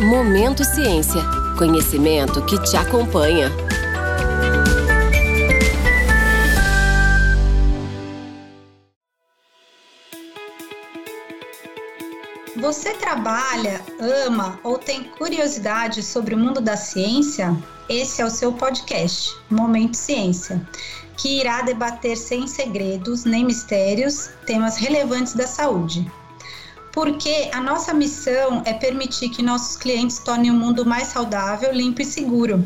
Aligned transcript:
Momento 0.00 0.64
Ciência. 0.64 1.20
Conhecimento 1.58 2.42
que 2.46 2.58
te 2.62 2.74
acompanha. 2.74 3.50
Você 12.56 12.94
trabalha, 12.94 13.84
ama 14.00 14.58
ou 14.64 14.78
tem 14.78 15.04
curiosidade 15.04 16.02
sobre 16.02 16.34
o 16.34 16.38
mundo 16.38 16.62
da 16.62 16.78
ciência? 16.78 17.54
Esse 17.86 18.22
é 18.22 18.24
o 18.24 18.30
seu 18.30 18.54
podcast, 18.54 19.36
Momento 19.50 19.98
Ciência, 19.98 20.66
que 21.18 21.40
irá 21.40 21.60
debater 21.60 22.16
sem 22.16 22.46
segredos 22.46 23.26
nem 23.26 23.44
mistérios 23.44 24.30
temas 24.46 24.78
relevantes 24.78 25.34
da 25.34 25.46
saúde 25.46 26.10
porque 26.92 27.50
a 27.52 27.60
nossa 27.60 27.94
missão 27.94 28.62
é 28.64 28.72
permitir 28.72 29.30
que 29.30 29.42
nossos 29.42 29.76
clientes 29.76 30.18
tornem 30.18 30.50
o 30.50 30.54
mundo 30.54 30.84
mais 30.84 31.08
saudável, 31.08 31.72
limpo 31.72 32.02
e 32.02 32.04
seguro. 32.04 32.64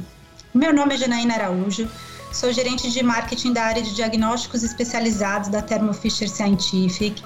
Meu 0.53 0.73
nome 0.73 0.95
é 0.95 0.99
Janaína 0.99 1.35
Araújo, 1.35 1.89
sou 2.33 2.53
gerente 2.53 2.91
de 2.91 3.03
marketing 3.03 3.53
da 3.53 3.65
área 3.65 3.83
de 3.83 3.95
diagnósticos 3.95 4.63
especializados 4.63 5.49
da 5.49 5.61
Thermo 5.61 5.93
Fisher 5.93 6.29
Scientific 6.29 7.23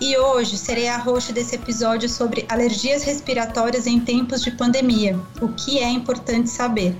e 0.00 0.16
hoje 0.16 0.58
serei 0.58 0.88
a 0.88 0.98
host 0.98 1.32
desse 1.32 1.54
episódio 1.54 2.08
sobre 2.08 2.44
alergias 2.48 3.02
respiratórias 3.02 3.86
em 3.86 4.00
tempos 4.00 4.42
de 4.42 4.50
pandemia, 4.50 5.18
o 5.40 5.48
que 5.48 5.78
é 5.78 5.88
importante 5.88 6.50
saber, 6.50 6.96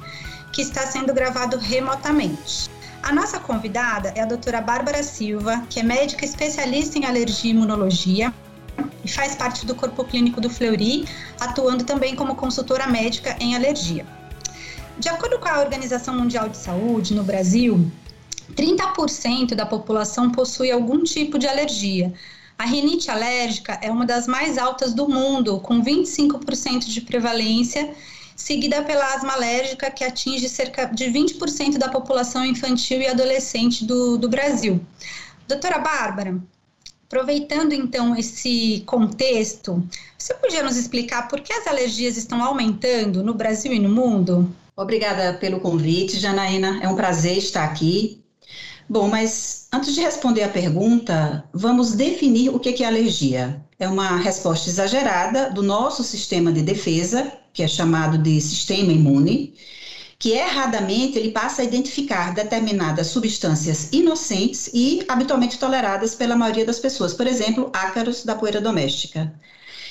que 0.52 0.62
está 0.62 0.86
sendo 0.86 1.12
gravado 1.12 1.58
remotamente. 1.58 2.70
A 3.02 3.12
nossa 3.12 3.40
convidada 3.40 4.12
é 4.14 4.20
a 4.20 4.26
doutora 4.26 4.60
Bárbara 4.60 5.02
Silva, 5.02 5.66
que 5.68 5.80
é 5.80 5.82
médica 5.82 6.24
especialista 6.24 6.98
em 6.98 7.04
alergia 7.04 7.50
e 7.50 7.54
imunologia 7.54 8.32
e 9.04 9.08
faz 9.08 9.34
parte 9.34 9.66
do 9.66 9.74
corpo 9.74 10.04
clínico 10.04 10.40
do 10.40 10.48
Fleury, 10.48 11.06
atuando 11.40 11.84
também 11.84 12.14
como 12.14 12.34
consultora 12.34 12.86
médica 12.86 13.36
em 13.40 13.54
alergia. 13.54 14.06
De 14.98 15.08
acordo 15.08 15.38
com 15.38 15.48
a 15.48 15.60
Organização 15.60 16.14
Mundial 16.14 16.48
de 16.48 16.56
Saúde, 16.56 17.14
no 17.14 17.24
Brasil, 17.24 17.90
30% 18.54 19.54
da 19.54 19.66
população 19.66 20.30
possui 20.30 20.70
algum 20.70 21.02
tipo 21.02 21.38
de 21.38 21.46
alergia. 21.46 22.12
A 22.58 22.64
rinite 22.64 23.10
alérgica 23.10 23.78
é 23.82 23.90
uma 23.90 24.06
das 24.06 24.26
mais 24.26 24.58
altas 24.58 24.92
do 24.92 25.08
mundo, 25.08 25.58
com 25.60 25.82
25% 25.82 26.84
de 26.84 27.00
prevalência, 27.00 27.92
seguida 28.36 28.82
pela 28.82 29.14
asma 29.14 29.32
alérgica, 29.32 29.90
que 29.90 30.04
atinge 30.04 30.48
cerca 30.48 30.86
de 30.86 31.06
20% 31.06 31.78
da 31.78 31.88
população 31.88 32.44
infantil 32.44 33.00
e 33.00 33.08
adolescente 33.08 33.84
do, 33.84 34.16
do 34.18 34.28
Brasil. 34.28 34.80
Doutora 35.48 35.78
Bárbara, 35.78 36.40
Aproveitando 37.12 37.74
então 37.74 38.16
esse 38.16 38.82
contexto, 38.86 39.86
você 40.16 40.32
podia 40.32 40.62
nos 40.62 40.78
explicar 40.78 41.28
por 41.28 41.42
que 41.42 41.52
as 41.52 41.66
alergias 41.66 42.16
estão 42.16 42.42
aumentando 42.42 43.22
no 43.22 43.34
Brasil 43.34 43.70
e 43.70 43.78
no 43.78 43.90
mundo? 43.90 44.50
Obrigada 44.74 45.34
pelo 45.34 45.60
convite, 45.60 46.18
Janaína. 46.18 46.80
É 46.82 46.88
um 46.88 46.96
prazer 46.96 47.36
estar 47.36 47.64
aqui. 47.64 48.22
Bom, 48.88 49.08
mas 49.08 49.66
antes 49.70 49.94
de 49.94 50.00
responder 50.00 50.42
a 50.44 50.48
pergunta, 50.48 51.44
vamos 51.52 51.92
definir 51.92 52.48
o 52.48 52.58
que 52.58 52.82
é 52.82 52.86
alergia. 52.86 53.62
É 53.78 53.86
uma 53.86 54.16
resposta 54.16 54.70
exagerada 54.70 55.50
do 55.50 55.62
nosso 55.62 56.02
sistema 56.02 56.50
de 56.50 56.62
defesa, 56.62 57.30
que 57.52 57.62
é 57.62 57.68
chamado 57.68 58.16
de 58.16 58.40
sistema 58.40 58.90
imune, 58.90 59.52
que 60.22 60.30
erradamente 60.30 61.18
ele 61.18 61.32
passa 61.32 61.62
a 61.62 61.64
identificar 61.64 62.32
determinadas 62.32 63.08
substâncias 63.08 63.88
inocentes 63.90 64.70
e 64.72 65.04
habitualmente 65.08 65.58
toleradas 65.58 66.14
pela 66.14 66.36
maioria 66.36 66.64
das 66.64 66.78
pessoas, 66.78 67.12
por 67.12 67.26
exemplo, 67.26 67.68
ácaros 67.72 68.24
da 68.24 68.36
poeira 68.36 68.60
doméstica. 68.60 69.34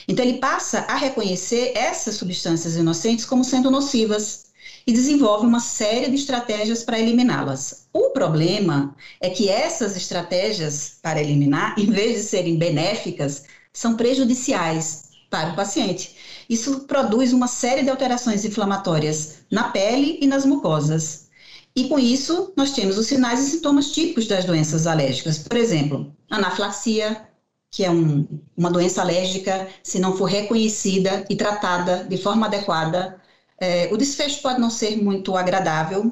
Então 0.07 0.23
ele 0.23 0.37
passa 0.37 0.85
a 0.87 0.95
reconhecer 0.95 1.73
essas 1.75 2.15
substâncias 2.15 2.77
inocentes 2.77 3.25
como 3.25 3.43
sendo 3.43 3.69
nocivas 3.69 4.45
e 4.87 4.93
desenvolve 4.93 5.45
uma 5.45 5.59
série 5.59 6.09
de 6.09 6.15
estratégias 6.15 6.81
para 6.81 6.97
eliminá-las. 6.97 7.87
O 7.91 8.11
problema 8.11 8.95
é 9.20 9.30
que 9.30 9.49
essas 9.49 9.97
estratégias 9.97 10.95
para 11.02 11.21
eliminar, 11.21 11.75
em 11.77 11.87
vez 11.91 12.15
de 12.15 12.23
serem 12.23 12.58
benéficas, 12.58 13.43
são 13.73 13.97
prejudiciais 13.97 15.09
para 15.30 15.52
o 15.52 15.55
paciente. 15.58 16.15
Isso 16.52 16.82
produz 16.82 17.32
uma 17.32 17.48
série 17.48 17.82
de 17.82 17.89
alterações 17.89 18.44
inflamatórias 18.44 19.38
na 19.50 19.70
pele 19.70 20.20
e 20.22 20.28
nas 20.28 20.45
mucosas. 20.45 21.30
E 21.73 21.88
com 21.88 21.98
isso, 21.98 22.52
nós 22.58 22.73
temos 22.73 22.98
os 22.98 23.08
sinais 23.08 23.39
e 23.39 23.52
sintomas 23.52 23.89
típicos 23.92 24.28
das 24.28 24.44
doenças 24.44 24.86
alérgicas. 24.86 25.38
Por 25.38 25.56
exemplo, 25.56 26.14
anafilaxia, 26.30 27.26
que 27.72 27.86
é 27.86 27.89
um, 27.89 28.28
uma 28.58 28.70
doença 28.70 29.02
alérgica, 29.02 29.70
se 29.82 29.98
não 29.98 30.17
for 30.17 30.26
reconhecida 30.26 31.23
e 31.30 31.38
tratada 31.38 32.04
de 32.04 32.17
forma 32.17 32.48
adequada, 32.48 33.22
é, 33.58 33.88
o 33.89 33.95
desfecho 33.95 34.42
pode 34.42 34.60
não 34.60 34.70
ser 34.70 35.02
muito 35.02 35.38
agradável, 35.38 36.12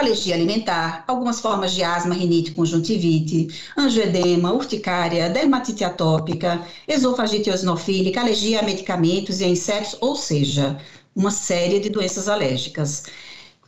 alergia 0.00 0.34
alimentar, 0.34 1.04
algumas 1.06 1.40
formas 1.40 1.72
de 1.72 1.82
asma, 1.82 2.14
rinite, 2.14 2.52
conjuntivite, 2.52 3.48
angioedema, 3.76 4.52
urticária, 4.52 5.28
dermatite 5.28 5.84
atópica, 5.84 6.66
esofagite 6.88 7.50
eosinofílica, 7.50 8.20
alergia 8.20 8.60
a 8.60 8.62
medicamentos 8.62 9.40
e 9.40 9.44
a 9.44 9.48
insetos, 9.48 9.96
ou 10.00 10.16
seja, 10.16 10.80
uma 11.14 11.30
série 11.30 11.78
de 11.78 11.90
doenças 11.90 12.28
alérgicas. 12.28 13.04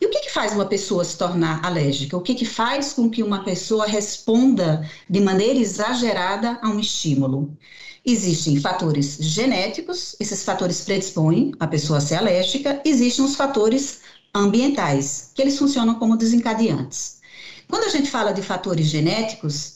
E 0.00 0.06
o 0.06 0.10
que, 0.10 0.20
que 0.20 0.32
faz 0.32 0.52
uma 0.52 0.66
pessoa 0.66 1.04
se 1.04 1.16
tornar 1.16 1.64
alérgica? 1.64 2.16
O 2.16 2.20
que, 2.20 2.34
que 2.34 2.44
faz 2.44 2.92
com 2.92 3.08
que 3.08 3.22
uma 3.22 3.44
pessoa 3.44 3.86
responda 3.86 4.88
de 5.08 5.20
maneira 5.20 5.58
exagerada 5.58 6.58
a 6.62 6.68
um 6.68 6.80
estímulo? 6.80 7.56
Existem 8.04 8.60
fatores 8.60 9.16
genéticos, 9.18 10.14
esses 10.20 10.44
fatores 10.44 10.82
predispõem 10.82 11.52
a 11.58 11.66
pessoa 11.66 11.98
a 11.98 12.00
ser 12.02 12.16
alérgica, 12.16 12.82
existem 12.84 13.24
os 13.24 13.34
fatores 13.34 14.00
ambientais, 14.34 15.30
que 15.34 15.42
eles 15.42 15.58
funcionam 15.58 15.94
como 15.94 16.16
desencadeantes. 16.16 17.20
Quando 17.68 17.84
a 17.84 17.88
gente 17.88 18.10
fala 18.10 18.32
de 18.32 18.42
fatores 18.42 18.86
genéticos, 18.86 19.74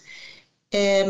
é, 0.73 1.05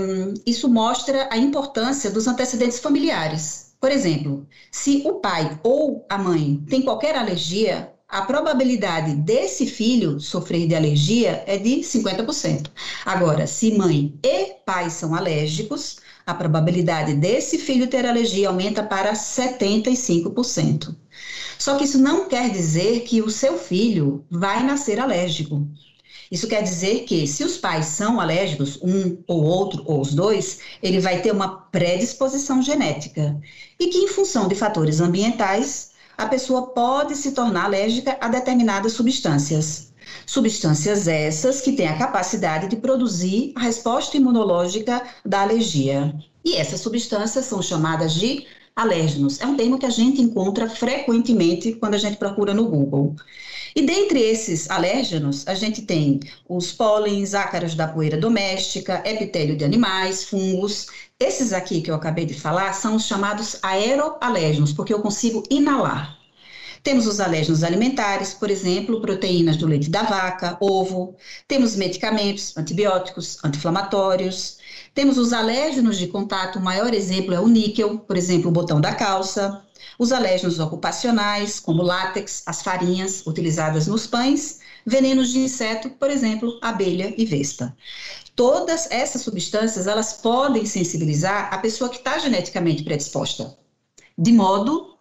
isso 0.47 0.69
mostra 0.69 1.29
a 1.31 1.37
importância 1.37 2.11
dos 2.11 2.27
antecedentes 2.27 2.79
familiares. 2.79 3.73
Por 3.81 3.91
exemplo, 3.91 4.47
se 4.71 5.03
o 5.05 5.15
pai 5.15 5.59
ou 5.63 6.05
a 6.09 6.19
mãe 6.19 6.63
tem 6.69 6.83
qualquer 6.83 7.17
alergia, 7.17 7.93
a 8.09 8.23
probabilidade 8.23 9.15
desse 9.15 9.67
filho 9.67 10.19
sofrer 10.19 10.67
de 10.67 10.75
alergia 10.75 11.45
é 11.47 11.59
de 11.59 11.81
50%. 11.81 12.71
Agora, 13.05 13.47
se 13.47 13.77
mãe 13.77 14.15
e 14.25 14.55
pai 14.65 14.89
são 14.91 15.15
alérgicos, 15.15 15.99
a 16.27 16.35
probabilidade 16.35 17.15
desse 17.15 17.59
filho 17.59 17.87
ter 17.87 18.07
alergia 18.07 18.49
aumenta 18.49 18.83
para 18.83 19.13
75%. 19.13 20.95
Só 21.59 21.77
que 21.77 21.85
isso 21.85 21.99
não 21.99 22.29
quer 22.29 22.51
dizer 22.51 23.01
que 23.01 23.21
o 23.21 23.31
seu 23.31 23.59
filho 23.59 24.25
vai 24.31 24.63
nascer 24.63 25.01
alérgico. 25.01 25.67
Isso 26.31 26.47
quer 26.47 26.63
dizer 26.63 27.05
que, 27.05 27.27
se 27.27 27.43
os 27.43 27.57
pais 27.57 27.87
são 27.87 28.21
alérgicos, 28.21 28.79
um 28.83 29.19
ou 29.27 29.43
outro, 29.43 29.83
ou 29.87 30.01
os 30.01 30.15
dois, 30.15 30.61
ele 30.83 31.01
vai 31.01 31.23
ter 31.23 31.33
uma 31.33 31.49
predisposição 31.49 32.63
genética. 32.63 33.41
E 33.81 33.89
que, 33.89 33.99
em 33.99 34.09
função 34.09 34.47
de 34.47 34.55
fatores 34.55 35.01
ambientais, 35.01 35.93
a 36.17 36.27
pessoa 36.27 36.69
pode 36.69 37.17
se 37.17 37.33
tornar 37.33 37.65
alérgica 37.65 38.17
a 38.21 38.29
determinadas 38.29 38.93
substâncias. 38.93 39.93
Substâncias 40.27 41.09
essas 41.09 41.61
que 41.61 41.73
têm 41.73 41.89
a 41.89 41.99
capacidade 41.99 42.69
de 42.69 42.77
produzir 42.77 43.53
a 43.57 43.61
resposta 43.61 44.17
imunológica 44.17 45.03
da 45.25 45.43
alergia. 45.43 46.15
E 46.45 46.57
essas 46.57 46.81
substâncias 46.81 47.45
são 47.47 47.63
chamadas 47.63 48.15
de 48.15 48.47
alérgenos. 48.79 49.41
É 49.41 49.47
um 49.47 49.57
termo 49.57 49.77
que 49.77 49.85
a 49.87 49.91
gente 49.91 50.23
encontra 50.23 50.71
frequentemente 50.71 51.73
quando 51.73 51.95
a 51.95 51.99
gente 51.99 52.17
procura 52.17 52.55
no 52.55 52.69
Google. 52.69 53.17
E 53.75 53.83
dentre 53.83 54.21
esses 54.21 54.71
alérgenos, 54.71 55.47
a 55.49 55.55
gente 55.55 55.83
tem 55.83 56.21
os 56.49 56.73
pólens, 56.73 57.35
ácaros 57.35 57.75
da 57.75 57.89
poeira 57.89 58.17
doméstica, 58.17 59.03
epitélio 59.05 59.57
de 59.57 59.65
animais, 59.65 60.25
fungos. 60.25 60.87
Esses 61.19 61.53
aqui 61.53 61.83
que 61.83 61.91
eu 61.91 61.95
acabei 61.97 62.25
de 62.25 62.35
falar 62.35 62.73
são 62.73 62.95
os 62.95 63.05
chamados 63.05 63.59
aeroalérgenos, 63.63 64.73
porque 64.73 64.95
eu 64.95 65.01
consigo 65.01 65.43
inalar. 65.51 66.17
Temos 66.85 67.07
os 67.09 67.19
alérgenos 67.19 67.65
alimentares, 67.65 68.33
por 68.33 68.49
exemplo, 68.49 69.01
proteínas 69.01 69.57
do 69.57 69.67
leite 69.67 69.91
da 69.91 70.05
vaca, 70.05 70.57
ovo. 70.61 71.17
Temos 71.49 71.75
medicamentos, 71.75 72.57
antibióticos, 72.57 73.39
anti-inflamatórios. 73.45 74.58
Temos 74.99 75.17
os 75.17 75.33
alérgenos 75.33 75.97
de 75.97 76.09
contato, 76.09 76.59
o 76.59 76.61
maior 76.61 76.93
exemplo 76.93 77.33
é 77.33 77.39
o 77.39 77.47
níquel, 77.47 78.01
por 78.01 78.17
exemplo, 78.17 78.49
o 78.49 78.53
botão 78.53 78.81
da 78.81 78.93
calça. 78.93 79.63
Os 79.97 80.11
alérgenos 80.11 80.59
ocupacionais, 80.59 81.61
como 81.61 81.85
látex, 81.85 82.43
as 82.45 82.63
farinhas 82.63 83.25
utilizadas 83.25 83.87
nos 83.87 84.09
pães, 84.09 84.59
venenos 84.85 85.29
de 85.29 85.39
inseto, 85.39 85.89
por 85.91 86.11
exemplo, 86.11 86.59
abelha 86.61 87.15
e 87.17 87.25
vespa. 87.25 87.77
Todas 88.35 88.91
essas 88.91 89.23
substâncias, 89.23 89.87
elas 89.87 90.15
podem 90.15 90.67
sensibilizar 90.67 91.55
a 91.55 91.59
pessoa 91.59 91.89
que 91.89 91.99
está 91.99 92.19
geneticamente 92.19 92.83
predisposta, 92.83 93.57
de 94.19 94.33
modo 94.33 94.97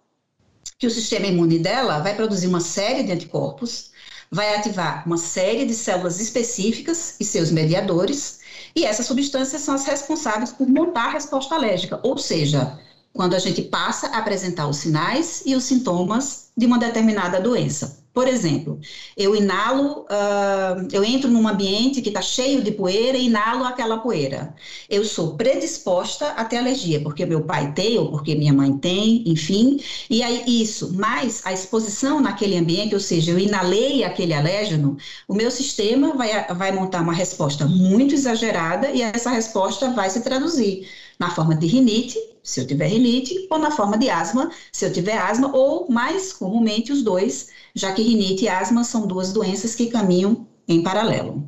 que 0.77 0.85
o 0.85 0.91
sistema 0.91 1.25
imune 1.25 1.57
dela 1.57 2.01
vai 2.01 2.13
produzir 2.13 2.45
uma 2.45 2.61
série 2.61 3.01
de 3.01 3.13
anticorpos, 3.13 3.89
vai 4.29 4.55
ativar 4.55 5.01
uma 5.07 5.17
série 5.17 5.65
de 5.65 5.73
células 5.73 6.19
específicas 6.19 7.15
e 7.19 7.23
seus 7.23 7.49
mediadores, 7.49 8.41
e 8.77 8.85
essas 8.85 9.07
substâncias 9.07 9.63
são 9.63 9.73
as 9.73 9.85
responsáveis 9.85 10.51
por 10.51 10.67
montar 10.67 11.05
a 11.05 11.13
resposta 11.13 11.55
alérgica, 11.55 11.99
ou 12.03 12.15
seja, 12.15 12.77
quando 13.11 13.33
a 13.33 13.39
gente 13.39 13.63
passa 13.63 14.05
a 14.09 14.19
apresentar 14.19 14.67
os 14.67 14.77
sinais 14.77 15.41
e 15.47 15.55
os 15.55 15.63
sintomas 15.63 16.51
de 16.55 16.67
uma 16.67 16.77
determinada 16.77 17.41
doença. 17.41 17.97
Por 18.17 18.27
exemplo, 18.27 18.79
eu 19.15 19.35
inalo, 19.35 20.07
uh, 20.09 20.87
eu 20.91 21.03
entro 21.03 21.29
num 21.29 21.47
ambiente 21.47 22.01
que 22.01 22.09
está 22.09 22.19
cheio 22.19 22.63
de 22.63 22.71
poeira 22.71 23.15
e 23.15 23.27
inalo 23.27 23.63
aquela 23.63 23.99
poeira. 23.99 24.55
Eu 24.89 25.05
sou 25.05 25.35
predisposta 25.35 26.29
a 26.29 26.43
ter 26.43 26.57
alergia, 26.57 26.99
porque 26.99 27.27
meu 27.27 27.41
pai 27.43 27.71
tem 27.73 27.95
ou 27.99 28.09
porque 28.09 28.33
minha 28.33 28.51
mãe 28.51 28.75
tem, 28.75 29.21
enfim. 29.27 29.79
E 30.09 30.23
aí 30.23 30.43
isso, 30.47 30.95
mais 30.95 31.45
a 31.45 31.53
exposição 31.53 32.19
naquele 32.19 32.57
ambiente, 32.57 32.95
ou 32.95 32.99
seja, 32.99 33.29
eu 33.29 33.37
inalei 33.37 34.03
aquele 34.03 34.33
alérgeno, 34.33 34.97
o 35.27 35.35
meu 35.35 35.51
sistema 35.51 36.15
vai, 36.15 36.47
vai 36.55 36.71
montar 36.71 37.03
uma 37.03 37.13
resposta 37.13 37.67
muito 37.67 38.15
exagerada 38.15 38.89
e 38.89 39.03
essa 39.03 39.29
resposta 39.29 39.91
vai 39.91 40.09
se 40.09 40.21
traduzir 40.21 40.87
na 41.19 41.29
forma 41.31 41.55
de 41.55 41.67
rinite, 41.67 42.17
se 42.43 42.61
eu 42.61 42.67
tiver 42.67 42.87
rinite, 42.87 43.47
ou 43.49 43.59
na 43.59 43.71
forma 43.71 43.97
de 43.97 44.09
asma, 44.09 44.49
se 44.71 44.85
eu 44.85 44.93
tiver 44.93 45.17
asma, 45.17 45.53
ou 45.55 45.89
mais 45.89 46.31
comumente 46.31 46.91
os 46.91 47.01
dois 47.01 47.49
já 47.75 47.91
que 47.91 48.01
rinite 48.01 48.45
e 48.45 48.49
asma 48.49 48.83
são 48.83 49.05
duas 49.05 49.33
doenças 49.33 49.75
que 49.75 49.87
caminham 49.87 50.47
em 50.67 50.81
paralelo. 50.83 51.47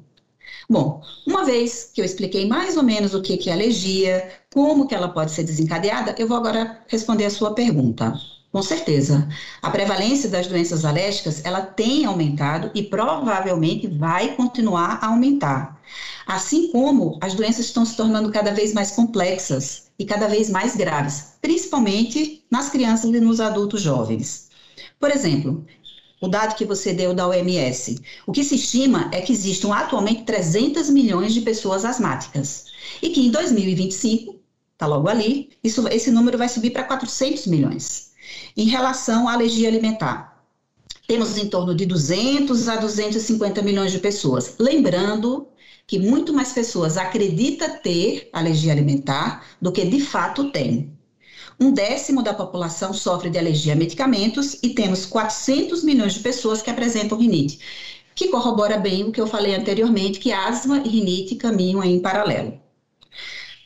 Bom, 0.70 1.02
uma 1.26 1.44
vez 1.44 1.90
que 1.94 2.00
eu 2.00 2.06
expliquei 2.06 2.48
mais 2.48 2.78
ou 2.78 2.84
menos 2.84 3.14
o 3.14 3.22
que 3.22 3.50
é 3.50 3.54
alergia, 3.54 4.30
como 4.54 4.88
que 4.88 4.94
ela 4.94 5.08
pode 5.10 5.32
ser 5.32 5.44
desencadeada, 5.44 6.16
eu 6.18 6.28
vou 6.28 6.38
agora 6.38 6.84
responder 6.88 7.26
a 7.26 7.30
sua 7.30 7.54
pergunta. 7.56 8.14
Com 8.52 8.62
certeza, 8.62 9.28
a 9.62 9.70
prevalência 9.70 10.30
das 10.30 10.48
doenças 10.48 10.84
alérgicas, 10.84 11.44
ela 11.46 11.62
tem 11.62 12.06
aumentado 12.06 12.72
e 12.74 12.84
provavelmente 12.84 13.88
vai 13.88 14.36
continuar 14.36 15.00
a 15.02 15.08
aumentar. 15.08 15.79
Assim 16.26 16.72
como 16.72 17.18
as 17.22 17.34
doenças 17.34 17.66
estão 17.66 17.86
se 17.86 17.96
tornando 17.96 18.32
cada 18.32 18.52
vez 18.54 18.74
mais 18.74 18.92
complexas 18.92 19.90
e 19.98 20.06
cada 20.06 20.28
vez 20.28 20.50
mais 20.50 20.76
graves, 20.76 21.34
principalmente 21.42 22.44
nas 22.50 22.70
crianças 22.70 23.10
e 23.10 23.20
nos 23.20 23.40
adultos 23.40 23.82
jovens. 23.82 24.50
Por 25.00 25.12
exemplo, 25.12 25.66
o 26.22 26.28
dado 26.28 26.56
que 26.56 26.66
você 26.66 26.94
deu 26.94 27.14
da 27.14 27.28
OMS. 27.28 28.00
O 28.28 28.32
que 28.32 28.44
se 28.44 28.56
estima 28.56 29.10
é 29.14 29.22
que 29.22 29.32
existam 29.32 29.74
atualmente 29.74 30.24
300 30.24 30.90
milhões 30.90 31.34
de 31.34 31.42
pessoas 31.42 31.86
asmáticas 31.86 32.66
e 33.02 33.10
que 33.10 33.26
em 33.26 33.32
2025, 33.32 34.36
está 34.74 34.86
logo 34.86 35.08
ali, 35.08 35.50
isso, 35.64 35.88
esse 35.88 36.12
número 36.12 36.38
vai 36.38 36.50
subir 36.50 36.72
para 36.72 36.84
400 36.84 37.48
milhões. 37.48 38.12
Em 38.56 38.66
relação 38.66 39.28
à 39.28 39.34
alergia 39.34 39.68
alimentar, 39.68 40.46
temos 41.08 41.38
em 41.38 41.48
torno 41.48 41.74
de 41.74 41.86
200 41.86 42.68
a 42.68 42.76
250 42.76 43.62
milhões 43.62 43.92
de 43.92 44.00
pessoas. 44.00 44.56
Lembrando 44.60 45.48
que 45.90 45.98
muito 45.98 46.32
mais 46.32 46.54
pessoas 46.54 46.98
acreditam 46.98 47.68
ter 47.82 48.30
alergia 48.32 48.72
alimentar 48.72 49.44
do 49.60 49.72
que 49.72 49.84
de 49.84 50.00
fato 50.00 50.52
têm. 50.52 50.96
Um 51.60 51.72
décimo 51.72 52.22
da 52.22 52.32
população 52.32 52.94
sofre 52.94 53.28
de 53.28 53.40
alergia 53.40 53.74
a 53.74 53.76
medicamentos 53.76 54.60
e 54.62 54.70
temos 54.70 55.08
400 55.08 55.84
milhões 55.84 56.14
de 56.14 56.20
pessoas 56.20 56.62
que 56.62 56.70
apresentam 56.70 57.18
rinite, 57.18 57.60
que 58.14 58.28
corrobora 58.28 58.78
bem 58.78 59.04
o 59.04 59.12
que 59.12 59.20
eu 59.20 59.26
falei 59.26 59.56
anteriormente, 59.56 60.20
que 60.20 60.32
asma 60.32 60.78
e 60.86 60.90
rinite 60.90 61.34
caminham 61.34 61.84
em 61.84 62.00
paralelo. 62.00 62.62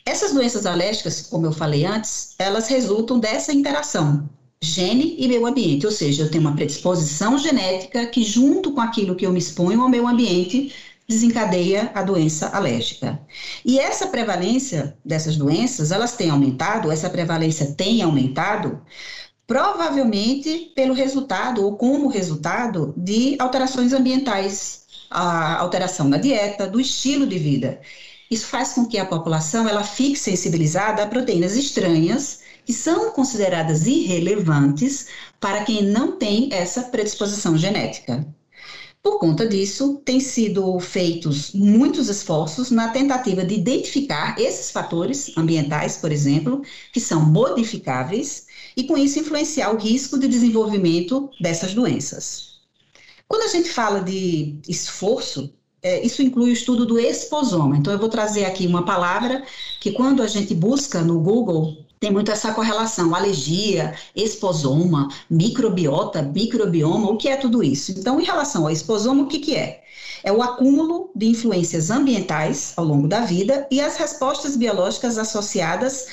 Essas 0.05 0.31
doenças 0.31 0.65
alérgicas, 0.65 1.23
como 1.23 1.45
eu 1.45 1.51
falei 1.51 1.83
antes, 1.85 2.35
elas 2.39 2.69
resultam 2.69 3.19
dessa 3.19 3.51
interação 3.51 4.29
gene 4.61 5.17
e 5.19 5.27
meio 5.27 5.45
ambiente, 5.45 5.85
ou 5.85 5.91
seja, 5.91 6.23
eu 6.23 6.31
tenho 6.31 6.45
uma 6.45 6.55
predisposição 6.55 7.37
genética 7.37 8.05
que, 8.05 8.23
junto 8.23 8.71
com 8.71 8.79
aquilo 8.79 9.13
que 9.13 9.25
eu 9.25 9.31
me 9.33 9.39
exponho 9.39 9.81
ao 9.81 9.89
meio 9.89 10.07
ambiente, 10.07 10.73
desencadeia 11.07 11.91
a 11.93 12.01
doença 12.01 12.49
alérgica. 12.49 13.19
E 13.65 13.79
essa 13.79 14.07
prevalência 14.07 14.97
dessas 15.03 15.35
doenças, 15.35 15.91
elas 15.91 16.15
têm 16.15 16.29
aumentado, 16.29 16.91
essa 16.91 17.09
prevalência 17.09 17.73
tem 17.73 18.01
aumentado, 18.01 18.81
provavelmente 19.45 20.71
pelo 20.75 20.93
resultado 20.93 21.63
ou 21.63 21.75
como 21.75 22.07
resultado 22.07 22.93
de 22.95 23.35
alterações 23.39 23.93
ambientais, 23.93 24.83
a 25.09 25.57
alteração 25.59 26.09
da 26.09 26.17
dieta, 26.17 26.67
do 26.67 26.79
estilo 26.79 27.27
de 27.27 27.37
vida. 27.37 27.81
Isso 28.31 28.47
faz 28.47 28.73
com 28.73 28.85
que 28.85 28.97
a 28.97 29.05
população 29.05 29.67
ela 29.67 29.83
fique 29.83 30.17
sensibilizada 30.17 31.03
a 31.03 31.07
proteínas 31.07 31.55
estranhas 31.55 32.41
que 32.65 32.73
são 32.73 33.11
consideradas 33.11 33.85
irrelevantes 33.85 35.07
para 35.39 35.63
quem 35.63 35.83
não 35.83 36.17
tem 36.17 36.49
essa 36.51 36.83
predisposição 36.83 37.57
genética. 37.57 38.25
Por 39.03 39.19
conta 39.19 39.45
disso, 39.45 40.01
têm 40.05 40.21
sido 40.21 40.79
feitos 40.79 41.51
muitos 41.51 42.07
esforços 42.07 42.71
na 42.71 42.87
tentativa 42.87 43.43
de 43.43 43.55
identificar 43.55 44.39
esses 44.39 44.71
fatores 44.71 45.37
ambientais, 45.37 45.97
por 45.97 46.09
exemplo, 46.09 46.61
que 46.93 47.01
são 47.01 47.25
modificáveis, 47.25 48.47
e 48.77 48.85
com 48.85 48.97
isso 48.97 49.19
influenciar 49.19 49.71
o 49.73 49.77
risco 49.77 50.17
de 50.17 50.25
desenvolvimento 50.29 51.29
dessas 51.41 51.73
doenças. 51.73 52.61
Quando 53.27 53.43
a 53.43 53.47
gente 53.47 53.69
fala 53.69 53.99
de 53.99 54.55
esforço, 54.69 55.53
é, 55.81 56.01
isso 56.05 56.21
inclui 56.21 56.51
o 56.51 56.53
estudo 56.53 56.85
do 56.85 56.97
esposoma. 56.97 57.75
Então, 57.75 57.91
eu 57.91 57.99
vou 57.99 58.07
trazer 58.07 58.45
aqui 58.45 58.65
uma 58.65 58.85
palavra 58.85 59.43
que, 59.81 59.91
quando 59.91 60.23
a 60.23 60.27
gente 60.27 60.55
busca 60.55 61.01
no 61.01 61.19
Google, 61.19 61.75
tem 62.03 62.11
muito 62.11 62.29
essa 62.33 62.51
correlação, 62.51 63.15
alergia, 63.15 63.95
esposoma, 64.13 65.07
microbiota, 65.29 66.21
microbioma, 66.21 67.09
o 67.09 67.15
que 67.15 67.29
é 67.29 67.37
tudo 67.37 67.63
isso? 67.63 67.93
Então, 67.93 68.19
em 68.19 68.25
relação 68.25 68.65
ao 68.65 68.71
esposoma, 68.71 69.23
o 69.23 69.27
que, 69.27 69.39
que 69.39 69.55
é? 69.55 69.81
É 70.21 70.29
o 70.29 70.43
acúmulo 70.43 71.11
de 71.15 71.27
influências 71.27 71.89
ambientais 71.89 72.73
ao 72.75 72.83
longo 72.83 73.07
da 73.07 73.21
vida 73.21 73.65
e 73.71 73.79
as 73.79 73.95
respostas 73.95 74.57
biológicas 74.57 75.17
associadas 75.17 76.07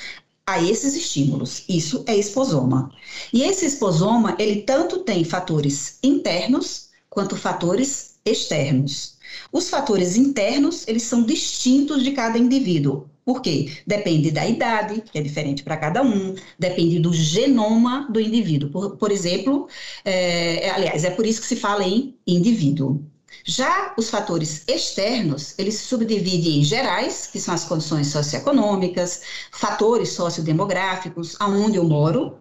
a 0.46 0.62
esses 0.62 0.94
estímulos. 0.94 1.64
Isso 1.69 2.04
é 2.06 2.16
esposoma. 2.16 2.92
E 3.32 3.42
esse 3.42 3.66
esposoma, 3.66 4.37
ele 4.38 4.62
tanto 4.62 5.00
tem 5.00 5.25
fatores 5.25 5.98
internos 6.04 6.90
quanto 7.08 7.34
fatores 7.34 8.14
externos. 8.25 9.19
Os 9.52 9.69
fatores 9.69 10.16
internos, 10.16 10.87
eles 10.87 11.02
são 11.02 11.25
distintos 11.25 12.04
de 12.04 12.12
cada 12.12 12.38
indivíduo. 12.38 13.08
Por 13.30 13.42
quê? 13.42 13.70
Depende 13.86 14.32
da 14.32 14.44
idade, 14.44 15.02
que 15.02 15.16
é 15.16 15.22
diferente 15.22 15.62
para 15.62 15.76
cada 15.76 16.02
um, 16.02 16.34
depende 16.58 16.98
do 16.98 17.12
genoma 17.12 18.08
do 18.10 18.20
indivíduo. 18.20 18.70
Por, 18.70 18.96
por 18.96 19.12
exemplo, 19.12 19.68
é, 20.04 20.66
é, 20.66 20.70
aliás, 20.70 21.04
é 21.04 21.10
por 21.10 21.24
isso 21.24 21.40
que 21.40 21.46
se 21.46 21.54
fala 21.54 21.84
em 21.84 22.18
indivíduo. 22.26 23.04
Já 23.44 23.94
os 23.96 24.10
fatores 24.10 24.64
externos, 24.66 25.54
eles 25.56 25.74
se 25.74 25.84
subdividem 25.84 26.58
em 26.58 26.64
gerais, 26.64 27.28
que 27.28 27.38
são 27.38 27.54
as 27.54 27.64
condições 27.64 28.08
socioeconômicas, 28.08 29.22
fatores 29.52 30.08
sociodemográficos, 30.08 31.36
aonde 31.38 31.76
eu 31.76 31.84
moro, 31.84 32.36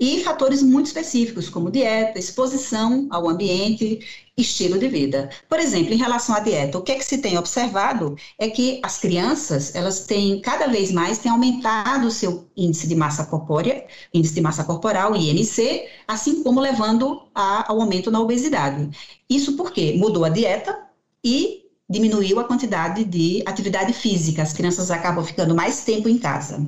e 0.00 0.22
fatores 0.24 0.62
muito 0.62 0.86
específicos, 0.86 1.50
como 1.50 1.70
dieta, 1.70 2.18
exposição 2.18 3.06
ao 3.10 3.28
ambiente, 3.28 4.00
estilo 4.36 4.78
de 4.78 4.88
vida. 4.88 5.30
Por 5.48 5.58
exemplo, 5.58 5.92
em 5.92 5.96
relação 5.96 6.34
à 6.34 6.40
dieta, 6.40 6.78
o 6.78 6.82
que 6.82 6.92
é 6.92 6.94
que 6.96 7.04
se 7.04 7.18
tem 7.18 7.36
observado 7.36 8.16
é 8.38 8.48
que 8.48 8.80
as 8.82 8.98
crianças, 8.98 9.74
elas 9.74 10.06
têm, 10.06 10.40
cada 10.40 10.66
vez 10.68 10.90
mais, 10.90 11.18
têm 11.18 11.30
aumentado 11.30 12.06
o 12.06 12.10
seu 12.10 12.48
índice 12.56 12.86
de 12.86 12.94
massa 12.94 13.24
corpórea, 13.26 13.86
índice 14.12 14.34
de 14.34 14.40
massa 14.40 14.64
corporal, 14.64 15.14
IMC, 15.14 15.86
assim 16.08 16.42
como 16.42 16.60
levando 16.60 17.28
a, 17.34 17.70
ao 17.70 17.80
aumento 17.80 18.10
na 18.10 18.20
obesidade. 18.20 18.90
Isso 19.28 19.56
porque 19.56 19.92
mudou 19.94 20.24
a 20.24 20.28
dieta 20.30 20.78
e 21.22 21.62
diminuiu 21.88 22.40
a 22.40 22.44
quantidade 22.44 23.04
de 23.04 23.42
atividade 23.46 23.92
física. 23.92 24.42
As 24.42 24.52
crianças 24.52 24.90
acabam 24.90 25.24
ficando 25.24 25.54
mais 25.54 25.84
tempo 25.84 26.08
em 26.08 26.18
casa. 26.18 26.66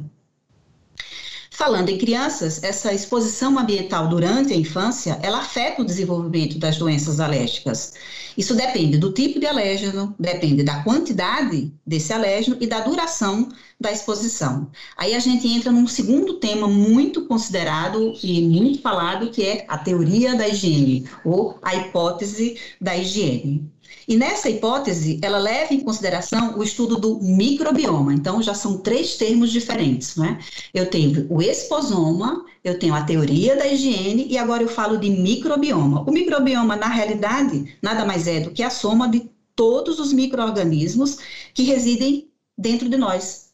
Falando 1.56 1.88
em 1.88 1.96
crianças, 1.96 2.60
essa 2.64 2.92
exposição 2.92 3.56
ambiental 3.56 4.08
durante 4.08 4.52
a 4.52 4.56
infância, 4.56 5.20
ela 5.22 5.38
afeta 5.38 5.82
o 5.82 5.84
desenvolvimento 5.84 6.58
das 6.58 6.78
doenças 6.78 7.20
alérgicas. 7.20 7.94
Isso 8.36 8.56
depende 8.56 8.98
do 8.98 9.12
tipo 9.12 9.38
de 9.38 9.46
alérgeno, 9.46 10.16
depende 10.18 10.64
da 10.64 10.82
quantidade 10.82 11.72
desse 11.86 12.12
alérgeno 12.12 12.56
e 12.60 12.66
da 12.66 12.80
duração 12.80 13.48
da 13.80 13.92
exposição. 13.92 14.68
Aí 14.96 15.14
a 15.14 15.20
gente 15.20 15.46
entra 15.46 15.70
num 15.70 15.86
segundo 15.86 16.40
tema 16.40 16.66
muito 16.66 17.24
considerado 17.24 18.12
e 18.20 18.42
muito 18.42 18.82
falado, 18.82 19.30
que 19.30 19.44
é 19.44 19.64
a 19.68 19.78
teoria 19.78 20.34
da 20.34 20.48
higiene, 20.48 21.08
ou 21.24 21.56
a 21.62 21.76
hipótese 21.76 22.58
da 22.80 22.96
higiene. 22.96 23.72
E 24.06 24.16
nessa 24.16 24.50
hipótese, 24.50 25.18
ela 25.22 25.38
leva 25.38 25.72
em 25.72 25.80
consideração 25.80 26.58
o 26.58 26.62
estudo 26.62 26.98
do 26.98 27.20
microbioma. 27.20 28.12
Então, 28.12 28.42
já 28.42 28.54
são 28.54 28.78
três 28.78 29.16
termos 29.16 29.50
diferentes, 29.50 30.16
né? 30.16 30.38
Eu 30.72 30.90
tenho 30.90 31.26
o 31.30 31.40
esposoma, 31.40 32.44
eu 32.62 32.78
tenho 32.78 32.94
a 32.94 33.02
teoria 33.02 33.56
da 33.56 33.66
higiene 33.66 34.26
e 34.28 34.36
agora 34.36 34.62
eu 34.62 34.68
falo 34.68 34.98
de 34.98 35.08
microbioma. 35.10 36.04
O 36.08 36.12
microbioma, 36.12 36.76
na 36.76 36.88
realidade, 36.88 37.76
nada 37.82 38.04
mais 38.04 38.26
é 38.26 38.40
do 38.40 38.50
que 38.50 38.62
a 38.62 38.70
soma 38.70 39.08
de 39.08 39.30
todos 39.56 39.98
os 39.98 40.12
micro-organismos 40.12 41.18
que 41.54 41.62
residem 41.62 42.28
dentro 42.56 42.88
de 42.88 42.96
nós, 42.96 43.50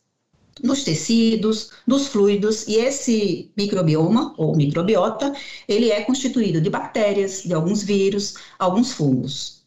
nos 0.63 0.85
tecidos, 0.85 1.71
nos 1.87 2.09
fluidos, 2.09 2.67
e 2.69 2.77
esse 2.77 3.51
microbioma, 3.57 4.35
ou 4.37 4.55
microbiota, 4.55 5.33
ele 5.67 5.91
é 5.91 6.03
constituído 6.03 6.61
de 6.61 6.69
bactérias, 6.69 7.43
de 7.43 7.55
alguns 7.55 7.83
vírus, 7.83 8.35
alguns 8.59 8.93
fungos. 8.93 9.60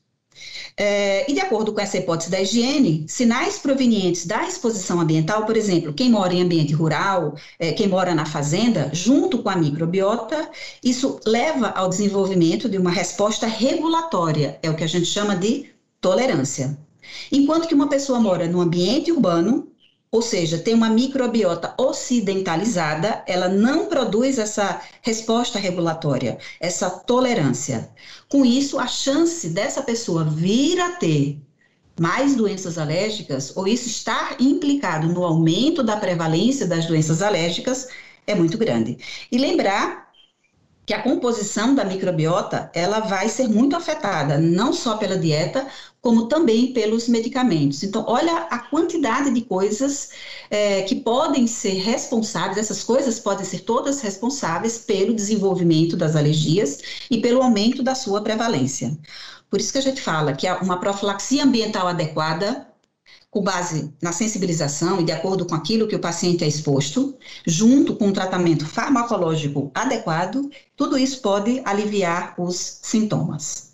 É, 0.78 1.30
e 1.30 1.34
de 1.34 1.40
acordo 1.40 1.74
com 1.74 1.82
essa 1.82 1.98
hipótese 1.98 2.32
da 2.32 2.42
higiene, 2.42 3.06
sinais 3.08 3.58
provenientes 3.58 4.26
da 4.26 4.48
exposição 4.48 5.00
ambiental, 5.00 5.46
por 5.46 5.58
exemplo, 5.58 5.94
quem 5.94 6.10
mora 6.10 6.34
em 6.34 6.42
ambiente 6.42 6.74
rural, 6.74 7.36
é, 7.60 7.72
quem 7.72 7.88
mora 7.88 8.16
na 8.16 8.26
fazenda, 8.26 8.90
junto 8.94 9.40
com 9.40 9.50
a 9.50 9.56
microbiota, 9.56 10.50
isso 10.84 11.20
leva 11.26 11.68
ao 11.70 11.90
desenvolvimento 11.90 12.70
de 12.70 12.78
uma 12.78 12.92
resposta 12.92 13.48
regulatória, 13.48 14.60
é 14.62 14.70
o 14.70 14.76
que 14.76 14.84
a 14.84 14.88
gente 14.88 15.06
chama 15.06 15.36
de 15.36 15.68
tolerância. 16.02 16.78
Enquanto 17.32 17.68
que 17.68 17.76
uma 17.76 17.90
pessoa 17.90 18.20
mora 18.20 18.48
no 18.48 18.62
ambiente 18.62 19.12
urbano, 19.12 19.68
ou 20.14 20.22
seja, 20.22 20.60
tem 20.60 20.76
uma 20.76 20.92
microbiota 20.92 21.74
ocidentalizada, 21.76 23.24
ela 23.26 23.50
não 23.50 23.88
produz 23.88 24.38
essa 24.38 24.80
resposta 25.02 25.58
regulatória, 25.58 26.38
essa 26.60 26.88
tolerância. 26.88 27.90
Com 28.30 28.46
isso, 28.46 28.78
a 28.78 28.86
chance 28.86 29.50
dessa 29.50 29.82
pessoa 29.82 30.24
vir 30.24 30.80
a 30.80 30.92
ter 30.98 31.42
mais 32.00 32.36
doenças 32.36 32.78
alérgicas, 32.78 33.58
ou 33.58 33.68
isso 33.68 33.88
estar 33.88 34.38
implicado 34.40 35.08
no 35.08 35.24
aumento 35.24 35.82
da 35.82 35.98
prevalência 35.98 36.68
das 36.68 36.86
doenças 36.86 37.24
alérgicas, 37.24 37.88
é 38.28 38.36
muito 38.36 38.56
grande. 38.56 39.00
E 39.32 39.38
lembrar 39.40 40.03
que 40.86 40.94
a 40.94 41.02
composição 41.02 41.74
da 41.74 41.86
microbiota 41.86 42.70
ela 42.74 43.00
vai 43.00 43.30
ser 43.30 43.48
muito 43.48 43.76
afetada, 43.76 44.38
não 44.38 44.74
só 44.74 44.98
pela 44.98 45.18
dieta, 45.18 45.66
como 46.02 46.28
também 46.28 46.74
pelos 46.74 47.08
medicamentos. 47.08 47.84
Então, 47.84 48.04
olha 48.08 48.48
a 48.50 48.60
quantidade 48.60 49.32
de 49.32 49.42
coisas 49.42 50.10
é, 50.50 50.82
que 50.82 50.96
podem 50.96 51.48
ser 51.48 51.76
responsáveis, 51.76 52.58
essas 52.58 52.84
coisas 52.84 53.20
podem 53.20 53.46
ser 53.46 53.62
todas 53.62 54.02
responsáveis 54.02 54.80
pelo 54.80 55.14
desenvolvimento 55.14 55.96
das 55.96 56.16
alergias 56.16 56.80
e 57.10 57.22
pelo 57.22 57.42
aumento 57.42 57.82
da 57.82 57.96
sua 57.96 58.22
prevalência. 58.22 58.98
Por 59.50 59.62
isso 59.62 59.72
que 59.72 59.78
a 59.78 59.82
gente 59.82 60.02
fala 60.02 60.34
que 60.34 60.52
uma 60.62 60.80
profilaxia 60.80 61.44
ambiental 61.44 61.88
adequada 61.88 62.68
com 63.34 63.42
base 63.42 63.92
na 64.00 64.12
sensibilização 64.12 65.02
e 65.02 65.04
de 65.04 65.12
acordo 65.12 65.44
com 65.44 65.56
aquilo 65.56 65.88
que 65.88 65.96
o 65.96 66.00
paciente 66.00 66.44
é 66.44 66.48
exposto, 66.48 67.18
junto 67.48 67.96
com 67.96 68.10
um 68.10 68.14
tratamento 68.14 68.64
farmacológico 68.64 69.72
adequado, 69.74 70.52
tudo 70.78 70.96
isso 70.96 71.20
pode 71.20 71.60
aliviar 71.66 72.36
os 72.38 72.80
sintomas. 72.84 73.74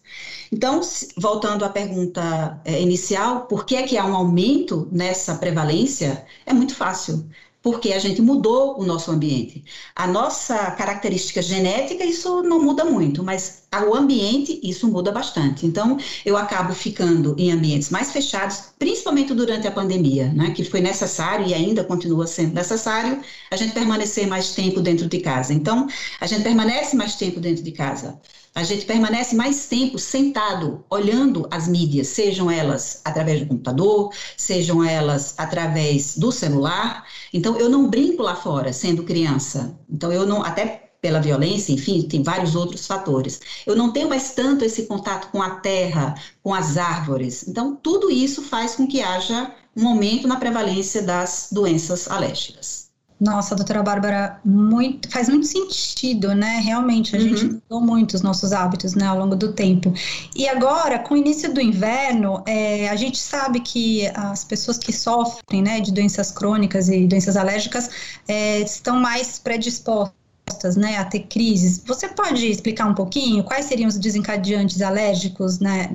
Então, 0.50 0.80
voltando 1.18 1.66
à 1.66 1.70
pergunta 1.70 2.60
é, 2.64 2.82
inicial, 2.82 3.48
por 3.48 3.66
que 3.66 3.76
é 3.76 3.84
que 3.84 3.98
há 3.98 4.06
um 4.06 4.16
aumento 4.16 4.88
nessa 4.94 5.36
prevalência? 5.36 6.26
É 6.46 6.54
muito 6.54 6.74
fácil 6.74 7.30
porque 7.62 7.92
a 7.92 8.00
gente 8.00 8.22
mudou 8.22 8.80
o 8.80 8.86
nosso 8.86 9.12
ambiente. 9.12 9.66
A 9.94 10.08
nossa 10.08 10.72
característica 10.72 11.42
genética, 11.42 12.06
isso 12.06 12.42
não 12.42 12.64
muda 12.64 12.86
muito, 12.86 13.22
mas 13.22 13.64
o 13.88 13.94
ambiente, 13.96 14.60
isso 14.64 14.88
muda 14.88 15.12
bastante. 15.12 15.66
Então, 15.66 15.98
eu 16.26 16.36
acabo 16.36 16.74
ficando 16.74 17.36
em 17.38 17.52
ambientes 17.52 17.90
mais 17.90 18.12
fechados, 18.12 18.74
principalmente 18.80 19.34
durante 19.34 19.68
a 19.68 19.72
pandemia, 19.72 20.34
né, 20.34 20.52
que 20.52 20.64
foi 20.64 20.82
necessário 20.82 21.46
e 21.46 21.54
ainda 21.54 21.84
continua 21.84 22.26
sendo 22.26 22.54
necessário 22.56 23.22
a 23.52 23.56
gente 23.56 23.74
permanecer 23.74 24.28
mais 24.28 24.54
tempo 24.54 24.82
dentro 24.82 25.08
de 25.08 25.20
casa. 25.20 25.54
Então, 25.54 25.88
a 26.20 26.26
gente 26.26 26.42
permanece 26.44 26.96
mais 26.96 27.16
tempo 27.16 27.40
dentro 27.40 27.64
de 27.64 27.72
casa. 27.72 28.20
A 28.56 28.64
gente 28.64 28.86
permanece 28.86 29.36
mais 29.36 29.68
tempo 29.68 30.00
sentado, 30.00 30.84
olhando 30.90 31.48
as 31.52 31.68
mídias, 31.68 32.08
sejam 32.08 32.50
elas 32.50 33.02
através 33.06 33.40
do 33.42 33.46
computador, 33.48 34.12
sejam 34.36 34.84
elas 34.84 35.36
através 35.38 36.18
do 36.18 36.32
celular. 36.32 37.06
Então, 37.32 37.58
eu 37.58 37.70
não 37.70 37.88
brinco 37.88 38.24
lá 38.24 38.36
fora, 38.36 38.74
sendo 38.74 39.04
criança. 39.04 39.80
Então, 39.88 40.12
eu 40.12 40.26
não, 40.26 40.44
até 40.44 40.89
pela 41.02 41.22
violência, 41.22 41.74
enfim, 41.74 42.02
tem 42.02 42.24
vários 42.24 42.56
outros 42.56 42.86
fatores. 42.86 43.40
Eu 43.66 43.76
não 43.76 43.92
tenho 43.92 44.10
mais 44.10 44.32
tanto 44.32 44.66
esse 44.66 44.84
contato 44.84 45.30
com 45.32 45.42
a 45.42 45.52
terra, 45.52 46.16
com 46.44 46.54
as 46.54 46.78
árvores. 46.78 47.48
Então, 47.48 47.76
tudo 47.76 48.12
isso 48.12 48.42
faz 48.42 48.76
com 48.76 48.88
que 48.88 49.02
haja 49.02 49.52
um 49.76 49.88
aumento 49.88 50.28
na 50.28 50.36
prevalência 50.36 51.02
das 51.02 51.50
doenças 51.52 52.10
alérgicas. 52.10 52.90
Nossa, 53.20 53.54
doutora 53.54 53.84
Bárbara, 53.84 54.40
muito, 54.46 55.12
faz 55.12 55.28
muito 55.28 55.46
sentido, 55.46 56.34
né? 56.34 56.62
Realmente, 56.64 57.18
a 57.18 57.20
uhum. 57.20 57.28
gente 57.28 57.46
mudou 57.46 57.82
muito 57.82 58.14
os 58.14 58.22
nossos 58.22 58.54
hábitos 58.54 58.96
né, 58.96 59.06
ao 59.06 59.20
longo 59.20 59.36
do 59.36 59.52
tempo. 59.52 59.94
E 60.34 60.48
agora, 60.48 61.00
com 61.00 61.16
o 61.16 61.18
início 61.18 61.54
do 61.54 61.60
inverno, 61.60 62.42
é, 62.46 62.88
a 62.88 62.96
gente 62.96 63.18
sabe 63.18 63.60
que 63.60 64.08
as 64.16 64.46
pessoas 64.46 64.78
que 64.78 64.94
sofrem 64.94 65.62
né, 65.62 65.82
de 65.82 65.92
doenças 65.92 66.32
crônicas 66.32 66.88
e 66.88 67.06
doenças 67.08 67.36
alérgicas 67.36 67.90
é, 68.26 68.62
estão 68.62 68.98
mais 68.98 69.38
predispostas 69.38 70.19
né, 70.76 70.98
a 70.98 71.06
ter 71.06 71.22
crises. 71.22 71.82
Você 71.86 72.08
pode 72.08 72.46
explicar 72.48 72.88
um 72.88 72.94
pouquinho 72.94 73.44
quais 73.44 73.66
seriam 73.66 73.88
os 73.88 73.98
desencadeantes 73.98 74.82
alérgicos 74.82 75.60
né, 75.60 75.90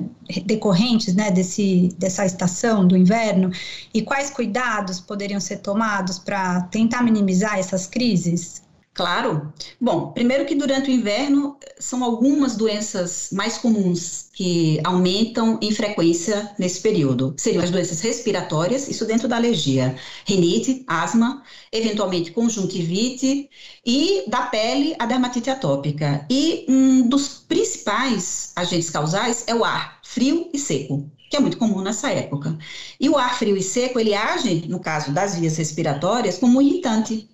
decorrentes 0.45 1.13
né, 1.13 1.31
desse, 1.31 1.89
dessa 1.97 2.25
estação 2.25 2.87
do 2.87 2.97
inverno 2.97 3.51
e 3.93 4.01
quais 4.01 4.29
cuidados 4.29 4.99
poderiam 4.99 5.39
ser 5.39 5.57
tomados 5.57 6.19
para 6.19 6.61
tentar 6.63 7.03
minimizar 7.03 7.57
essas 7.57 7.87
crises? 7.87 8.64
Claro. 8.95 9.53
Bom, 9.79 10.13
primeiro 10.13 10.45
que 10.45 10.55
durante 10.55 10.89
o 10.89 10.93
inverno 10.93 11.59
são 11.77 12.01
algumas 12.01 12.55
doenças 12.55 13.27
mais 13.29 13.57
comuns 13.57 14.29
que 14.31 14.79
aumentam 14.85 15.59
em 15.61 15.69
frequência 15.69 16.55
nesse 16.57 16.79
período. 16.79 17.35
Seriam 17.37 17.61
as 17.61 17.69
doenças 17.69 17.99
respiratórias, 17.99 18.87
isso 18.87 19.05
dentro 19.05 19.27
da 19.27 19.35
alergia, 19.35 19.97
rinite, 20.25 20.85
asma, 20.87 21.43
eventualmente 21.73 22.31
conjuntivite 22.31 23.49
e 23.85 24.23
da 24.29 24.43
pele 24.43 24.95
a 24.97 25.05
dermatite 25.05 25.49
atópica. 25.49 26.25
E 26.31 26.65
um 26.69 27.05
dos 27.09 27.27
principais 27.27 28.53
agentes 28.55 28.89
causais 28.89 29.43
é 29.45 29.53
o 29.53 29.65
ar 29.65 29.99
frio 30.05 30.49
e 30.53 30.57
seco 30.57 31.11
que 31.29 31.35
é 31.35 31.39
muito 31.39 31.57
comum 31.57 31.81
nessa 31.81 32.11
época. 32.11 32.57
E 32.99 33.09
o 33.09 33.17
ar 33.17 33.37
frio 33.37 33.57
e 33.57 33.61
seco, 33.63 33.99
ele 33.99 34.13
age, 34.13 34.67
no 34.69 34.79
caso 34.79 35.11
das 35.11 35.35
vias 35.35 35.57
respiratórias, 35.57 36.37
como 36.37 36.59
um 36.59 36.61
irritante. 36.61 37.27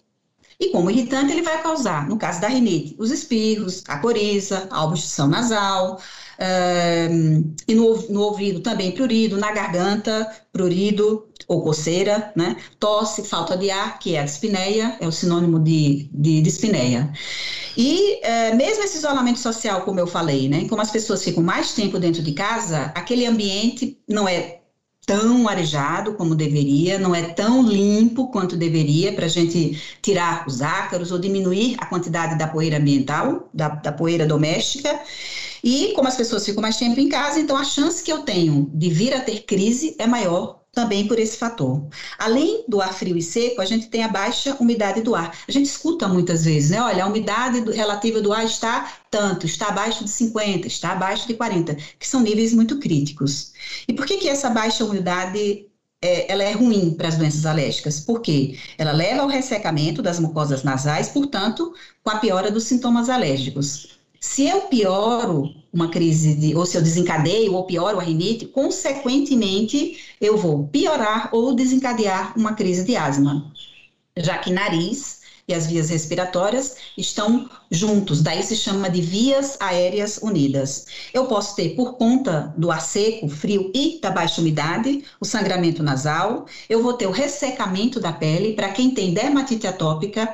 E 0.62 0.70
como 0.70 0.92
irritante, 0.92 1.32
ele 1.32 1.42
vai 1.42 1.60
causar, 1.64 2.08
no 2.08 2.18
caso 2.18 2.40
da 2.40 2.48
rinite, 2.48 2.96
os 3.00 3.10
espirros, 3.10 3.84
a 3.88 3.98
coriza, 3.98 4.68
a 4.70 4.86
obstrução 4.86 5.28
nasal, 5.28 6.00
um, 7.10 7.56
e 7.68 7.74
no, 7.74 7.96
no, 8.10 8.22
ouvido 8.22 8.60
também 8.60 8.92
prurido, 8.92 9.38
na 9.38 9.52
garganta, 9.52 10.32
prurido 10.54 11.28
ou 11.48 11.64
coceira, 11.64 12.32
né? 12.36 12.58
Tosse, 12.80 13.24
falta 13.24 13.58
de 13.58 13.72
ar, 13.72 13.98
que 13.98 14.14
é 14.14 14.20
a 14.20 14.24
dispneia, 14.24 14.98
é 15.00 15.08
o 15.08 15.12
sinônimo 15.12 15.60
de, 15.60 16.08
de 16.14 16.42
dispneia. 16.42 17.12
E 17.76 18.20
é, 18.24 18.54
mesmo 18.54 18.84
esse 18.84 18.98
isolamento 18.98 19.40
social, 19.40 19.82
como 19.82 20.00
eu 20.00 20.06
falei, 20.06 20.48
né? 20.48 20.68
Como 20.70 20.82
as 20.82 20.92
pessoas 20.92 21.24
ficam 21.24 21.42
mais 21.42 21.74
tempo 21.74 21.98
dentro 21.98 22.22
de 22.22 22.34
casa, 22.34 22.92
aquele 22.94 23.26
ambiente 23.26 23.98
não 24.08 24.28
é 24.28 24.61
tão 25.12 25.50
arejado 25.50 26.14
como 26.14 26.34
deveria, 26.34 26.98
não 26.98 27.14
é 27.14 27.22
tão 27.22 27.62
limpo 27.62 28.28
quanto 28.32 28.56
deveria 28.56 29.12
para 29.12 29.26
a 29.26 29.30
gente 29.30 29.78
tirar 30.02 30.48
os 30.48 30.62
ácaros 30.62 31.12
ou 31.12 31.20
diminuir 31.20 31.76
a 31.80 31.86
quantidade 31.86 32.38
da 32.38 32.48
poeira 32.48 32.78
ambiental, 32.78 33.50
da, 33.54 33.68
da 33.68 33.92
poeira 33.92 34.26
doméstica. 34.26 35.02
E 35.62 35.92
como 35.96 36.08
as 36.08 36.16
pessoas 36.16 36.46
ficam 36.46 36.62
mais 36.62 36.78
tempo 36.78 36.98
em 36.98 37.10
casa, 37.10 37.42
então 37.42 37.58
a 37.58 37.66
chance 37.66 38.02
que 38.02 38.12
eu 38.12 38.20
tenho 38.20 38.72
de 38.74 38.90
vir 38.90 39.14
a 39.14 39.20
ter 39.20 39.42
crise 39.42 39.96
é 40.00 40.08
maior 40.08 40.61
também 40.74 41.08
por 41.08 41.20
esse 41.20 41.38
fator. 41.38 41.86
Além 42.18 42.64
do 42.68 42.82
ar 42.82 42.94
frio 42.94 43.18
e 43.18 43.22
seco, 43.22 43.62
a 43.62 43.66
gente 43.66 43.88
tem 43.88 44.04
a 44.04 44.08
baixa 44.08 44.56
umidade 44.60 45.02
do 45.02 45.16
ar. 45.16 45.38
A 45.48 45.52
gente 45.52 45.66
escuta 45.66 46.08
muitas 46.08 46.46
vezes, 46.46 46.70
né? 46.70 46.82
Olha, 46.82 47.04
a 47.04 47.08
umidade 47.08 47.60
relativa 47.72 48.22
do 48.22 48.32
ar 48.32 48.46
está 48.46 48.94
tanto, 49.10 49.46
está 49.46 49.68
abaixo 49.68 50.04
de 50.06 50.10
50, 50.10 50.68
está 50.68 50.94
abaixo 50.94 51.28
de 51.28 51.34
40, 51.34 51.76
que 52.00 52.08
são 52.08 52.22
níveis 52.22 52.54
muito 52.54 52.80
críticos. 52.80 53.52
E 53.88 53.94
por 53.94 54.06
que, 54.06 54.18
que 54.18 54.30
essa 54.30 54.50
baixa 54.50 54.86
umidade 54.86 55.68
é, 56.02 56.32
ela 56.32 56.44
é 56.44 56.54
ruim 56.54 56.94
para 56.94 57.10
as 57.10 57.18
doenças 57.18 57.46
alérgicas? 57.46 58.00
Porque 58.00 58.58
ela 58.78 58.94
leva 58.94 59.22
ao 59.24 59.28
ressecamento 59.28 60.02
das 60.02 60.20
mucosas 60.20 60.64
nasais, 60.64 61.10
portanto, 61.10 61.74
com 62.02 62.12
a 62.12 62.18
piora 62.18 62.50
dos 62.50 62.64
sintomas 62.64 63.10
alérgicos. 63.10 63.91
Se 64.22 64.48
eu 64.48 64.62
pioro 64.68 65.52
uma 65.74 65.90
crise 65.90 66.36
de, 66.36 66.56
ou 66.56 66.66
se 66.66 66.78
eu 66.78 66.82
desencadeio 66.82 67.54
ou 67.54 67.66
pioro 67.66 68.00
a 68.00 68.04
rinite, 68.04 68.46
consequentemente 68.46 70.00
eu 70.22 70.38
vou 70.38 70.68
piorar 70.68 71.30
ou 71.34 71.56
desencadear 71.56 72.34
uma 72.38 72.54
crise 72.54 72.84
de 72.84 72.96
asma, 72.96 73.52
já 74.18 74.38
que 74.38 74.52
nariz 74.52 75.22
e 75.48 75.54
as 75.54 75.66
vias 75.66 75.90
respiratórias 75.90 76.76
estão 76.98 77.50
juntos, 77.72 78.22
daí 78.22 78.44
se 78.44 78.56
chama 78.56 78.90
de 78.90 79.02
vias 79.02 79.58
aéreas 79.60 80.20
unidas. 80.22 80.86
Eu 81.14 81.26
posso 81.26 81.56
ter, 81.56 81.76
por 81.76 81.96
conta 81.98 82.54
do 82.56 82.72
ar 82.72 82.82
seco, 82.82 83.28
frio 83.28 83.72
e 83.74 84.00
da 84.02 84.12
baixa 84.12 84.40
umidade, 84.40 85.04
o 85.20 85.26
sangramento 85.26 85.82
nasal, 85.82 86.46
eu 86.70 86.82
vou 86.82 86.94
ter 86.94 87.08
o 87.08 87.12
ressecamento 87.12 88.00
da 88.00 88.14
pele, 88.14 88.54
para 88.54 88.72
quem 88.72 88.94
tem 88.94 89.14
dermatite 89.14 89.68
atópica, 89.68 90.32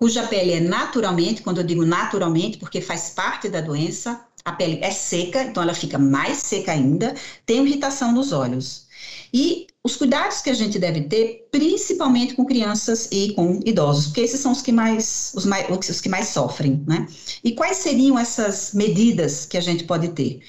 cuja 0.00 0.26
pele 0.26 0.52
é 0.52 0.60
naturalmente, 0.60 1.42
quando 1.42 1.58
eu 1.58 1.64
digo 1.64 1.84
naturalmente, 1.84 2.56
porque 2.56 2.80
faz 2.80 3.10
parte 3.10 3.50
da 3.50 3.60
doença, 3.60 4.24
a 4.42 4.52
pele 4.52 4.78
é 4.82 4.90
seca, 4.90 5.42
então 5.42 5.62
ela 5.62 5.74
fica 5.74 5.98
mais 5.98 6.38
seca 6.38 6.72
ainda, 6.72 7.14
tem 7.44 7.64
irritação 7.66 8.10
nos 8.10 8.32
olhos. 8.32 8.86
E 9.32 9.66
os 9.84 9.96
cuidados 9.96 10.40
que 10.40 10.48
a 10.48 10.54
gente 10.54 10.78
deve 10.78 11.02
ter, 11.02 11.48
principalmente 11.52 12.34
com 12.34 12.46
crianças 12.46 13.08
e 13.12 13.34
com 13.34 13.60
idosos, 13.64 14.06
porque 14.06 14.22
esses 14.22 14.40
são 14.40 14.52
os 14.52 14.62
que 14.62 14.72
mais, 14.72 15.32
os 15.34 15.44
mais, 15.44 15.66
os 15.88 16.00
que 16.00 16.08
mais 16.08 16.28
sofrem, 16.28 16.82
né? 16.86 17.06
E 17.44 17.52
quais 17.52 17.76
seriam 17.76 18.18
essas 18.18 18.72
medidas 18.72 19.44
que 19.44 19.58
a 19.58 19.60
gente 19.60 19.84
pode 19.84 20.08
ter? 20.08 20.40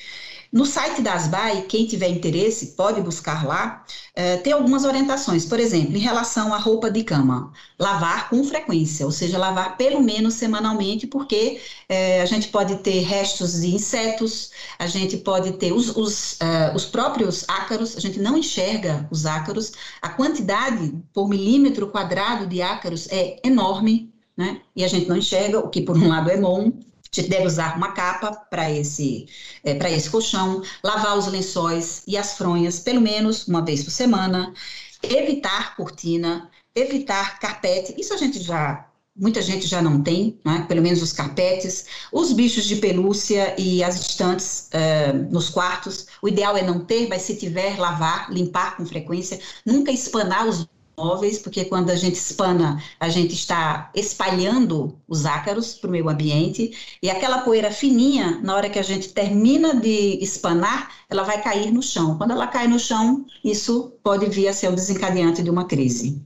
No 0.52 0.66
site 0.66 1.02
da 1.02 1.14
ASBAI, 1.14 1.62
quem 1.62 1.86
tiver 1.86 2.10
interesse 2.10 2.76
pode 2.76 3.00
buscar 3.00 3.46
lá, 3.48 3.86
é, 4.14 4.36
tem 4.36 4.52
algumas 4.52 4.84
orientações. 4.84 5.46
Por 5.46 5.58
exemplo, 5.58 5.96
em 5.96 6.00
relação 6.00 6.54
à 6.54 6.58
roupa 6.58 6.92
de 6.92 7.06
cama, 7.06 7.54
lavar 7.80 8.30
com 8.30 8.44
frequência, 8.44 9.06
ou 9.06 9.14
seja, 9.14 9.38
lavar 9.38 9.78
pelo 9.78 10.02
menos 10.02 10.34
semanalmente, 10.34 11.08
porque 11.08 11.62
é, 11.88 12.22
a 12.22 12.26
gente 12.26 12.50
pode 12.50 12.76
ter 12.80 13.00
restos 13.00 13.62
de 13.62 13.74
insetos, 13.74 14.52
a 14.78 14.88
gente 14.88 15.16
pode 15.18 15.54
ter 15.54 15.72
os, 15.72 15.96
os, 15.96 16.34
uh, 16.34 16.76
os 16.76 16.84
próprios 16.84 17.46
ácaros, 17.48 17.96
a 17.96 18.02
gente 18.02 18.20
não 18.20 18.38
enxerga 18.38 19.08
os 19.10 19.26
ácaros, 19.26 19.72
a 20.02 20.10
quantidade 20.10 20.94
por 21.14 21.30
milímetro 21.30 21.88
quadrado 21.88 22.46
de 22.46 22.62
ácaros 22.62 23.08
é 23.10 23.40
enorme, 23.42 24.14
né? 24.36 24.62
E 24.76 24.84
a 24.84 24.88
gente 24.90 25.08
não 25.08 25.16
enxerga, 25.16 25.60
o 25.60 25.70
que 25.70 25.82
por 25.82 25.98
um 25.98 26.10
lado 26.10 26.30
é 26.30 26.36
bom, 26.36 26.74
deve 27.20 27.46
usar 27.46 27.76
uma 27.76 27.92
capa 27.92 28.32
para 28.50 28.72
esse, 28.72 29.28
é, 29.64 29.76
para 29.76 29.92
esse 29.92 30.10
colchão, 30.10 30.62
lavar 30.82 31.18
os 31.18 31.28
lençóis 31.28 32.04
e 32.08 32.18
as 32.18 32.38
fronhas 32.38 32.80
pelo 32.80 33.02
menos 33.02 33.48
uma 33.48 33.64
vez 33.64 33.84
por 33.84 33.92
semana, 33.92 34.54
evitar 35.04 35.76
cortina, 35.76 36.50
evitar 36.74 37.40
carpete. 37.40 37.94
Isso 38.00 38.14
a 38.14 38.18
gente 38.18 38.42
já 38.42 38.88
muita 39.14 39.42
gente 39.42 39.68
já 39.68 39.82
não 39.82 40.02
tem, 40.02 40.40
né? 40.44 40.66
pelo 40.68 40.82
menos 40.82 41.02
os 41.02 41.12
carpetes, 41.12 41.86
os 42.12 42.32
bichos 42.32 42.66
de 42.66 42.78
pelúcia 42.78 43.54
e 43.60 43.84
as 43.84 44.00
estantes 44.00 44.70
uh, 44.74 45.32
nos 45.32 45.50
quartos. 45.50 46.08
O 46.22 46.28
ideal 46.30 46.56
é 46.58 46.64
não 46.64 46.86
ter, 46.86 47.08
mas 47.10 47.24
se 47.24 47.36
tiver, 47.36 47.78
lavar, 47.78 48.32
limpar 48.32 48.78
com 48.78 48.86
frequência, 48.86 49.40
nunca 49.66 49.92
espanar 49.92 50.48
os 50.48 50.66
móveis, 50.98 51.40
porque 51.40 51.66
quando 51.66 51.90
a 51.90 51.96
gente 51.96 52.16
espana, 52.16 52.82
a 53.00 53.10
gente 53.10 53.34
está 53.34 53.92
espalhando 53.96 54.98
os 55.08 55.26
ácaros 55.26 55.74
para 55.74 55.88
o 55.88 55.92
meio 55.92 56.10
ambiente, 56.10 56.72
e 57.02 57.10
aquela 57.10 57.40
poeira 57.40 57.72
fininha, 57.72 58.40
na 58.44 58.56
hora 58.56 58.70
que 58.70 58.80
a 58.80 58.84
gente 58.84 59.10
termina 59.10 59.76
de 59.76 60.20
espanar, 60.22 60.92
ela 61.10 61.24
vai 61.24 61.42
cair 61.42 61.72
no 61.72 61.82
chão. 61.82 62.18
Quando 62.18 62.32
ela 62.32 62.48
cai 62.48 62.68
no 62.68 62.80
chão, 62.80 63.26
isso 63.44 63.94
pode 64.04 64.28
vir 64.28 64.48
a 64.48 64.54
ser 64.54 64.70
o 64.70 64.76
desencadeante 64.76 65.42
de 65.44 65.50
uma 65.50 65.66
crise. 65.66 66.22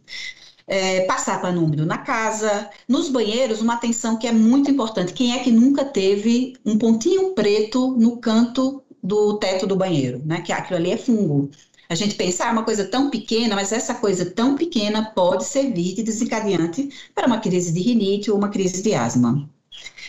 É, 0.67 1.01
passar 1.01 1.41
pano 1.41 1.63
úmido 1.63 1.85
na 1.85 1.99
casa, 1.99 2.69
nos 2.87 3.07
banheiros, 3.09 3.61
uma 3.61 3.75
atenção 3.75 4.17
que 4.17 4.25
é 4.27 4.31
muito 4.31 4.69
importante. 4.71 5.13
Quem 5.13 5.33
é 5.33 5.39
que 5.39 5.51
nunca 5.51 5.85
teve 5.85 6.55
um 6.65 6.77
pontinho 6.77 7.35
preto 7.35 7.91
no 7.91 8.17
canto 8.17 8.83
do 9.01 9.37
teto 9.37 9.67
do 9.67 9.75
banheiro, 9.75 10.21
né? 10.25 10.41
Que 10.41 10.51
aquilo 10.51 10.77
ali 10.77 10.91
é 10.91 10.97
fungo. 10.97 11.51
A 11.89 11.95
gente 11.95 12.15
pensa, 12.15 12.45
ah, 12.45 12.51
uma 12.51 12.63
coisa 12.63 12.85
tão 12.85 13.09
pequena, 13.09 13.55
mas 13.55 13.71
essa 13.71 13.93
coisa 13.93 14.25
tão 14.25 14.55
pequena 14.55 15.11
pode 15.13 15.45
servir 15.45 15.93
de 15.95 16.03
desencadeante 16.03 16.89
para 17.13 17.27
uma 17.27 17.39
crise 17.39 17.71
de 17.71 17.81
rinite 17.81 18.31
ou 18.31 18.37
uma 18.37 18.49
crise 18.49 18.81
de 18.81 18.93
asma. 18.93 19.49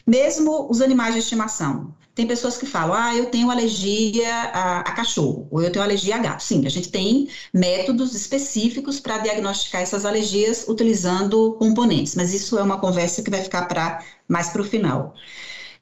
Mesmo 0.06 0.68
os 0.70 0.80
animais 0.80 1.14
de 1.14 1.20
estimação. 1.20 1.94
Tem 2.14 2.26
pessoas 2.26 2.56
que 2.56 2.64
falam, 2.64 2.94
ah, 2.94 3.14
eu 3.14 3.26
tenho 3.26 3.50
alergia 3.50 4.34
a, 4.34 4.80
a, 4.80 4.92
cachorro, 4.92 5.46
ou 5.50 5.60
eu 5.60 5.70
tenho 5.70 5.84
alergia 5.84 6.16
a 6.16 6.18
gato. 6.18 6.42
Sim, 6.42 6.64
a 6.64 6.70
gente 6.70 6.88
tem 6.88 7.28
métodos 7.52 8.14
específicos 8.14 8.98
para 8.98 9.18
diagnosticar 9.18 9.82
essas 9.82 10.06
alergias 10.06 10.64
utilizando 10.66 11.52
componentes, 11.58 12.14
mas 12.14 12.32
isso 12.32 12.58
é 12.58 12.62
uma 12.62 12.80
conversa 12.80 13.22
que 13.22 13.30
vai 13.30 13.42
ficar 13.42 13.66
para 13.66 14.02
mais 14.26 14.48
para 14.48 14.62
o 14.62 14.64
final. 14.64 15.14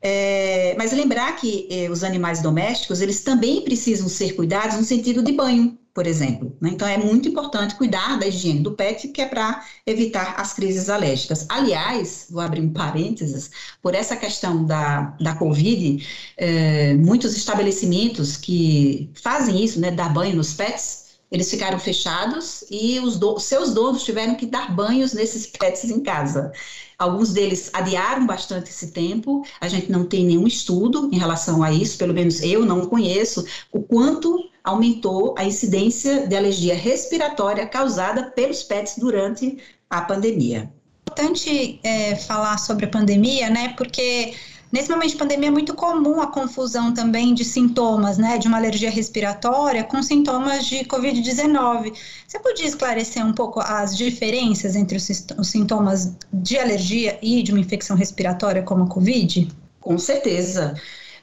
É, 0.03 0.75
mas 0.77 0.93
lembrar 0.93 1.37
que 1.37 1.69
eh, 1.71 1.89
os 1.89 2.03
animais 2.03 2.43
domésticos, 2.43 3.01
eles 3.01 3.23
também 3.23 3.63
precisam 3.63 4.09
ser 4.09 4.35
cuidados 4.35 4.77
no 4.77 4.85
sentido 4.85 5.23
de 5.23 5.33
banho, 5.33 5.79
por 5.95 6.09
exemplo. 6.09 6.57
Né? 6.61 6.71
Então, 6.73 6.89
é 6.89 6.99
muito 6.99 7.29
importante 7.29 7.77
cuidar 7.77 8.19
da 8.19 8.27
higiene 8.27 8.61
do 8.61 8.73
pet, 8.73 9.09
que 9.09 9.23
é 9.23 9.27
para 9.27 9.65
evitar 9.87 10.35
as 10.39 10.53
crises 10.53 10.91
alérgicas. 10.91 11.47
Aliás, 11.49 12.27
vou 12.29 12.43
abrir 12.43 12.61
um 12.61 12.73
parênteses, 12.73 13.51
por 13.81 13.95
essa 13.95 14.17
questão 14.17 14.65
da, 14.65 15.17
da 15.21 15.35
Covid, 15.37 16.05
é, 16.37 16.95
muitos 16.95 17.37
estabelecimentos 17.37 18.37
que 18.37 19.09
fazem 19.15 19.65
isso, 19.65 19.79
né, 19.79 19.93
dar 19.93 20.13
banho 20.13 20.35
nos 20.35 20.53
pets, 20.53 21.05
eles 21.31 21.51
ficaram 21.51 21.79
fechados 21.79 22.65
e 22.71 23.01
os 23.01 23.17
do, 23.17 23.39
seus 23.41 23.73
donos 23.73 24.05
tiveram 24.05 24.35
que 24.35 24.47
dar 24.47 24.75
banhos 24.75 25.13
nesses 25.13 25.47
pets 25.47 25.85
em 25.85 26.01
casa. 26.01 26.53
Alguns 26.99 27.33
deles 27.33 27.71
adiaram 27.73 28.27
bastante 28.27 28.71
esse 28.71 28.93
tempo, 28.93 29.45
a 29.61 29.67
gente 29.69 29.91
não 29.91 30.05
tem 30.05 30.25
nenhum 30.25 30.47
estudo 30.47 31.09
em 31.13 31.19
relação 31.19 31.63
a 31.63 31.73
isso, 31.73 31.99
pelo 31.99 32.15
menos 32.15 32.41
eu 32.43 32.65
não 32.65 32.87
conheço, 32.87 33.45
o 33.73 33.83
quanto 33.83 34.49
aumentou 34.65 35.35
a 35.37 35.45
incidência 35.45 36.27
de 36.27 36.35
alergia 36.35 36.75
respiratória 36.75 37.67
causada 37.67 38.25
pelos 38.31 38.63
pets 38.63 38.97
durante 38.99 39.59
a 39.89 40.01
pandemia. 40.01 40.73
É 41.07 41.11
importante 41.11 41.81
é, 41.85 42.17
falar 42.17 42.59
sobre 42.59 42.87
a 42.87 42.89
pandemia, 42.89 43.51
né? 43.51 43.75
Porque 43.77 44.35
Nesse 44.75 44.91
momento 44.91 45.11
de 45.11 45.17
pandemia 45.19 45.51
é 45.51 45.53
muito 45.53 45.73
comum 45.73 46.21
a 46.21 46.27
confusão 46.27 46.93
também 46.93 47.33
de 47.33 47.45
sintomas, 47.45 48.19
né, 48.19 48.39
de 48.39 48.49
uma 48.49 48.57
alergia 48.57 48.91
respiratória 48.91 49.85
com 49.85 50.03
sintomas 50.03 50.67
de 50.67 50.79
Covid-19. 50.79 51.93
Você 52.27 52.41
podia 52.41 52.67
esclarecer 52.67 53.25
um 53.25 53.33
pouco 53.33 53.61
as 53.61 53.97
diferenças 53.97 54.75
entre 54.75 54.97
os, 54.97 55.09
os 55.39 55.47
sintomas 55.47 56.17
de 56.33 56.59
alergia 56.59 57.17
e 57.23 57.41
de 57.45 57.53
uma 57.53 57.61
infecção 57.61 57.97
respiratória 57.97 58.65
como 58.65 58.83
a 58.83 58.89
Covid? 58.89 59.47
Com 59.81 59.97
certeza. 59.97 60.75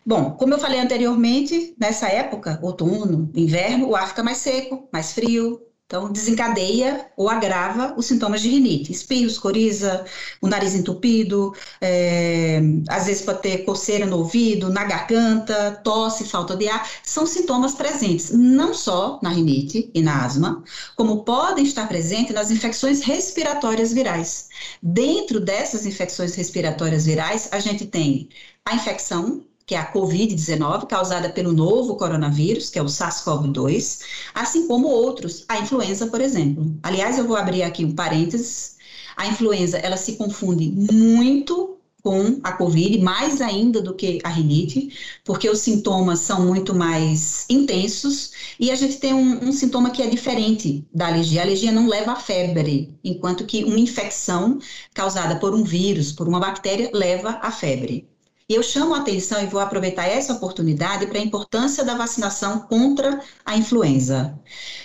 Bom, 0.05 0.31
como 0.31 0.53
eu 0.53 0.59
falei 0.59 0.79
anteriormente, 0.79 1.75
nessa 1.79 2.07
época, 2.07 2.59
outono, 2.61 3.29
inverno, 3.35 3.89
o 3.89 3.95
ar 3.95 4.07
fica 4.07 4.23
mais 4.23 4.37
seco, 4.37 4.87
mais 4.91 5.13
frio, 5.13 5.61
então, 5.91 6.09
desencadeia 6.09 7.11
ou 7.17 7.29
agrava 7.29 7.93
os 7.97 8.05
sintomas 8.05 8.41
de 8.41 8.47
rinite. 8.47 8.93
Espirros, 8.93 9.37
coriza, 9.37 10.05
o 10.41 10.47
nariz 10.47 10.73
entupido, 10.73 11.53
é, 11.81 12.61
às 12.87 13.07
vezes 13.07 13.23
pode 13.23 13.41
ter 13.41 13.65
coceira 13.65 14.05
no 14.05 14.19
ouvido, 14.19 14.69
na 14.71 14.85
garganta, 14.85 15.81
tosse, 15.83 16.23
falta 16.23 16.55
de 16.55 16.69
ar. 16.69 16.89
São 17.03 17.25
sintomas 17.25 17.75
presentes 17.75 18.31
não 18.31 18.73
só 18.73 19.19
na 19.21 19.31
rinite 19.31 19.91
e 19.93 20.01
na 20.01 20.23
asma, 20.23 20.63
como 20.95 21.25
podem 21.25 21.65
estar 21.65 21.85
presentes 21.89 22.33
nas 22.33 22.51
infecções 22.51 23.01
respiratórias 23.01 23.91
virais. 23.91 24.47
Dentro 24.81 25.41
dessas 25.41 25.85
infecções 25.85 26.35
respiratórias 26.35 27.05
virais, 27.05 27.49
a 27.51 27.59
gente 27.59 27.85
tem 27.85 28.29
a 28.65 28.75
infecção 28.75 29.43
que 29.71 29.75
é 29.75 29.79
a 29.79 29.89
Covid-19, 29.89 30.86
causada 30.86 31.29
pelo 31.29 31.53
novo 31.53 31.95
coronavírus, 31.95 32.69
que 32.69 32.77
é 32.77 32.81
o 32.81 32.88
SARS-CoV-2, 32.88 34.01
assim 34.36 34.67
como 34.67 34.89
outros, 34.89 35.45
a 35.47 35.60
influenza, 35.60 36.07
por 36.07 36.19
exemplo. 36.19 36.77
Aliás, 36.84 37.17
eu 37.17 37.25
vou 37.25 37.38
abrir 37.38 37.63
aqui 37.63 37.86
um 37.86 37.95
parênteses. 37.95 38.75
A 39.15 39.27
influenza, 39.27 39.77
ela 39.77 39.95
se 39.95 40.17
confunde 40.17 40.69
muito 40.91 41.77
com 42.03 42.41
a 42.43 42.51
Covid, 42.51 42.99
mais 42.99 43.39
ainda 43.39 43.81
do 43.81 43.93
que 43.93 44.19
a 44.25 44.29
rinite, 44.29 44.89
porque 45.23 45.49
os 45.49 45.60
sintomas 45.60 46.19
são 46.19 46.45
muito 46.45 46.75
mais 46.75 47.45
intensos 47.49 48.34
e 48.60 48.71
a 48.71 48.75
gente 48.75 48.97
tem 48.97 49.13
um, 49.13 49.41
um, 49.41 49.53
sintoma 49.53 49.91
que 49.91 50.01
é 50.01 50.07
diferente 50.07 50.86
da 50.93 51.07
alergia. 51.07 51.39
A 51.39 51.43
alergia 51.45 51.71
não 51.71 51.88
leva 51.88 52.12
a 52.12 52.17
febre, 52.17 52.99
enquanto 53.01 53.45
que 53.45 53.63
uma 53.63 53.79
infecção 53.79 54.60
causada 54.93 55.38
por 55.38 55.55
um 55.55 55.63
vírus, 55.63 56.12
por 56.12 56.27
uma 56.27 56.41
bactéria, 56.41 56.89
leva 56.93 57.39
a 57.41 57.49
febre. 57.51 58.11
E 58.51 58.53
eu 58.53 58.61
chamo 58.61 58.93
a 58.93 58.97
atenção 58.97 59.41
e 59.41 59.45
vou 59.45 59.61
aproveitar 59.61 60.05
essa 60.05 60.33
oportunidade 60.33 61.07
para 61.07 61.17
a 61.17 61.21
importância 61.21 61.85
da 61.85 61.95
vacinação 61.95 62.59
contra 62.59 63.21
a 63.45 63.55
influenza. 63.55 64.37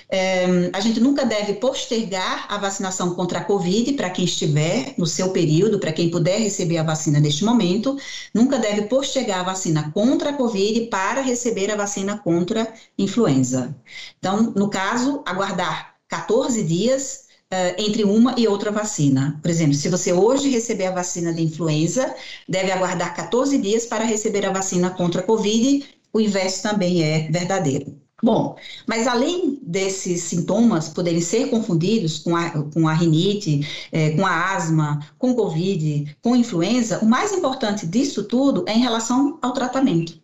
É, 0.09 0.71
a 0.73 0.79
gente 0.79 1.01
nunca 1.01 1.27
deve 1.27 1.55
postergar 1.55 2.47
a 2.49 2.59
vacinação 2.59 3.17
contra 3.17 3.41
a 3.41 3.45
Covid 3.45 3.95
para 3.95 4.09
quem 4.09 4.25
estiver 4.25 4.95
no 4.97 5.05
seu 5.05 5.31
período, 5.31 5.81
para 5.81 5.93
quem 5.93 6.13
puder 6.13 6.39
receber 6.39 6.79
a 6.79 6.85
vacina 6.85 7.19
neste 7.19 7.45
momento, 7.45 7.99
nunca 8.33 8.57
deve 8.57 8.83
postergar 8.83 9.41
a 9.41 9.43
vacina 9.43 9.91
contra 9.93 10.31
a 10.31 10.35
Covid 10.35 10.87
para 10.87 11.21
receber 11.21 11.69
a 11.69 11.77
vacina 11.77 12.19
contra 12.19 12.63
a 12.63 12.73
influenza. 12.97 13.77
Então, 14.17 14.53
no 14.55 14.71
caso, 14.71 15.25
aguardar 15.27 15.97
14 16.07 16.63
dias 16.63 17.26
entre 17.79 18.03
uma 18.05 18.35
e 18.37 18.49
outra 18.49 18.73
vacina. 18.73 19.39
Por 19.41 19.51
exemplo, 19.51 19.75
se 19.75 19.89
você 19.89 20.13
hoje 20.13 20.49
receber 20.49 20.87
a 20.87 20.91
vacina 20.95 21.33
de 21.33 21.43
influenza, 21.43 22.15
deve 22.49 22.73
aguardar 22.73 23.15
14 23.15 23.59
dias 23.59 23.87
para 23.87 24.05
receber 24.05 24.45
a 24.45 24.53
vacina 24.53 24.91
contra 24.91 25.21
a 25.21 25.25
Covid. 25.25 25.85
O 26.13 26.21
inverso 26.21 26.63
também 26.63 27.03
é 27.03 27.31
verdadeiro. 27.31 27.97
Bom, 28.23 28.57
mas 28.87 29.07
além 29.07 29.61
desses 29.63 30.23
sintomas 30.23 30.89
poderem 30.89 31.21
ser 31.21 31.51
confundidos 31.51 32.19
com 32.19 32.35
a, 32.35 32.51
com 32.73 32.89
a 32.89 32.95
rinite, 32.95 33.61
é, 33.93 34.11
com 34.13 34.25
a 34.27 34.55
asma, 34.57 35.07
com 35.19 35.35
Covid, 35.35 36.17
com 36.23 36.35
influenza, 36.35 36.99
o 37.01 37.07
mais 37.07 37.33
importante 37.33 37.87
disso 37.87 38.25
tudo 38.25 38.65
é 38.67 38.73
em 38.73 38.81
relação 38.81 39.39
ao 39.43 39.53
tratamento. 39.53 40.19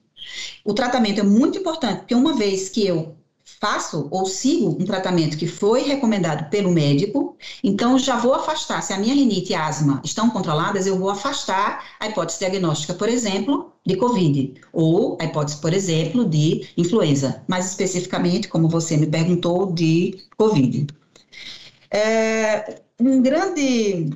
O 0.65 0.73
tratamento 0.73 1.21
é 1.21 1.23
muito 1.23 1.59
importante, 1.59 1.99
porque 1.99 2.15
uma 2.15 2.35
vez 2.35 2.71
que 2.71 2.87
eu 2.87 3.15
faço 3.61 4.09
ou 4.11 4.27
sigo 4.27 4.77
um 4.81 4.85
tratamento 4.85 5.37
que 5.37 5.47
foi 5.47 5.83
recomendado 5.83 6.49
pelo 6.51 6.71
médico, 6.71 7.37
então 7.63 7.99
já 7.99 8.17
vou 8.17 8.35
afastar. 8.35 8.83
Se 8.83 8.93
a 8.93 8.99
minha 8.99 9.15
rinite 9.15 9.53
e 9.53 9.55
asma 9.55 10.01
estão 10.05 10.31
controladas, 10.31 10.87
eu 10.87 10.99
vou 10.99 11.11
afastar 11.11 11.85
a 11.99 12.09
hipótese 12.09 12.39
diagnóstica, 12.41 12.95
por 12.95 13.09
exemplo, 13.09 13.73
de 13.85 13.97
COVID, 13.97 14.55
ou 14.73 15.19
a 15.21 15.25
hipótese, 15.25 15.61
por 15.61 15.73
exemplo, 15.73 16.25
de 16.25 16.69
influenza, 16.77 17.43
mais 17.49 17.67
especificamente, 17.67 18.49
como 18.49 18.69
você 18.69 18.97
me 18.97 19.07
perguntou, 19.07 19.73
de 19.73 20.25
COVID. 20.37 20.87
É, 21.91 22.81
um 22.99 23.21
grande 23.21 24.11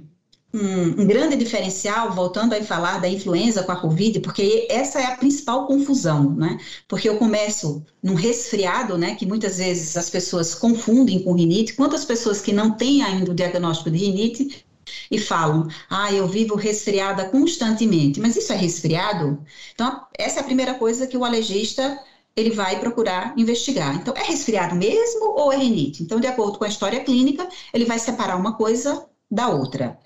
um, 0.54 1.06
grande 1.06 1.36
diferencial, 1.36 2.12
voltando 2.12 2.54
a 2.54 2.62
falar 2.62 3.00
da 3.00 3.08
influenza 3.08 3.62
com 3.62 3.72
a 3.72 3.80
Covid, 3.80 4.20
porque 4.20 4.66
essa 4.70 5.00
é 5.00 5.04
a 5.04 5.16
principal 5.16 5.66
confusão, 5.66 6.34
né? 6.34 6.58
Porque 6.88 7.08
eu 7.08 7.18
começo 7.18 7.84
num 8.02 8.14
resfriado, 8.14 8.96
né? 8.96 9.14
Que 9.14 9.26
muitas 9.26 9.58
vezes 9.58 9.96
as 9.96 10.08
pessoas 10.08 10.54
confundem 10.54 11.22
com 11.22 11.34
rinite. 11.34 11.74
Quantas 11.74 12.04
pessoas 12.04 12.40
que 12.40 12.52
não 12.52 12.70
têm 12.70 13.02
ainda 13.02 13.30
o 13.30 13.34
diagnóstico 13.34 13.90
de 13.90 13.98
rinite 13.98 14.64
e 15.10 15.18
falam, 15.18 15.68
ah, 15.90 16.12
eu 16.12 16.26
vivo 16.26 16.54
resfriada 16.54 17.28
constantemente, 17.28 18.20
mas 18.20 18.36
isso 18.36 18.52
é 18.52 18.56
resfriado? 18.56 19.44
Então, 19.74 20.06
essa 20.16 20.40
é 20.40 20.42
a 20.42 20.44
primeira 20.46 20.74
coisa 20.74 21.06
que 21.06 21.16
o 21.16 21.24
alergista 21.24 21.98
ele 22.34 22.50
vai 22.50 22.78
procurar 22.78 23.34
investigar. 23.36 23.96
Então, 23.96 24.14
é 24.16 24.22
resfriado 24.22 24.74
mesmo 24.74 25.24
ou 25.24 25.52
é 25.52 25.56
rinite? 25.56 26.02
Então, 26.02 26.20
de 26.20 26.26
acordo 26.26 26.58
com 26.58 26.64
a 26.64 26.68
história 26.68 27.00
clínica, 27.00 27.48
ele 27.72 27.84
vai 27.84 27.98
separar 27.98 28.36
uma 28.36 28.54
coisa 28.54 29.06
da 29.30 29.48
outra. 29.48 29.98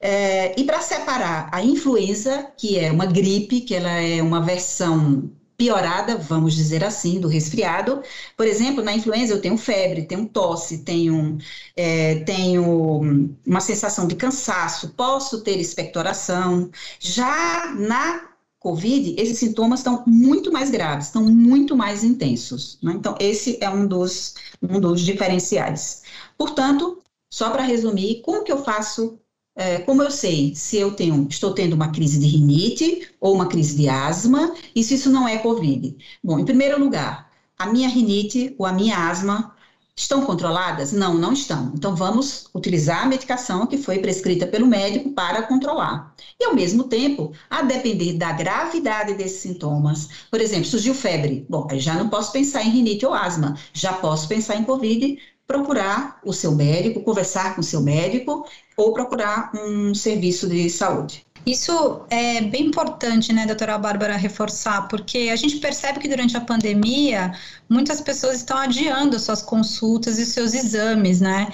É, 0.00 0.58
e 0.58 0.64
para 0.64 0.80
separar 0.80 1.48
a 1.52 1.62
influenza, 1.62 2.52
que 2.56 2.78
é 2.78 2.90
uma 2.92 3.06
gripe, 3.06 3.60
que 3.60 3.74
ela 3.74 3.90
é 3.90 4.22
uma 4.22 4.40
versão 4.40 5.30
piorada, 5.58 6.16
vamos 6.16 6.54
dizer 6.54 6.84
assim, 6.84 7.18
do 7.20 7.26
resfriado. 7.26 8.00
Por 8.36 8.46
exemplo, 8.46 8.82
na 8.82 8.94
influenza 8.94 9.34
eu 9.34 9.40
tenho 9.40 9.58
febre, 9.58 10.06
tenho 10.06 10.28
tosse, 10.28 10.84
tenho, 10.84 11.36
é, 11.76 12.20
tenho 12.20 13.34
uma 13.44 13.60
sensação 13.60 14.06
de 14.06 14.14
cansaço, 14.14 14.90
posso 14.90 15.42
ter 15.42 15.58
expectoração. 15.58 16.70
Já 17.00 17.74
na 17.74 18.28
Covid, 18.60 19.14
esses 19.18 19.38
sintomas 19.38 19.80
estão 19.80 20.04
muito 20.06 20.52
mais 20.52 20.70
graves, 20.70 21.06
estão 21.06 21.24
muito 21.24 21.76
mais 21.76 22.04
intensos. 22.04 22.78
Né? 22.82 22.92
Então, 22.94 23.16
esse 23.18 23.58
é 23.60 23.68
um 23.68 23.86
dos, 23.86 24.34
um 24.62 24.80
dos 24.80 25.00
diferenciais. 25.00 26.02
Portanto, 26.36 27.02
só 27.30 27.50
para 27.50 27.62
resumir, 27.62 28.22
como 28.22 28.44
que 28.44 28.52
eu 28.52 28.62
faço, 28.62 29.18
é, 29.56 29.78
como 29.80 30.02
eu 30.02 30.10
sei 30.10 30.54
se 30.54 30.76
eu 30.78 30.92
tenho, 30.94 31.26
estou 31.28 31.52
tendo 31.54 31.74
uma 31.74 31.92
crise 31.92 32.18
de 32.18 32.26
rinite 32.26 33.08
ou 33.20 33.34
uma 33.34 33.48
crise 33.48 33.76
de 33.76 33.88
asma 33.88 34.54
e 34.74 34.82
se 34.82 34.94
isso 34.94 35.10
não 35.10 35.26
é 35.28 35.38
Covid? 35.38 35.96
Bom, 36.22 36.38
em 36.38 36.44
primeiro 36.44 36.78
lugar, 36.78 37.30
a 37.58 37.66
minha 37.66 37.88
rinite 37.88 38.54
ou 38.58 38.66
a 38.66 38.72
minha 38.72 39.08
asma 39.08 39.56
Estão 39.98 40.24
controladas? 40.24 40.92
Não, 40.92 41.14
não 41.14 41.32
estão. 41.32 41.72
Então, 41.74 41.96
vamos 41.96 42.48
utilizar 42.54 43.02
a 43.02 43.06
medicação 43.06 43.66
que 43.66 43.76
foi 43.76 43.98
prescrita 43.98 44.46
pelo 44.46 44.64
médico 44.64 45.10
para 45.10 45.42
controlar. 45.42 46.14
E, 46.38 46.44
ao 46.44 46.54
mesmo 46.54 46.84
tempo, 46.84 47.32
a 47.50 47.62
depender 47.62 48.12
da 48.12 48.30
gravidade 48.30 49.14
desses 49.14 49.40
sintomas, 49.40 50.08
por 50.30 50.40
exemplo, 50.40 50.66
surgiu 50.66 50.94
febre. 50.94 51.44
Bom, 51.50 51.66
já 51.72 51.94
não 51.94 52.08
posso 52.08 52.30
pensar 52.30 52.62
em 52.62 52.70
rinite 52.70 53.04
ou 53.04 53.12
asma, 53.12 53.58
já 53.72 53.92
posso 53.92 54.28
pensar 54.28 54.54
em 54.54 54.62
Covid, 54.62 55.18
procurar 55.48 56.20
o 56.22 56.32
seu 56.32 56.52
médico, 56.52 57.00
conversar 57.00 57.54
com 57.54 57.62
o 57.62 57.64
seu 57.64 57.80
médico 57.80 58.46
ou 58.76 58.92
procurar 58.92 59.50
um 59.54 59.94
serviço 59.94 60.46
de 60.46 60.68
saúde. 60.68 61.26
Isso 61.46 62.02
é 62.10 62.42
bem 62.42 62.66
importante, 62.66 63.32
né, 63.32 63.46
doutora 63.46 63.78
Bárbara, 63.78 64.16
reforçar, 64.16 64.86
porque 64.88 65.30
a 65.32 65.36
gente 65.36 65.56
percebe 65.56 65.98
que 65.98 66.08
durante 66.08 66.36
a 66.36 66.42
pandemia 66.42 67.32
muitas 67.68 68.02
pessoas 68.02 68.36
estão 68.36 68.58
adiando 68.58 69.18
suas 69.18 69.40
consultas 69.40 70.18
e 70.18 70.26
seus 70.26 70.52
exames, 70.52 71.22
né? 71.22 71.48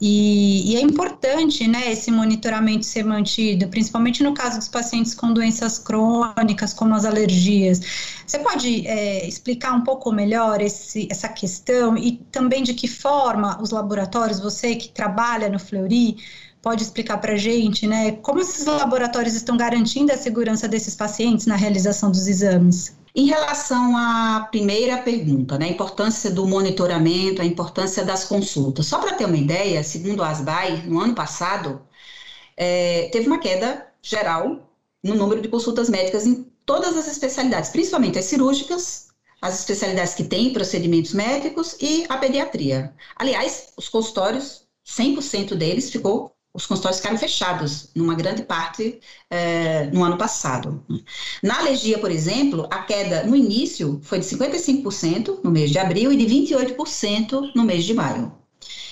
E, 0.00 0.72
e, 0.72 0.76
é 0.76 0.80
importante, 0.80 1.66
né, 1.66 1.90
esse 1.90 2.10
monitoramento 2.10 2.86
ser 2.86 3.04
mantido, 3.04 3.66
principalmente 3.68 4.22
no 4.22 4.32
caso 4.32 4.58
dos 4.58 4.68
pacientes 4.68 5.12
com 5.12 5.32
doenças 5.32 5.78
crônicas, 5.78 6.72
como 6.72 6.94
as 6.94 7.04
alergias. 7.04 7.80
Você 8.24 8.38
pode 8.38 8.86
é, 8.86 9.26
explicar 9.26 9.72
um 9.72 9.82
pouco 9.82 10.12
melhor 10.12 10.60
esse, 10.60 11.08
essa 11.10 11.28
questão 11.28 11.96
e 11.98 12.12
também 12.30 12.62
de 12.62 12.74
que 12.74 12.86
forma 12.86 13.60
os 13.60 13.70
laboratórios, 13.70 14.38
você 14.38 14.76
que 14.76 14.88
trabalha 14.90 15.48
no 15.48 15.58
Fleury, 15.58 16.16
pode 16.62 16.82
explicar 16.82 17.18
para 17.18 17.32
a 17.32 17.36
gente, 17.36 17.86
né, 17.86 18.12
como 18.12 18.40
esses 18.40 18.66
laboratórios 18.66 19.34
estão 19.34 19.56
garantindo 19.56 20.12
a 20.12 20.16
segurança 20.16 20.68
desses 20.68 20.94
pacientes 20.94 21.46
na 21.46 21.56
realização 21.56 22.10
dos 22.10 22.26
exames? 22.28 22.97
Em 23.14 23.26
relação 23.26 23.96
à 23.96 24.48
primeira 24.50 24.98
pergunta, 24.98 25.58
né, 25.58 25.66
a 25.66 25.68
importância 25.68 26.30
do 26.30 26.46
monitoramento, 26.46 27.42
a 27.42 27.44
importância 27.44 28.04
das 28.04 28.24
consultas. 28.24 28.86
Só 28.86 28.98
para 28.98 29.14
ter 29.14 29.24
uma 29.24 29.36
ideia, 29.36 29.82
segundo 29.82 30.22
a 30.22 30.28
ASBAI, 30.30 30.82
no 30.86 31.00
ano 31.00 31.14
passado, 31.14 31.82
é, 32.56 33.08
teve 33.12 33.26
uma 33.26 33.38
queda 33.38 33.86
geral 34.02 34.70
no 35.02 35.14
número 35.14 35.40
de 35.40 35.48
consultas 35.48 35.88
médicas 35.88 36.26
em 36.26 36.44
todas 36.66 36.96
as 36.96 37.08
especialidades, 37.08 37.70
principalmente 37.70 38.18
as 38.18 38.26
cirúrgicas, 38.26 39.08
as 39.40 39.58
especialidades 39.60 40.14
que 40.14 40.24
têm 40.24 40.52
procedimentos 40.52 41.14
médicos 41.14 41.76
e 41.80 42.04
a 42.08 42.16
pediatria. 42.18 42.94
Aliás, 43.16 43.72
os 43.76 43.88
consultórios, 43.88 44.66
100% 44.84 45.54
deles 45.54 45.90
ficou 45.90 46.34
os 46.58 46.66
consultórios 46.66 46.98
ficaram 46.98 47.16
fechados, 47.16 47.88
numa 47.94 48.16
grande 48.16 48.42
parte, 48.42 48.98
é, 49.30 49.86
no 49.92 50.02
ano 50.02 50.18
passado. 50.18 50.84
Na 51.40 51.60
alergia, 51.60 52.00
por 52.00 52.10
exemplo, 52.10 52.66
a 52.68 52.80
queda 52.80 53.22
no 53.22 53.36
início 53.36 54.00
foi 54.02 54.18
de 54.18 54.26
55% 54.26 55.38
no 55.44 55.52
mês 55.52 55.70
de 55.70 55.78
abril 55.78 56.12
e 56.12 56.16
de 56.16 56.26
28% 56.26 57.52
no 57.54 57.62
mês 57.62 57.84
de 57.84 57.94
maio. 57.94 58.32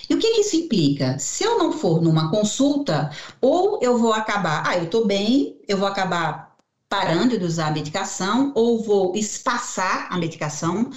E 0.09 0.15
o 0.15 0.19
que, 0.19 0.35
que, 0.35 0.43
isso 0.43 0.55
implica? 0.55 1.19
Se 1.19 1.43
eu 1.43 1.59
não 1.59 1.73
for 1.73 2.01
numa 2.01 2.31
consulta, 2.31 3.11
ou 3.41 3.81
eu 3.83 3.99
vou 3.99 4.13
acabar, 4.13 4.63
ah, 4.65 4.79
eu 4.79 4.85
estou 4.85 5.05
bem, 5.05 5.59
eu 5.67 5.77
vou 5.77 5.89
acabar 5.89 6.55
parando 6.89 7.37
de 7.37 7.45
usar 7.45 7.67
a 7.67 7.73
medicação, 7.73 8.53
ou 8.55 8.81
vou 8.81 9.17
espaçar 9.17 10.07
a 10.09 10.17
medicação, 10.17 10.89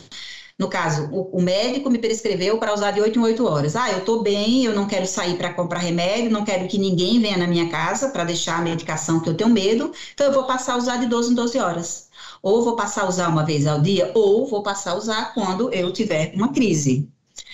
no 0.59 0.67
caso, 0.67 1.09
o, 1.13 1.37
o 1.37 1.41
médico 1.41 1.89
me 1.89 1.97
prescreveu 1.97 2.59
para 2.59 2.73
usar 2.73 2.91
de 2.91 2.99
8 3.01 3.17
em 3.17 3.21
8 3.23 3.45
horas. 3.47 3.75
Ah, 3.77 3.91
eu 3.91 3.99
estou 3.99 4.21
bem, 4.21 4.65
eu 4.65 4.75
não 4.75 4.85
quero 4.87 5.05
sair 5.07 5.37
para 5.37 5.53
comprar 5.53 5.79
remédio, 5.79 6.29
não 6.29 6.43
quero 6.43 6.67
que 6.67 6.77
ninguém 6.77 7.19
venha 7.21 7.37
na 7.37 7.47
minha 7.47 7.69
casa 7.69 8.09
para 8.09 8.25
deixar 8.25 8.59
a 8.59 8.61
medicação 8.61 9.21
que 9.21 9.29
eu 9.29 9.37
tenho 9.37 9.49
medo, 9.49 9.91
então 10.13 10.27
eu 10.27 10.33
vou 10.33 10.43
passar 10.45 10.73
a 10.73 10.77
usar 10.77 10.97
de 10.97 11.05
12 11.07 11.31
em 11.31 11.35
12 11.35 11.57
horas. 11.59 12.09
Ou 12.41 12.61
vou 12.61 12.75
passar 12.75 13.03
a 13.03 13.07
usar 13.07 13.29
uma 13.29 13.45
vez 13.45 13.65
ao 13.65 13.81
dia, 13.81 14.11
ou 14.13 14.45
vou 14.47 14.61
passar 14.61 14.91
a 14.91 14.95
usar 14.95 15.33
quando 15.33 15.73
eu 15.73 15.93
tiver 15.93 16.33
uma 16.35 16.51
crise. 16.51 17.09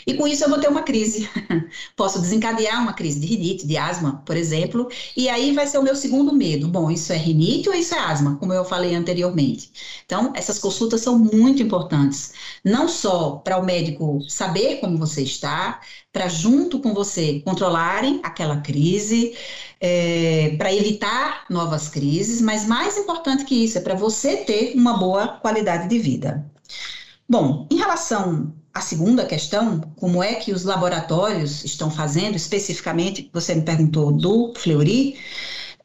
E 0.05 0.13
com 0.13 0.27
isso 0.27 0.43
eu 0.43 0.49
vou 0.49 0.59
ter 0.59 0.67
uma 0.67 0.83
crise. 0.83 1.29
Posso 1.95 2.21
desencadear 2.21 2.81
uma 2.81 2.93
crise 2.93 3.19
de 3.19 3.27
rinite, 3.27 3.65
de 3.65 3.77
asma, 3.77 4.21
por 4.25 4.37
exemplo, 4.37 4.87
e 5.15 5.27
aí 5.29 5.53
vai 5.53 5.65
ser 5.67 5.77
o 5.77 5.83
meu 5.83 5.95
segundo 5.95 6.33
medo. 6.33 6.67
Bom, 6.67 6.91
isso 6.91 7.11
é 7.11 7.17
rinite 7.17 7.69
ou 7.69 7.75
isso 7.75 7.95
é 7.95 7.99
asma, 7.99 8.35
como 8.37 8.53
eu 8.53 8.63
falei 8.63 8.95
anteriormente. 8.95 9.71
Então, 10.05 10.31
essas 10.35 10.59
consultas 10.59 11.01
são 11.01 11.17
muito 11.17 11.63
importantes, 11.63 12.33
não 12.63 12.87
só 12.87 13.37
para 13.37 13.57
o 13.57 13.65
médico 13.65 14.19
saber 14.27 14.79
como 14.79 14.97
você 14.97 15.23
está, 15.23 15.81
para 16.11 16.27
junto 16.27 16.79
com 16.79 16.93
você 16.93 17.41
controlarem 17.41 18.19
aquela 18.23 18.61
crise, 18.61 19.35
é, 19.81 20.55
para 20.57 20.73
evitar 20.73 21.45
novas 21.49 21.89
crises, 21.89 22.41
mas 22.41 22.65
mais 22.65 22.97
importante 22.97 23.45
que 23.45 23.65
isso 23.65 23.77
é 23.77 23.81
para 23.81 23.95
você 23.95 24.37
ter 24.37 24.73
uma 24.75 24.97
boa 24.97 25.27
qualidade 25.27 25.89
de 25.89 25.99
vida. 25.99 26.49
Bom, 27.27 27.67
em 27.71 27.75
relação 27.77 28.53
a 28.75 28.81
segunda 28.81 29.25
questão, 29.25 29.79
como 29.95 30.21
é 30.21 30.35
que 30.35 30.51
os 30.51 30.65
laboratórios 30.65 31.63
estão 31.63 31.89
fazendo, 31.89 32.35
especificamente, 32.35 33.29
você 33.33 33.55
me 33.55 33.61
perguntou 33.61 34.11
do 34.11 34.53
Fleury, 34.53 35.17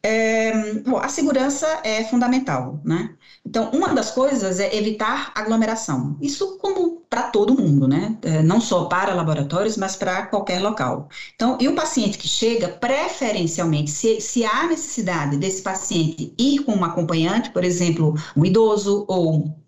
é, 0.03 0.73
bom, 0.81 0.97
a 0.97 1.07
segurança 1.07 1.67
é 1.85 2.03
fundamental, 2.03 2.81
né? 2.83 3.15
Então, 3.45 3.71
uma 3.71 3.93
das 3.93 4.11
coisas 4.11 4.59
é 4.59 4.75
evitar 4.75 5.31
aglomeração. 5.35 6.17
Isso 6.21 6.57
como 6.57 7.01
para 7.09 7.23
todo 7.23 7.55
mundo, 7.59 7.87
né? 7.87 8.17
É, 8.23 8.43
não 8.43 8.59
só 8.59 8.85
para 8.85 9.13
laboratórios, 9.13 9.77
mas 9.77 9.95
para 9.95 10.25
qualquer 10.25 10.59
local. 10.61 11.07
Então, 11.35 11.57
e 11.61 11.67
o 11.67 11.75
paciente 11.75 12.17
que 12.17 12.27
chega, 12.27 12.67
preferencialmente, 12.67 13.89
se, 13.89 14.19
se 14.19 14.43
há 14.43 14.67
necessidade 14.67 15.37
desse 15.37 15.61
paciente 15.61 16.33
ir 16.37 16.59
com 16.65 16.73
um 16.73 16.83
acompanhante, 16.83 17.51
por 17.51 17.63
exemplo, 17.63 18.15
um 18.35 18.45
idoso 18.45 19.05
ou 19.07 19.60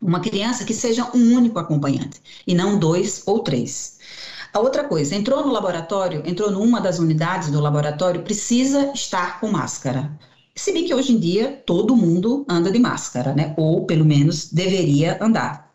uma 0.00 0.20
criança 0.20 0.64
que 0.64 0.74
seja 0.74 1.10
um 1.14 1.34
único 1.34 1.58
acompanhante 1.58 2.20
e 2.46 2.54
não 2.54 2.78
dois 2.78 3.22
ou 3.26 3.40
três. 3.40 3.98
A 4.52 4.60
outra 4.60 4.84
coisa, 4.84 5.14
entrou 5.14 5.44
no 5.44 5.52
laboratório, 5.52 6.22
entrou 6.24 6.50
numa 6.50 6.80
das 6.80 6.98
unidades 6.98 7.50
do 7.50 7.60
laboratório, 7.60 8.22
precisa 8.22 8.90
estar 8.94 9.40
com 9.40 9.48
máscara. 9.50 10.10
Se 10.54 10.72
bem 10.72 10.84
que 10.84 10.94
hoje 10.94 11.12
em 11.12 11.18
dia 11.18 11.62
todo 11.66 11.94
mundo 11.94 12.44
anda 12.48 12.70
de 12.70 12.78
máscara, 12.78 13.34
né? 13.34 13.54
Ou 13.56 13.84
pelo 13.86 14.04
menos 14.04 14.50
deveria 14.50 15.18
andar 15.22 15.67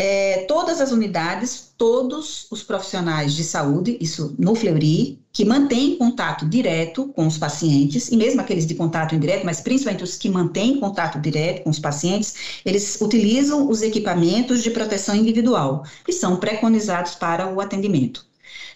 é, 0.00 0.44
todas 0.46 0.80
as 0.80 0.92
unidades, 0.92 1.72
todos 1.76 2.46
os 2.52 2.62
profissionais 2.62 3.34
de 3.34 3.42
saúde, 3.42 3.98
isso 4.00 4.32
no 4.38 4.54
Fleury, 4.54 5.18
que 5.32 5.44
mantêm 5.44 5.96
contato 5.96 6.48
direto 6.48 7.08
com 7.08 7.26
os 7.26 7.36
pacientes, 7.36 8.08
e 8.08 8.16
mesmo 8.16 8.40
aqueles 8.40 8.64
de 8.64 8.76
contato 8.76 9.16
indireto, 9.16 9.44
mas 9.44 9.60
principalmente 9.60 10.04
os 10.04 10.14
que 10.14 10.28
mantêm 10.28 10.78
contato 10.78 11.18
direto 11.18 11.64
com 11.64 11.70
os 11.70 11.80
pacientes, 11.80 12.60
eles 12.64 13.00
utilizam 13.00 13.68
os 13.68 13.82
equipamentos 13.82 14.62
de 14.62 14.70
proteção 14.70 15.16
individual, 15.16 15.82
que 16.04 16.12
são 16.12 16.36
preconizados 16.36 17.16
para 17.16 17.52
o 17.52 17.60
atendimento. 17.60 18.24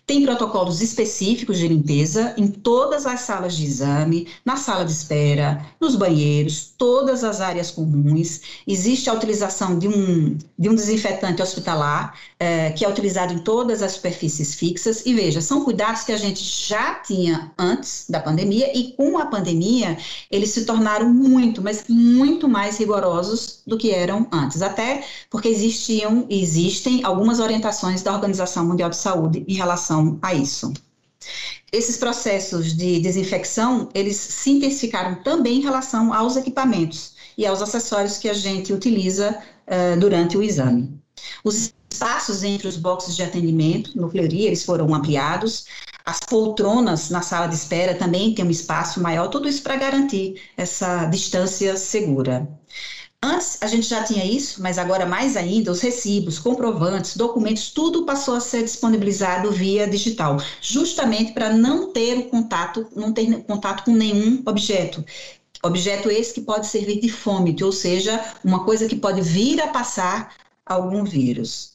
Tem 0.05 0.25
protocolos 0.25 0.83
específicos 0.83 1.59
de 1.59 1.69
limpeza 1.69 2.35
em 2.37 2.49
todas 2.49 3.07
as 3.07 3.21
salas 3.21 3.55
de 3.57 3.65
exame, 3.65 4.27
na 4.45 4.57
sala 4.57 4.85
de 4.85 4.91
espera, 4.91 5.65
nos 5.81 5.95
banheiros, 5.95 6.75
todas 6.77 7.23
as 7.23 7.41
áreas 7.41 7.71
comuns. 7.71 8.41
Existe 8.67 9.09
a 9.09 9.15
utilização 9.15 9.79
de 9.79 9.87
um, 9.87 10.37
de 10.59 10.69
um 10.69 10.75
desinfetante 10.75 11.41
hospitalar, 11.41 12.19
é, 12.39 12.73
que 12.73 12.85
é 12.85 12.89
utilizado 12.89 13.33
em 13.33 13.39
todas 13.39 13.81
as 13.81 13.93
superfícies 13.93 14.55
fixas. 14.57 15.07
E 15.07 15.15
veja, 15.15 15.41
são 15.41 15.65
cuidados 15.65 16.03
que 16.03 16.13
a 16.13 16.17
gente 16.17 16.43
já 16.43 16.97
tinha 16.97 17.53
antes 17.57 18.07
da 18.09 18.19
pandemia 18.19 18.77
e 18.77 18.93
com 18.93 19.19
a 19.19 19.27
pandemia 19.27 19.97
eles 20.31 20.51
se 20.51 20.65
tornaram 20.65 21.09
muito, 21.09 21.63
mas 21.63 21.85
muito 21.89 22.49
mais 22.49 22.79
rigorosos 22.79 23.63
do 23.65 23.79
que 23.79 23.91
eram 23.91 24.27
antes. 24.33 24.63
Até 24.63 25.05
porque 25.31 25.49
existiam 25.49 26.27
existem 26.29 27.05
algumas 27.05 27.39
orientações 27.39 28.03
da 28.03 28.13
Organização 28.13 28.67
Mundial 28.67 28.91
de 28.91 28.97
Saúde 28.97 29.45
em 29.47 29.55
relação 29.55 30.02
a 30.23 30.35
isso. 30.35 30.73
Esses 31.73 31.97
processos 31.97 32.77
de 32.77 33.01
desinfecção, 33.01 33.89
eles 33.95 34.17
se 34.17 34.51
intensificaram 34.51 35.23
também 35.23 35.59
em 35.59 35.63
relação 35.63 36.13
aos 36.13 36.37
equipamentos 36.37 37.15
e 37.37 37.47
aos 37.47 37.63
acessórios 37.63 38.19
que 38.19 38.29
a 38.29 38.35
gente 38.35 38.73
utiliza 38.73 39.39
uh, 39.67 39.99
durante 39.99 40.37
o 40.37 40.43
exame. 40.43 41.01
Os 41.43 41.73
espaços 41.91 42.43
entre 42.43 42.69
os 42.69 42.77
boxes 42.77 43.17
de 43.17 43.23
atendimento 43.23 43.97
no 43.97 44.11
Fleury, 44.11 44.47
eles 44.47 44.65
foram 44.65 44.95
ampliados, 44.95 45.65
as 46.05 46.19
poltronas 46.21 47.11
na 47.11 47.23
sala 47.23 47.47
de 47.47 47.55
espera 47.55 47.95
também 47.95 48.35
tem 48.35 48.45
um 48.45 48.51
espaço 48.51 49.01
maior, 49.01 49.29
tudo 49.29 49.49
isso 49.49 49.63
para 49.63 49.77
garantir 49.77 50.43
essa 50.57 51.07
distância 51.07 51.77
segura. 51.77 52.49
Antes 53.25 53.57
a 53.63 53.69
gente 53.69 53.87
já 53.87 54.03
tinha 54.03 54.25
isso, 54.25 54.61
mas 54.61 54.79
agora 54.79 55.07
mais 55.07 55.37
ainda, 55.37 55.71
os 55.71 55.81
recibos, 55.81 56.41
comprovantes, 56.41 57.17
documentos, 57.17 57.71
tudo 57.71 58.05
passou 58.05 58.35
a 58.35 58.41
ser 58.41 58.65
disponibilizado 58.65 59.53
via 59.53 59.87
digital, 59.87 60.39
justamente 60.61 61.33
para 61.33 61.53
não 61.53 61.93
ter 61.93 62.19
o 62.19 62.25
contato, 62.25 62.89
não 62.97 63.13
ter 63.13 63.45
contato 63.45 63.85
com 63.85 63.93
nenhum 63.93 64.43
objeto. 64.45 65.05
Objeto 65.63 66.11
esse 66.11 66.35
que 66.35 66.41
pode 66.41 66.67
servir 66.67 67.01
de 67.01 67.09
fômite, 67.09 67.63
ou 67.63 67.71
seja, 67.71 68.21
uma 68.43 68.65
coisa 68.65 68.89
que 68.89 68.97
pode 68.97 69.21
vir 69.23 69.61
a 69.61 69.69
passar 69.69 70.35
algum 70.67 71.05
vírus. 71.05 71.73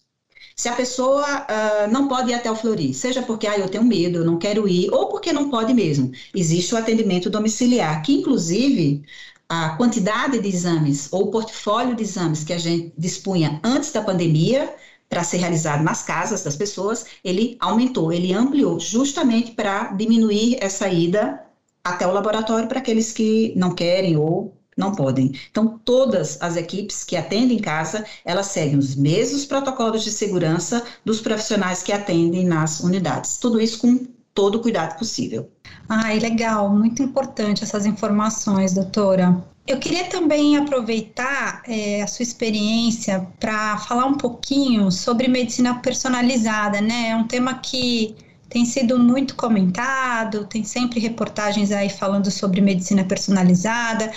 Se 0.58 0.68
a 0.68 0.74
pessoa 0.74 1.24
uh, 1.24 1.92
não 1.92 2.08
pode 2.10 2.32
ir 2.32 2.34
até 2.34 2.52
o 2.52 2.56
Flori, 2.56 2.94
seja 2.94 3.22
porque 3.22 3.48
ah, 3.48 3.58
eu 3.58 3.70
tenho 3.70 3.84
medo, 3.84 4.18
eu 4.18 4.26
não 4.26 4.38
quero 4.40 4.68
ir, 4.68 4.90
ou 4.92 5.08
porque 5.08 5.32
não 5.32 5.50
pode 5.50 5.74
mesmo, 5.74 6.12
existe 6.36 6.74
o 6.74 6.78
atendimento 6.78 7.30
domiciliar, 7.30 8.02
que 8.02 8.14
inclusive 8.14 9.06
a 9.50 9.70
quantidade 9.70 10.40
de 10.40 10.48
exames 10.48 11.08
ou 11.12 11.26
o 11.26 11.32
portfólio 11.32 11.96
de 11.96 12.04
exames 12.04 12.44
que 12.44 12.54
a 12.54 12.58
gente 12.58 12.94
dispunha 12.98 13.60
antes 13.64 13.92
da 13.92 14.02
pandemia 14.02 14.74
para 15.10 15.24
ser 15.24 15.38
realizado 15.38 15.84
nas 15.84 16.04
casas 16.04 16.44
das 16.44 16.58
pessoas, 16.58 17.06
ele 17.24 17.56
aumentou, 17.60 18.12
ele 18.12 18.34
ampliou, 18.34 18.80
justamente 18.80 19.52
para 19.52 19.94
diminuir 19.94 20.58
essa 20.60 20.90
ida 20.90 21.42
até 21.84 22.06
o 22.06 22.12
laboratório 22.12 22.68
para 22.68 22.80
aqueles 22.80 23.14
que 23.14 23.54
não 23.56 23.74
querem 23.74 24.18
ou 24.18 24.54
não 24.76 24.92
podem. 24.92 25.32
Então, 25.50 25.80
todas 25.84 26.38
as 26.42 26.56
equipes 26.56 27.04
que 27.04 27.16
atendem 27.16 27.58
em 27.58 27.62
casa, 27.62 28.06
elas 28.24 28.48
seguem 28.48 28.78
os 28.78 28.96
mesmos 28.96 29.46
protocolos 29.46 30.04
de 30.04 30.12
segurança 30.12 30.84
dos 31.04 31.22
profissionais 31.22 31.82
que 31.82 31.92
atendem 31.92 32.46
nas 32.46 32.82
unidades. 32.82 33.38
Tudo 33.38 33.60
isso 33.60 33.80
com 33.80 34.06
todo 34.38 34.58
o 34.58 34.60
cuidado 34.60 35.00
possível. 35.00 35.50
Ai, 35.90 36.20
legal, 36.20 36.70
muito 36.70 37.02
importante 37.02 37.64
essas 37.64 37.88
informações, 37.88 38.72
doutora. 38.72 39.44
Eu 39.66 39.80
queria 39.80 40.04
também 40.04 40.56
aproveitar 40.56 41.64
é, 41.68 42.04
a 42.04 42.08
sua 42.08 42.22
experiência 42.22 43.28
para 43.40 43.80
falar 43.80 44.06
um 44.06 44.14
pouquinho 44.14 44.92
sobre 44.92 45.28
medicina 45.28 45.80
personalizada, 45.80 46.80
né? 46.80 47.10
É 47.10 47.16
um 47.16 47.26
tema 47.26 47.56
que 47.56 48.16
tem 48.48 48.64
sido 48.64 49.00
muito 49.00 49.36
comentado, 49.36 50.46
tem 50.46 50.64
sempre 50.64 51.00
reportagens 51.00 51.72
aí 51.72 51.90
falando 51.90 52.30
sobre 52.30 52.62
medicina 52.62 53.04
personalizada. 53.04 54.12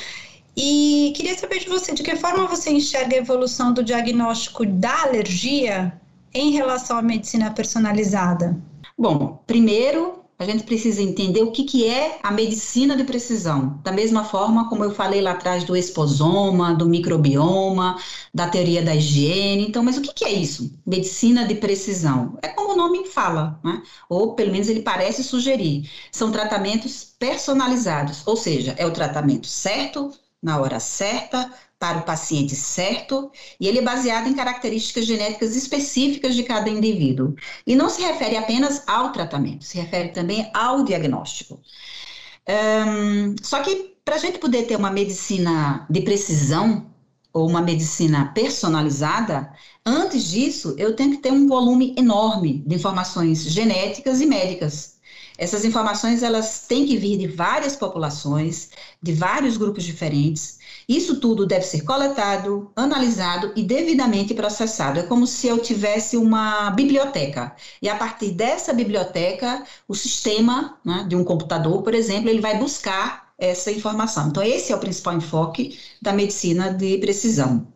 E 0.54 1.14
queria 1.16 1.36
saber 1.38 1.60
de 1.60 1.68
você, 1.70 1.94
de 1.94 2.02
que 2.02 2.14
forma 2.14 2.46
você 2.46 2.70
enxerga 2.70 3.16
a 3.16 3.20
evolução 3.20 3.72
do 3.72 3.82
diagnóstico 3.82 4.66
da 4.66 5.04
alergia 5.04 5.98
em 6.34 6.50
relação 6.50 6.98
à 6.98 7.02
medicina 7.02 7.50
personalizada? 7.50 8.54
Bom, 9.00 9.42
primeiro 9.46 10.22
a 10.38 10.44
gente 10.44 10.64
precisa 10.64 11.00
entender 11.02 11.42
o 11.42 11.50
que, 11.52 11.64
que 11.64 11.86
é 11.86 12.18
a 12.22 12.30
medicina 12.30 12.94
de 12.94 13.02
precisão. 13.02 13.80
Da 13.82 13.90
mesma 13.90 14.24
forma 14.24 14.68
como 14.68 14.84
eu 14.84 14.90
falei 14.94 15.22
lá 15.22 15.30
atrás 15.30 15.64
do 15.64 15.74
esposoma, 15.74 16.74
do 16.74 16.86
microbioma, 16.86 17.98
da 18.32 18.46
teoria 18.46 18.82
da 18.82 18.94
higiene. 18.94 19.66
Então, 19.66 19.82
mas 19.82 19.96
o 19.96 20.02
que, 20.02 20.12
que 20.12 20.24
é 20.26 20.30
isso? 20.30 20.78
Medicina 20.86 21.46
de 21.46 21.54
precisão. 21.54 22.38
É 22.42 22.48
como 22.48 22.74
o 22.74 22.76
nome 22.76 23.06
fala, 23.06 23.58
né? 23.64 23.82
ou 24.06 24.34
pelo 24.34 24.52
menos 24.52 24.68
ele 24.68 24.82
parece 24.82 25.24
sugerir. 25.24 25.90
São 26.12 26.30
tratamentos 26.30 27.14
personalizados, 27.18 28.22
ou 28.26 28.36
seja, 28.36 28.74
é 28.76 28.84
o 28.84 28.92
tratamento 28.92 29.46
certo, 29.46 30.12
na 30.42 30.58
hora 30.60 30.80
certa, 30.80 31.52
para 31.78 31.98
o 31.98 32.02
paciente 32.02 32.54
certo, 32.54 33.30
e 33.58 33.66
ele 33.66 33.78
é 33.78 33.82
baseado 33.82 34.28
em 34.28 34.34
características 34.34 35.06
genéticas 35.06 35.56
específicas 35.56 36.34
de 36.34 36.42
cada 36.42 36.68
indivíduo. 36.68 37.34
E 37.66 37.74
não 37.74 37.88
se 37.88 38.02
refere 38.02 38.36
apenas 38.36 38.82
ao 38.86 39.12
tratamento, 39.12 39.64
se 39.64 39.78
refere 39.78 40.10
também 40.10 40.50
ao 40.54 40.84
diagnóstico. 40.84 41.60
Um, 42.48 43.34
só 43.42 43.62
que 43.62 43.96
para 44.04 44.16
a 44.16 44.18
gente 44.18 44.38
poder 44.38 44.64
ter 44.66 44.76
uma 44.76 44.90
medicina 44.90 45.86
de 45.88 46.02
precisão, 46.02 46.90
ou 47.32 47.48
uma 47.48 47.62
medicina 47.62 48.32
personalizada, 48.34 49.52
antes 49.86 50.24
disso, 50.24 50.74
eu 50.78 50.96
tenho 50.96 51.12
que 51.12 51.18
ter 51.18 51.32
um 51.32 51.46
volume 51.46 51.94
enorme 51.96 52.64
de 52.66 52.74
informações 52.74 53.44
genéticas 53.44 54.20
e 54.20 54.26
médicas. 54.26 54.89
Essas 55.40 55.64
informações 55.64 56.22
elas 56.22 56.66
têm 56.68 56.86
que 56.86 56.98
vir 56.98 57.16
de 57.16 57.26
várias 57.26 57.74
populações, 57.74 58.68
de 59.02 59.14
vários 59.14 59.56
grupos 59.56 59.84
diferentes. 59.84 60.58
Isso 60.86 61.18
tudo 61.18 61.46
deve 61.46 61.64
ser 61.64 61.80
coletado, 61.80 62.70
analisado 62.76 63.50
e 63.56 63.62
devidamente 63.62 64.34
processado. 64.34 65.00
É 65.00 65.02
como 65.02 65.26
se 65.26 65.46
eu 65.46 65.58
tivesse 65.58 66.18
uma 66.18 66.70
biblioteca. 66.72 67.56
E 67.80 67.88
a 67.88 67.96
partir 67.96 68.32
dessa 68.32 68.74
biblioteca, 68.74 69.64
o 69.88 69.94
sistema 69.94 70.78
né, 70.84 71.06
de 71.08 71.16
um 71.16 71.24
computador, 71.24 71.82
por 71.82 71.94
exemplo, 71.94 72.28
ele 72.28 72.42
vai 72.42 72.58
buscar 72.58 73.32
essa 73.38 73.72
informação. 73.72 74.28
Então, 74.28 74.42
esse 74.42 74.72
é 74.72 74.76
o 74.76 74.80
principal 74.80 75.16
enfoque 75.16 75.78
da 76.02 76.12
medicina 76.12 76.70
de 76.70 76.98
precisão. 76.98 77.66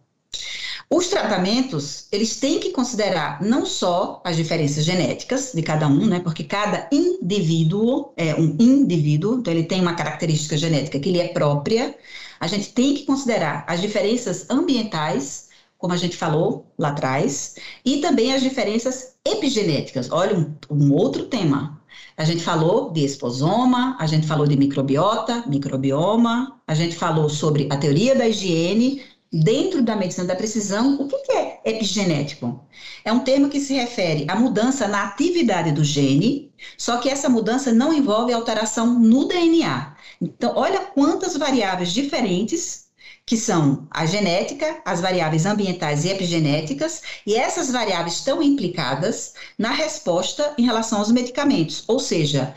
Os 0.97 1.09
tratamentos, 1.09 2.07
eles 2.13 2.37
têm 2.37 2.61
que 2.61 2.71
considerar 2.71 3.43
não 3.43 3.67
só 3.67 4.23
as 4.23 4.37
diferenças 4.37 4.85
genéticas 4.85 5.51
de 5.53 5.61
cada 5.61 5.89
um, 5.89 6.07
né? 6.07 6.21
Porque 6.21 6.45
cada 6.45 6.89
indivíduo 6.93 8.13
é 8.17 8.33
um 8.37 8.57
indivíduo, 8.61 9.41
então 9.41 9.53
ele 9.53 9.65
tem 9.65 9.81
uma 9.81 9.95
característica 9.95 10.57
genética 10.57 11.01
que 11.01 11.11
lhe 11.11 11.19
é 11.19 11.27
própria. 11.33 11.97
A 12.39 12.47
gente 12.47 12.73
tem 12.73 12.95
que 12.95 13.03
considerar 13.03 13.65
as 13.67 13.81
diferenças 13.81 14.49
ambientais, 14.49 15.49
como 15.77 15.93
a 15.93 15.97
gente 15.97 16.17
falou 16.17 16.65
lá 16.79 16.91
atrás, 16.91 17.57
e 17.85 17.97
também 17.97 18.33
as 18.33 18.41
diferenças 18.41 19.17
epigenéticas. 19.27 20.13
Olha, 20.13 20.39
um, 20.39 20.55
um 20.71 20.93
outro 20.93 21.25
tema. 21.25 21.83
A 22.17 22.25
gente 22.25 22.45
falou 22.45 22.93
de 22.93 23.05
esposoma, 23.05 23.97
a 23.99 24.07
gente 24.07 24.29
falou 24.29 24.47
de 24.47 24.57
microbiota, 24.57 25.43
microbioma, 25.49 26.61
a 26.69 26.75
gente 26.75 26.95
falou 26.95 27.29
sobre 27.29 27.67
a 27.69 27.77
teoria 27.77 28.15
da 28.15 28.29
higiene, 28.29 29.03
dentro 29.35 29.83
da 29.83 29.97
medicina 29.97 30.27
da 30.29 30.37
precisão, 30.37 30.95
o 30.95 31.09
que 31.09 31.33
é 31.33 31.61
epigenético? 31.65 32.65
É 33.05 33.13
um 33.13 33.19
termo 33.19 33.49
que 33.49 33.59
se 33.59 33.75
refere 33.75 34.25
à 34.29 34.37
mudança 34.37 34.87
na 34.87 35.03
atividade 35.05 35.73
do 35.73 35.83
gene, 35.83 36.53
só 36.79 36.99
que 36.99 37.09
essa 37.09 37.29
mudança 37.29 37.73
não 37.73 37.93
envolve 37.93 38.33
alteração 38.33 38.99
no 38.99 39.27
DNA. 39.27 39.97
Então, 40.23 40.53
olha 40.55 40.81
quantas 40.81 41.37
variáveis 41.37 41.93
diferentes 41.93 42.85
que 43.27 43.37
são 43.37 43.89
a 43.91 44.07
genética, 44.07 44.81
as 44.85 45.01
variáveis 45.01 45.47
ambientais 45.47 46.05
e 46.05 46.11
epigenéticas, 46.11 47.03
e 47.27 47.35
essas 47.35 47.73
variáveis 47.73 48.17
estão 48.17 48.43
implicadas 48.43 49.35
na 49.59 49.71
resposta 49.71 50.55
em 50.59 50.63
relação 50.65 50.99
aos 50.99 51.11
medicamentos, 51.11 51.83
ou 51.89 51.99
seja, 51.99 52.55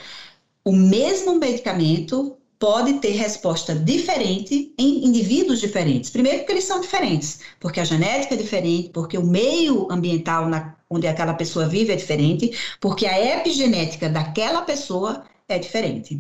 o 0.64 0.74
mesmo 0.74 1.40
medicamento 1.40 2.37
pode 2.60 2.94
ter 2.96 3.12
resposta 3.12 3.76
diferente 3.76 4.74
em 4.78 5.06
indivíduos 5.06 5.60
diferentes. 5.60 6.10
Primeiro, 6.10 6.40
porque 6.40 6.54
eles 6.54 6.64
são 6.64 6.82
diferentes, 6.82 7.42
porque 7.60 7.80
a 7.80 7.84
genética 7.84 8.34
é 8.34 8.38
diferente, 8.38 8.90
porque 8.90 9.18
o 9.18 9.26
meio 9.26 9.88
ambiental 9.92 10.50
na, 10.50 10.76
onde 10.90 11.08
aquela 11.08 11.34
pessoa 11.34 11.68
vive 11.68 11.94
é 11.94 11.96
diferente, 11.96 12.52
porque 12.82 13.06
a 13.06 13.38
epigenética 13.38 14.10
daquela 14.10 14.62
pessoa 14.62 15.24
é 15.48 15.60
diferente. 15.60 16.20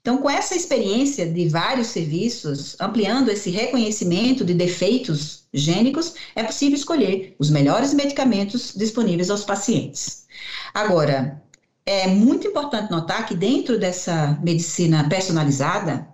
Então, 0.00 0.18
com 0.18 0.28
essa 0.28 0.54
experiência 0.54 1.26
de 1.26 1.48
vários 1.48 1.86
serviços, 1.86 2.76
ampliando 2.78 3.30
esse 3.30 3.48
reconhecimento 3.50 4.44
de 4.44 4.52
defeitos 4.52 5.46
gênicos, 5.52 6.14
é 6.36 6.44
possível 6.44 6.76
escolher 6.76 7.34
os 7.38 7.48
melhores 7.48 7.94
medicamentos 7.94 8.74
disponíveis 8.76 9.30
aos 9.30 9.44
pacientes. 9.44 10.26
Agora, 10.74 11.42
é 11.86 12.06
muito 12.06 12.46
importante 12.48 12.90
notar 12.90 13.26
que 13.26 13.34
dentro 13.34 13.78
dessa 13.78 14.38
medicina 14.42 15.08
personalizada, 15.08 16.08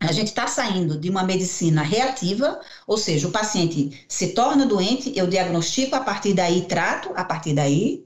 a 0.00 0.12
gente 0.12 0.28
está 0.28 0.46
saindo 0.46 0.98
de 0.98 1.08
uma 1.08 1.24
medicina 1.24 1.82
reativa, 1.82 2.60
ou 2.86 2.96
seja, 2.96 3.28
o 3.28 3.30
paciente 3.30 4.04
se 4.08 4.28
torna 4.28 4.66
doente, 4.66 5.12
eu 5.16 5.26
diagnostico 5.26 5.96
a 5.96 6.00
partir 6.00 6.34
daí, 6.34 6.62
trato 6.66 7.10
a 7.16 7.24
partir 7.24 7.54
daí, 7.54 8.04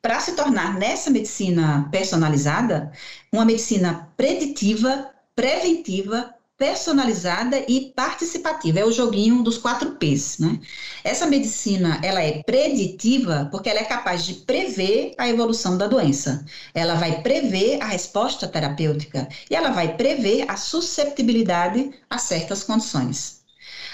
para 0.00 0.20
se 0.20 0.32
tornar 0.32 0.78
nessa 0.78 1.10
medicina 1.10 1.88
personalizada 1.90 2.92
uma 3.32 3.44
medicina 3.44 4.10
preditiva, 4.16 5.10
preventiva, 5.34 6.33
personalizada 6.56 7.64
e 7.68 7.92
participativa. 7.94 8.80
É 8.80 8.84
o 8.84 8.92
joguinho 8.92 9.42
dos 9.42 9.58
quatro 9.58 9.92
P's, 9.92 10.38
né? 10.38 10.60
Essa 11.02 11.26
medicina, 11.26 12.00
ela 12.02 12.22
é 12.22 12.42
preditiva 12.42 13.48
porque 13.50 13.68
ela 13.68 13.80
é 13.80 13.84
capaz 13.84 14.24
de 14.24 14.34
prever 14.34 15.14
a 15.18 15.28
evolução 15.28 15.76
da 15.76 15.86
doença. 15.86 16.44
Ela 16.72 16.94
vai 16.94 17.22
prever 17.22 17.82
a 17.82 17.86
resposta 17.86 18.46
terapêutica 18.46 19.28
e 19.50 19.54
ela 19.54 19.70
vai 19.70 19.96
prever 19.96 20.48
a 20.48 20.56
susceptibilidade 20.56 21.90
a 22.08 22.18
certas 22.18 22.62
condições. 22.62 23.42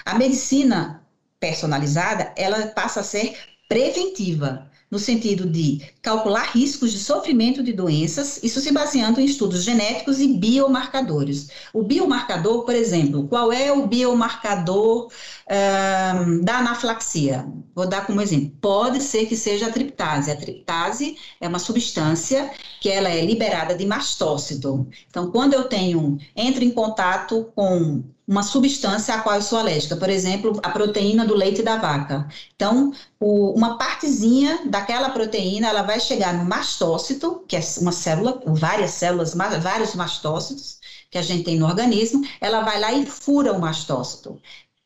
A 0.05 0.14
medicina 0.14 1.03
personalizada, 1.38 2.33
ela 2.37 2.68
passa 2.68 3.01
a 3.01 3.05
ser 3.05 3.37
preventiva 3.68 4.69
no 4.90 4.98
sentido 4.98 5.46
de 5.46 5.83
calcular 6.03 6.50
riscos 6.53 6.90
de 6.92 6.98
sofrimento 6.98 7.62
de 7.62 7.72
doenças, 7.72 8.40
isso 8.42 8.61
se 8.61 8.72
baseando 8.72 9.20
em 9.20 9.24
estudos 9.24 9.62
genéticos 9.62 10.20
e 10.20 10.26
biomarcadores. 10.29 11.48
O 11.72 11.83
biomarcador, 11.83 12.64
por 12.64 12.74
exemplo, 12.74 13.29
qual 13.29 13.53
é 13.53 13.70
o 13.70 13.87
biomarcador 13.87 15.09
um, 15.09 16.40
da 16.42 16.59
anaflaxia? 16.59 17.46
Vou 17.74 17.87
dar 17.87 18.07
como 18.07 18.20
exemplo. 18.20 18.53
Pode 18.61 19.03
ser 19.03 19.26
que 19.26 19.37
seja 19.37 19.68
a 19.68 19.72
triptase. 19.72 20.31
A 20.31 20.37
triptase 20.37 21.16
é 21.40 21.46
uma 21.46 21.59
substância 21.59 22.50
que 22.81 22.88
ela 22.88 23.09
é 23.09 23.24
liberada 23.24 23.74
de 23.76 23.87
mastócito. 23.87 24.88
Então, 25.09 25.31
quando 25.31 25.55
eu 25.55 25.64
tenho, 25.64 26.18
entro 26.35 26.64
em 26.64 26.70
contato 26.70 27.50
com 27.55 28.03
uma 28.30 28.44
substância 28.44 29.12
a 29.12 29.20
qual 29.22 29.34
eu 29.34 29.42
sou 29.42 29.58
alérgica, 29.58 29.96
por 29.96 30.08
exemplo, 30.08 30.60
a 30.62 30.70
proteína 30.70 31.26
do 31.26 31.34
leite 31.34 31.64
da 31.64 31.76
vaca. 31.78 32.28
Então, 32.54 32.92
o, 33.18 33.50
uma 33.50 33.76
partezinha 33.76 34.60
daquela 34.66 35.10
proteína, 35.10 35.66
ela 35.66 35.82
vai 35.82 35.98
chegar 35.98 36.32
no 36.34 36.44
mastócito, 36.44 37.44
que 37.48 37.56
é 37.56 37.60
uma 37.80 37.90
célula, 37.90 38.40
várias 38.46 38.92
células, 38.92 39.34
vários 39.34 39.96
mastócitos 39.96 40.78
que 41.10 41.18
a 41.18 41.22
gente 41.22 41.42
tem 41.42 41.58
no 41.58 41.66
organismo, 41.66 42.24
ela 42.40 42.60
vai 42.60 42.78
lá 42.78 42.92
e 42.92 43.04
fura 43.04 43.52
o 43.52 43.60
mastócito. 43.60 44.40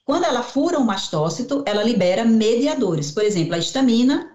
Quando 0.07 0.25
ela 0.25 0.43
fura 0.43 0.79
o 0.79 0.85
mastócito, 0.85 1.63
ela 1.67 1.83
libera 1.83 2.25
mediadores, 2.25 3.11
por 3.11 3.23
exemplo, 3.23 3.55
a 3.55 3.59
histamina, 3.59 4.34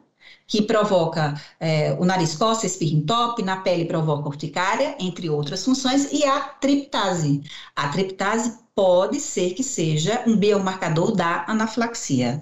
que 0.49 0.63
provoca 0.63 1.39
é, 1.59 1.95
o 1.99 2.03
nariz 2.03 2.35
coça, 2.35 2.65
espirro 2.65 3.01
top, 3.03 3.43
na 3.43 3.57
pele 3.57 3.85
provoca 3.85 4.27
urticária, 4.27 4.95
entre 4.99 5.29
outras 5.29 5.63
funções, 5.63 6.12
e 6.12 6.25
a 6.25 6.39
triptase. 6.39 7.43
A 7.75 7.88
triptase 7.89 8.57
pode 8.73 9.19
ser 9.19 9.53
que 9.53 9.63
seja 9.63 10.23
um 10.25 10.35
biomarcador 10.35 11.15
da 11.15 11.45
anaflaxia. 11.47 12.41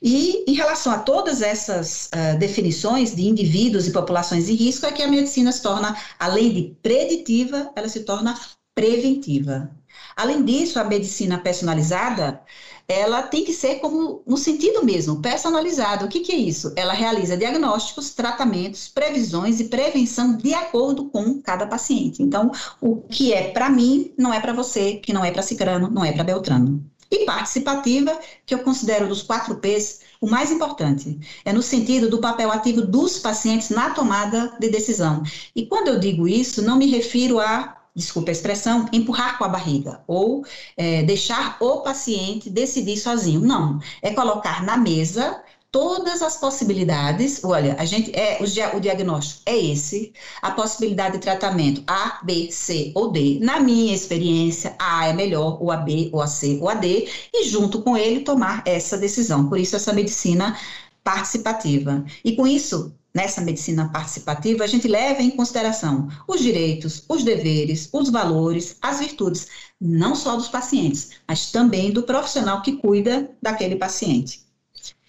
E 0.00 0.44
em 0.50 0.54
relação 0.54 0.92
a 0.92 0.98
todas 0.98 1.42
essas 1.42 2.06
uh, 2.06 2.38
definições 2.38 3.14
de 3.14 3.26
indivíduos 3.26 3.86
e 3.86 3.92
populações 3.92 4.48
em 4.48 4.54
risco, 4.54 4.86
é 4.86 4.92
que 4.92 5.02
a 5.02 5.08
medicina 5.08 5.52
se 5.52 5.62
torna, 5.62 5.94
além 6.18 6.52
de 6.54 6.76
preditiva, 6.82 7.70
ela 7.76 7.88
se 7.88 8.00
torna 8.00 8.34
preventiva. 8.74 9.70
Além 10.16 10.42
disso, 10.42 10.78
a 10.78 10.84
medicina 10.84 11.38
personalizada, 11.38 12.40
ela 12.88 13.22
tem 13.22 13.44
que 13.44 13.52
ser 13.52 13.76
como 13.76 14.22
no 14.26 14.36
sentido 14.36 14.84
mesmo, 14.84 15.20
personalizada. 15.20 16.04
O 16.04 16.08
que, 16.08 16.20
que 16.20 16.32
é 16.32 16.36
isso? 16.36 16.72
Ela 16.76 16.92
realiza 16.92 17.36
diagnósticos, 17.36 18.10
tratamentos, 18.10 18.88
previsões 18.88 19.58
e 19.58 19.64
prevenção 19.64 20.36
de 20.36 20.54
acordo 20.54 21.06
com 21.06 21.40
cada 21.40 21.66
paciente. 21.66 22.22
Então, 22.22 22.50
o 22.80 22.96
que 22.96 23.32
é 23.32 23.50
para 23.50 23.68
mim 23.68 24.12
não 24.16 24.32
é 24.32 24.40
para 24.40 24.52
você, 24.52 24.94
que 24.96 25.12
não 25.12 25.24
é 25.24 25.30
para 25.30 25.42
Cicrano, 25.42 25.90
não 25.90 26.04
é 26.04 26.12
para 26.12 26.24
Beltrano. 26.24 26.84
E 27.10 27.24
participativa, 27.24 28.18
que 28.44 28.54
eu 28.54 28.60
considero 28.60 29.08
dos 29.08 29.22
quatro 29.22 29.56
P's 29.56 30.00
o 30.20 30.28
mais 30.28 30.50
importante, 30.50 31.18
é 31.44 31.52
no 31.52 31.62
sentido 31.62 32.08
do 32.08 32.18
papel 32.18 32.50
ativo 32.50 32.82
dos 32.82 33.18
pacientes 33.18 33.70
na 33.70 33.90
tomada 33.90 34.56
de 34.58 34.68
decisão. 34.68 35.22
E 35.54 35.66
quando 35.66 35.88
eu 35.88 36.00
digo 36.00 36.26
isso, 36.26 36.62
não 36.62 36.76
me 36.76 36.86
refiro 36.86 37.38
a 37.38 37.75
desculpa 37.96 38.30
a 38.30 38.32
expressão, 38.32 38.86
empurrar 38.92 39.38
com 39.38 39.44
a 39.44 39.48
barriga 39.48 40.02
ou 40.06 40.44
é, 40.76 41.02
deixar 41.02 41.56
o 41.60 41.80
paciente 41.80 42.50
decidir 42.50 42.98
sozinho. 42.98 43.40
Não, 43.40 43.80
é 44.02 44.12
colocar 44.12 44.62
na 44.62 44.76
mesa 44.76 45.42
todas 45.72 46.22
as 46.22 46.36
possibilidades. 46.36 47.42
Olha, 47.42 47.74
a 47.78 47.84
gente 47.84 48.10
é 48.14 48.38
o, 48.40 48.76
o 48.76 48.80
diagnóstico 48.80 49.42
é 49.46 49.56
esse, 49.56 50.12
a 50.42 50.50
possibilidade 50.50 51.14
de 51.14 51.20
tratamento 51.20 51.82
A, 51.86 52.20
B, 52.22 52.48
C 52.50 52.92
ou 52.94 53.10
D. 53.10 53.38
Na 53.42 53.60
minha 53.60 53.94
experiência, 53.94 54.76
A 54.78 55.08
é 55.08 55.12
melhor, 55.12 55.62
ou 55.62 55.70
a 55.70 55.76
B, 55.76 56.10
ou 56.12 56.20
a 56.20 56.26
C, 56.26 56.58
ou 56.60 56.68
a 56.68 56.74
D, 56.74 57.08
e 57.32 57.44
junto 57.44 57.82
com 57.82 57.96
ele 57.96 58.20
tomar 58.20 58.62
essa 58.66 58.98
decisão. 58.98 59.48
Por 59.48 59.58
isso 59.58 59.74
essa 59.76 59.92
medicina 59.92 60.56
participativa. 61.02 62.04
E 62.24 62.34
com 62.34 62.46
isso, 62.46 62.92
nessa 63.16 63.40
medicina 63.40 63.88
participativa, 63.88 64.62
a 64.62 64.66
gente 64.66 64.86
leva 64.86 65.22
em 65.22 65.30
consideração 65.30 66.08
os 66.28 66.42
direitos, 66.42 67.02
os 67.08 67.24
deveres, 67.24 67.88
os 67.90 68.10
valores, 68.10 68.76
as 68.82 68.98
virtudes, 68.98 69.48
não 69.80 70.14
só 70.14 70.36
dos 70.36 70.48
pacientes, 70.48 71.12
mas 71.26 71.50
também 71.50 71.90
do 71.90 72.02
profissional 72.02 72.60
que 72.60 72.76
cuida 72.76 73.30
daquele 73.40 73.76
paciente. 73.76 74.44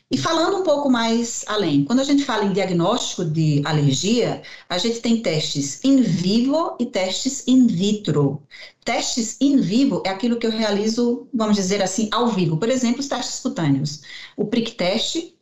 E 0.10 0.18
falando 0.18 0.56
um 0.56 0.64
pouco 0.64 0.90
mais 0.90 1.44
além, 1.48 1.84
quando 1.84 2.00
a 2.00 2.04
gente 2.06 2.24
fala 2.24 2.46
em 2.46 2.54
diagnóstico 2.54 3.26
de 3.26 3.62
alergia, 3.66 4.42
a 4.70 4.78
gente 4.78 5.02
tem 5.02 5.22
testes 5.22 5.84
in 5.84 6.02
vivo 6.02 6.78
e 6.80 6.86
testes 6.86 7.44
in 7.46 7.68
vitro. 7.68 8.42
Testes 8.86 9.36
in 9.42 9.58
vivo 9.58 10.02
é 10.06 10.10
aquilo 10.10 10.38
que 10.38 10.48
eu 10.48 10.52
realizo, 10.52 11.28
vamos 11.34 11.58
dizer 11.58 11.84
assim, 11.84 12.08
ao 12.10 12.28
vivo. 12.30 12.56
Por 12.56 12.70
exemplo, 12.70 13.02
os 13.02 13.10
testes 13.10 13.42
cutâneos. 13.42 14.02
O 14.38 14.46
prick 14.46 14.72
teste 14.76 15.37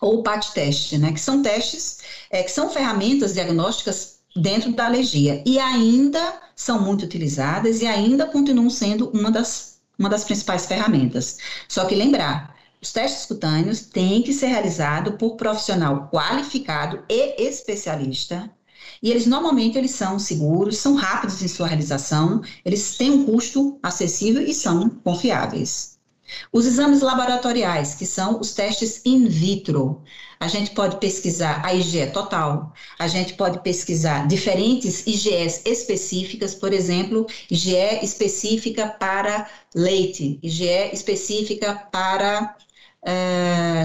ou 0.00 0.22
PAT-teste, 0.22 0.98
né, 0.98 1.12
que 1.12 1.20
são 1.20 1.42
testes, 1.42 1.98
é, 2.30 2.42
que 2.42 2.50
são 2.50 2.70
ferramentas 2.70 3.34
diagnósticas 3.34 4.18
dentro 4.36 4.72
da 4.72 4.86
alergia 4.86 5.42
e 5.44 5.58
ainda 5.58 6.40
são 6.54 6.80
muito 6.80 7.04
utilizadas 7.04 7.80
e 7.80 7.86
ainda 7.86 8.26
continuam 8.26 8.70
sendo 8.70 9.10
uma 9.10 9.30
das, 9.30 9.80
uma 9.98 10.08
das 10.08 10.24
principais 10.24 10.66
ferramentas. 10.66 11.38
Só 11.68 11.84
que 11.84 11.94
lembrar, 11.94 12.56
os 12.80 12.92
testes 12.92 13.26
cutâneos 13.26 13.80
têm 13.80 14.22
que 14.22 14.32
ser 14.32 14.46
realizados 14.46 15.16
por 15.16 15.36
profissional 15.36 16.08
qualificado 16.12 17.02
e 17.08 17.42
especialista, 17.42 18.50
e 19.02 19.10
eles 19.10 19.26
normalmente 19.26 19.76
eles 19.76 19.90
são 19.90 20.18
seguros, 20.18 20.78
são 20.78 20.94
rápidos 20.94 21.42
em 21.42 21.48
sua 21.48 21.66
realização, 21.66 22.40
eles 22.64 22.96
têm 22.96 23.10
um 23.10 23.24
custo 23.24 23.78
acessível 23.82 24.42
e 24.42 24.54
são 24.54 24.88
confiáveis. 24.88 25.97
Os 26.52 26.66
exames 26.66 27.00
laboratoriais, 27.00 27.94
que 27.94 28.06
são 28.06 28.40
os 28.40 28.52
testes 28.52 29.00
in 29.04 29.26
vitro, 29.28 30.02
a 30.40 30.46
gente 30.48 30.70
pode 30.72 30.98
pesquisar 30.98 31.64
a 31.64 31.74
IgE 31.74 32.06
total, 32.12 32.72
a 32.98 33.08
gente 33.08 33.34
pode 33.34 33.60
pesquisar 33.62 34.26
diferentes 34.28 35.06
IgEs 35.06 35.62
específicas, 35.64 36.54
por 36.54 36.72
exemplo, 36.72 37.26
IgE 37.50 38.00
específica 38.02 38.88
para 38.88 39.48
leite, 39.74 40.38
IgE 40.42 40.90
específica 40.92 41.74
para, 41.90 42.56
é, 43.02 43.84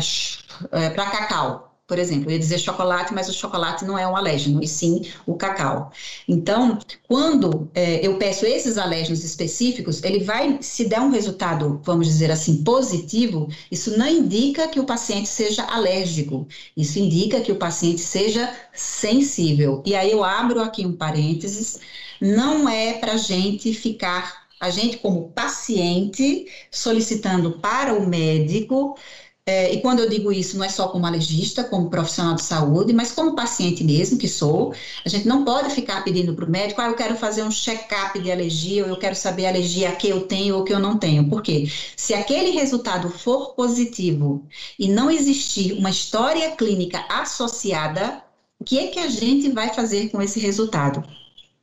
para 0.93 1.09
cacau, 1.09 1.72
por 1.85 1.99
exemplo, 1.99 2.29
eu 2.29 2.33
ia 2.33 2.39
dizer 2.39 2.59
chocolate, 2.59 3.13
mas 3.13 3.27
o 3.27 3.33
chocolate 3.33 3.83
não 3.83 3.97
é 3.97 4.07
um 4.07 4.15
alérgeno, 4.15 4.63
e 4.63 4.67
sim 4.67 5.01
o 5.25 5.35
cacau. 5.35 5.91
Então, 6.27 6.79
quando 7.07 7.69
é, 7.73 8.05
eu 8.05 8.17
peço 8.17 8.45
esses 8.45 8.77
alérgenos 8.77 9.23
específicos, 9.23 10.01
ele 10.01 10.23
vai, 10.23 10.57
se 10.61 10.85
der 10.85 11.01
um 11.01 11.09
resultado, 11.09 11.81
vamos 11.83 12.07
dizer 12.07 12.31
assim, 12.31 12.63
positivo, 12.63 13.49
isso 13.69 13.97
não 13.97 14.07
indica 14.07 14.67
que 14.69 14.79
o 14.79 14.85
paciente 14.85 15.27
seja 15.27 15.63
alérgico, 15.63 16.47
isso 16.75 16.99
indica 16.99 17.41
que 17.41 17.51
o 17.51 17.57
paciente 17.57 18.01
seja 18.01 18.49
sensível. 18.73 19.83
E 19.85 19.93
aí 19.93 20.11
eu 20.11 20.23
abro 20.23 20.61
aqui 20.61 20.85
um 20.85 20.95
parênteses, 20.95 21.79
não 22.21 22.67
é 22.69 22.93
para 22.93 23.17
gente 23.17 23.73
ficar, 23.73 24.43
a 24.57 24.69
gente 24.69 24.97
como 24.97 25.29
paciente, 25.31 26.47
solicitando 26.71 27.59
para 27.59 27.93
o 27.93 28.07
médico 28.07 28.95
é, 29.45 29.73
e 29.73 29.81
quando 29.81 29.99
eu 29.99 30.09
digo 30.09 30.31
isso, 30.31 30.57
não 30.57 30.63
é 30.63 30.69
só 30.69 30.87
como 30.87 31.05
alergista, 31.05 31.65
como 31.65 31.89
profissional 31.89 32.33
de 32.35 32.43
saúde, 32.43 32.93
mas 32.93 33.11
como 33.11 33.35
paciente 33.35 33.83
mesmo, 33.83 34.17
que 34.17 34.27
sou. 34.27 34.73
A 35.05 35.09
gente 35.09 35.27
não 35.27 35.43
pode 35.43 35.69
ficar 35.73 36.01
pedindo 36.03 36.33
para 36.33 36.45
o 36.45 36.49
médico, 36.49 36.79
ah, 36.79 36.87
eu 36.87 36.95
quero 36.95 37.15
fazer 37.17 37.43
um 37.43 37.51
check-up 37.51 38.17
de 38.21 38.31
alergia, 38.31 38.83
ou 38.83 38.89
eu 38.89 38.97
quero 38.97 39.15
saber 39.15 39.45
a 39.45 39.49
alergia 39.49 39.91
que 39.95 40.07
eu 40.07 40.25
tenho 40.27 40.55
ou 40.55 40.63
que 40.63 40.73
eu 40.73 40.79
não 40.79 40.97
tenho. 40.97 41.27
Por 41.27 41.41
quê? 41.41 41.65
Se 41.97 42.13
aquele 42.13 42.51
resultado 42.51 43.09
for 43.09 43.53
positivo 43.53 44.47
e 44.79 44.87
não 44.87 45.11
existir 45.11 45.73
uma 45.73 45.89
história 45.89 46.55
clínica 46.55 47.05
associada, 47.09 48.23
o 48.59 48.63
que 48.63 48.79
é 48.79 48.87
que 48.87 48.99
a 48.99 49.09
gente 49.09 49.51
vai 49.51 49.73
fazer 49.73 50.09
com 50.09 50.21
esse 50.21 50.39
resultado? 50.39 51.03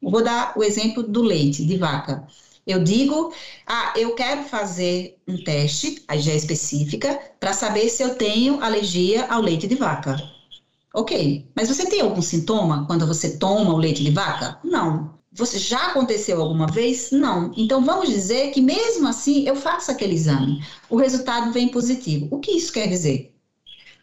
vou 0.02 0.22
dar 0.22 0.52
o 0.56 0.62
exemplo 0.64 1.02
do 1.02 1.22
leite 1.22 1.64
de 1.64 1.76
vaca. 1.76 2.24
Eu 2.70 2.82
digo, 2.82 3.32
ah, 3.66 3.92
eu 3.96 4.14
quero 4.14 4.44
fazer 4.44 5.16
um 5.26 5.42
teste, 5.42 6.02
a 6.06 6.16
IgE 6.16 6.30
específica, 6.36 7.18
para 7.38 7.52
saber 7.52 7.88
se 7.88 8.02
eu 8.02 8.14
tenho 8.14 8.62
alergia 8.62 9.26
ao 9.26 9.40
leite 9.40 9.66
de 9.66 9.74
vaca. 9.74 10.16
Ok, 10.94 11.46
mas 11.54 11.68
você 11.68 11.86
tem 11.86 12.00
algum 12.00 12.22
sintoma 12.22 12.84
quando 12.86 13.06
você 13.06 13.36
toma 13.36 13.72
o 13.72 13.78
leite 13.78 14.02
de 14.02 14.10
vaca? 14.10 14.58
Não. 14.64 15.18
Você 15.32 15.58
já 15.58 15.86
aconteceu 15.86 16.40
alguma 16.40 16.66
vez? 16.66 17.10
Não. 17.12 17.52
Então 17.56 17.84
vamos 17.84 18.08
dizer 18.08 18.50
que 18.50 18.60
mesmo 18.60 19.06
assim 19.06 19.46
eu 19.46 19.54
faço 19.54 19.90
aquele 19.90 20.14
exame. 20.14 20.64
O 20.88 20.96
resultado 20.96 21.52
vem 21.52 21.68
positivo. 21.68 22.26
O 22.30 22.40
que 22.40 22.50
isso 22.50 22.72
quer 22.72 22.88
dizer? 22.88 23.30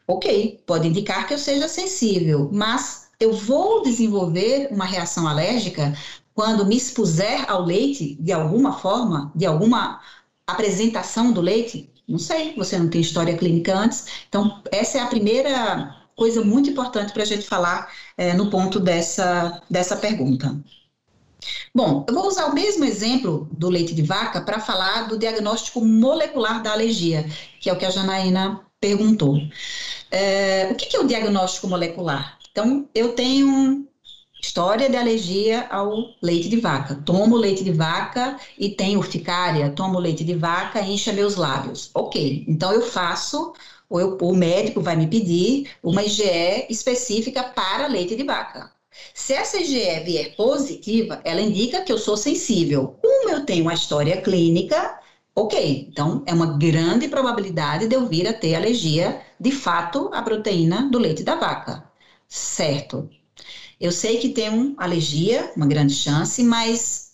ok, 0.08 0.64
pode 0.66 0.88
indicar 0.88 1.28
que 1.28 1.34
eu 1.34 1.38
seja 1.38 1.68
sensível, 1.68 2.50
mas 2.52 3.10
eu 3.20 3.34
vou 3.34 3.84
desenvolver 3.84 4.70
uma 4.72 4.86
reação 4.86 5.28
alérgica 5.28 5.94
quando 6.38 6.68
me 6.68 6.78
expuser 6.78 7.50
ao 7.50 7.66
leite 7.66 8.16
de 8.20 8.32
alguma 8.32 8.72
forma, 8.72 9.32
de 9.34 9.44
alguma 9.44 10.00
apresentação 10.46 11.32
do 11.32 11.42
leite? 11.42 11.90
Não 12.08 12.20
sei, 12.20 12.54
você 12.56 12.78
não 12.78 12.90
tem 12.90 13.02
história 13.02 13.36
clínica 13.36 13.76
antes. 13.76 14.06
Então, 14.30 14.62
essa 14.72 15.00
é 15.00 15.02
a 15.02 15.08
primeira 15.08 15.96
coisa 16.16 16.44
muito 16.44 16.70
importante 16.70 17.12
para 17.12 17.24
a 17.24 17.26
gente 17.26 17.48
falar 17.48 17.92
é, 18.16 18.36
no 18.36 18.52
ponto 18.52 18.80
dessa, 18.80 19.64
dessa 19.68 19.96
pergunta. 19.98 20.56
Bom, 21.74 22.06
eu 22.08 22.14
vou 22.14 22.28
usar 22.28 22.46
o 22.46 22.54
mesmo 22.54 22.86
exemplo 22.86 23.50
do 23.52 23.68
leite 23.68 23.96
de 23.96 24.04
vaca 24.04 24.40
para 24.40 24.60
falar 24.60 25.08
do 25.08 25.18
diagnóstico 25.18 25.84
molecular 25.84 26.62
da 26.62 26.72
alergia, 26.72 27.26
que 27.60 27.68
é 27.68 27.74
o 27.74 27.78
que 27.80 27.86
a 27.86 27.90
Janaína 27.90 28.62
perguntou. 28.80 29.40
É, 30.12 30.70
o 30.72 30.76
que 30.76 30.96
é 30.96 31.00
o 31.00 31.08
diagnóstico 31.08 31.68
molecular? 31.68 32.38
Então, 32.52 32.88
eu 32.94 33.14
tenho 33.14 33.88
história 34.42 34.90
de 34.90 34.96
alergia 34.98 35.68
ao 35.70 36.16
leite 36.22 36.50
de 36.50 36.60
vaca. 36.60 36.96
Tomo 36.96 37.36
leite 37.38 37.64
de 37.64 37.72
vaca 37.72 38.38
e 38.58 38.70
tenho 38.70 39.00
urticária, 39.00 39.70
tomo 39.72 40.00
leite 40.00 40.24
de 40.24 40.36
vaca 40.36 40.82
e 40.82 40.94
incha 40.94 41.12
meus 41.14 41.36
lábios. 41.36 41.90
Ok, 41.94 42.46
então 42.48 42.72
eu 42.72 42.82
faço, 42.82 43.54
ou 43.90 44.00
eu, 44.00 44.18
o 44.22 44.34
médico 44.36 44.82
vai 44.82 44.96
me 44.96 45.08
pedir 45.08 45.70
uma 45.84 46.04
IgE 46.04 46.68
específica 46.70 47.44
para 47.44 47.88
leite 47.88 48.16
de 48.16 48.24
vaca. 48.24 48.72
Se 49.14 49.34
essa 49.34 49.58
IgE 49.60 50.00
vier 50.04 50.36
positiva, 50.36 51.22
ela 51.24 51.42
indica 51.42 51.82
que 51.82 51.92
eu 51.92 51.98
sou 51.98 52.18
sensível. 52.18 52.98
Como 53.02 53.30
eu 53.30 53.46
tenho 53.46 53.64
uma 53.64 53.74
história 53.74 54.22
clínica, 54.22 55.00
ok, 55.36 55.88
então 55.90 56.24
é 56.26 56.34
uma 56.34 56.58
grande 56.58 57.08
probabilidade 57.08 57.88
de 57.88 57.96
eu 57.96 58.06
vir 58.08 58.28
a 58.28 58.34
ter 58.34 58.56
alergia, 58.56 59.22
de 59.40 59.52
fato, 59.52 60.10
à 60.14 60.22
proteína 60.22 60.90
do 60.90 60.98
leite 60.98 61.24
da 61.24 61.36
vaca. 61.36 61.84
Certo. 62.28 63.10
Eu 63.80 63.92
sei 63.92 64.18
que 64.18 64.30
tenho 64.30 64.74
alergia, 64.78 65.52
uma 65.56 65.68
grande 65.68 65.94
chance, 65.94 66.44
mas 66.44 67.08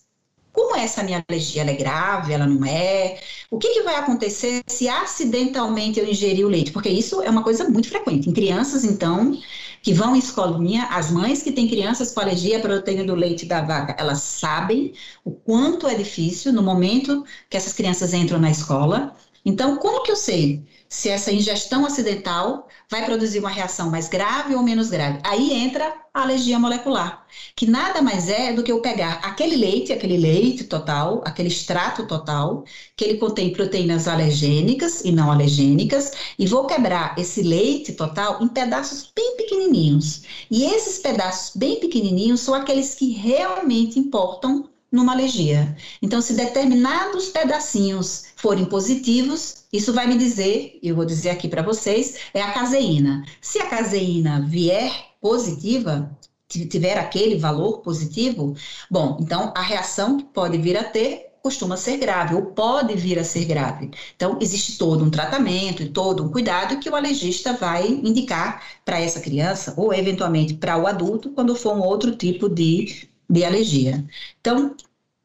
como 0.53 0.76
essa 0.76 1.03
minha 1.03 1.24
alergia 1.28 1.61
ela 1.64 1.72
é 1.72 1.76
grave, 1.76 2.32
ela 2.32 2.45
não 2.45 2.64
é? 2.64 3.20
O 3.49 3.57
que, 3.57 3.74
que 3.74 3.82
vai 3.82 3.95
acontecer 3.95 4.61
se 4.68 4.88
acidentalmente 4.88 5.99
eu 5.99 6.07
ingerir 6.07 6.45
o 6.45 6.49
leite? 6.49 6.72
Porque 6.72 6.89
isso 6.89 7.22
é 7.24 7.30
uma 7.30 7.43
coisa 7.43 7.68
muito 7.68 7.89
frequente. 7.89 8.30
Em 8.30 8.34
crianças, 8.34 8.84
então, 8.84 9.38
que 9.82 9.93
vão 9.93 10.16
em 10.16 10.20
escolinha, 10.20 10.84
as 10.91 11.09
mães 11.11 11.41
que 11.41 11.51
têm 11.51 11.68
crianças 11.68 12.11
com 12.11 12.22
alergia 12.22 12.59
à 12.59 12.61
proteína 12.61 13.03
do 13.03 13.16
leite 13.16 13.45
da 13.47 13.61
vaca, 13.61 13.95
elas 13.99 14.22
sabem 14.22 14.93
o 15.26 15.32
quanto 15.32 15.88
é 15.88 15.95
difícil 15.95 16.53
no 16.53 16.61
momento 16.61 17.26
que 17.49 17.57
essas 17.57 17.74
crianças 17.74 18.14
entram 18.14 18.39
na 18.39 18.51
escola. 18.51 19.16
Então, 19.46 19.78
como 19.78 20.04
que 20.04 20.12
eu 20.12 20.16
sei 20.16 20.64
se 20.94 21.10
essa 21.10 21.32
ingestão 21.32 21.86
acidental 21.88 22.68
vai 22.89 23.04
produzir 23.04 23.39
uma 23.39 23.50
reação 23.50 23.89
mais 23.89 24.08
grave 24.08 24.54
ou 24.54 24.62
menos 24.62 24.91
grave. 24.91 25.18
Aí 25.24 25.52
entra 25.52 25.91
a 26.14 26.22
alergia 26.22 26.60
molecular, 26.60 27.26
que 27.56 27.66
nada 27.66 28.00
mais 28.04 28.30
é 28.30 28.54
do 28.54 28.62
que 28.62 28.72
eu 28.72 28.80
pegar 28.80 29.14
aquele 29.24 29.56
leite, 29.56 29.91
aquele 29.91 30.16
leite 30.16 30.66
total, 30.66 31.24
aquele 31.26 31.48
extrato 31.48 32.06
total, 32.06 32.64
que 32.96 33.04
ele 33.04 33.18
contém 33.18 33.52
proteínas 33.52 34.08
alergênicas 34.08 35.04
e 35.04 35.12
não 35.12 35.32
alergênicas, 35.32 36.12
e 36.38 36.46
vou 36.46 36.68
quebrar 36.68 37.18
esse 37.18 37.41
leite 37.41 37.94
total 37.94 38.44
em 38.44 38.48
pedaços 38.48 39.12
bem 39.16 39.36
pequenininhos. 39.36 40.22
E 40.52 40.64
esses 40.64 41.00
pedaços 41.00 41.56
bem 41.56 41.80
pequenininhos 41.80 42.41
são 42.41 42.54
aqueles 42.54 42.94
que 42.94 43.10
realmente 43.14 43.98
importam 43.98 44.70
numa 44.94 45.14
alergia. 45.14 45.76
Então, 46.04 46.22
se 46.22 46.34
determinados 46.34 47.30
pedacinhos 47.30 48.26
forem 48.36 48.64
positivos, 48.64 49.66
isso 49.74 49.91
vai 49.91 50.06
me 50.06 50.16
dizer, 50.16 50.80
eu 50.84 50.96
vou 50.96 51.04
dizer 51.04 51.32
aqui 51.32 51.48
para 51.48 51.64
vocês, 51.64 52.18
é 52.32 52.41
a 52.41 52.54
caseína. 52.54 53.26
Se 53.41 53.58
a 53.58 53.68
caseína 53.68 54.46
vier 54.48 54.94
positiva, 55.20 56.16
tiver 56.48 57.00
aquele 57.00 57.36
valor 57.39 57.80
positivo, 57.80 58.56
bom, 58.91 59.18
então 59.20 59.52
a 59.56 59.62
reação 59.62 60.18
que 60.18 60.26
pode 60.26 60.60
vir 60.60 60.78
a 60.78 60.84
ter 60.84 61.34
costuma 61.41 61.76
ser 61.76 61.98
grave 61.98 62.36
ou 62.36 62.44
pode 62.44 62.96
vir 62.96 63.18
a 63.20 63.24
ser 63.24 63.46
grave. 63.46 63.89
Então, 64.16 64.38
existe 64.39 64.78
todo 64.78 65.04
um 65.04 65.10
tratamento 65.10 65.84
e 65.84 65.89
todo 65.89 66.24
um 66.24 66.30
cuidado 66.30 66.80
que 66.80 66.89
o 66.89 66.96
alergista 66.96 67.52
vai 67.54 67.88
indicar 67.88 68.64
para 68.86 69.02
essa 69.02 69.20
criança 69.20 69.74
ou 69.76 69.94
eventualmente 69.94 70.54
para 70.54 70.78
o 70.78 70.88
adulto 70.88 71.32
quando 71.32 71.56
for 71.56 71.76
um 71.76 71.82
outro 71.82 72.16
tipo 72.16 72.48
de 72.48 73.10
de 73.34 73.44
alergia. 73.44 74.06
Então, 74.40 74.76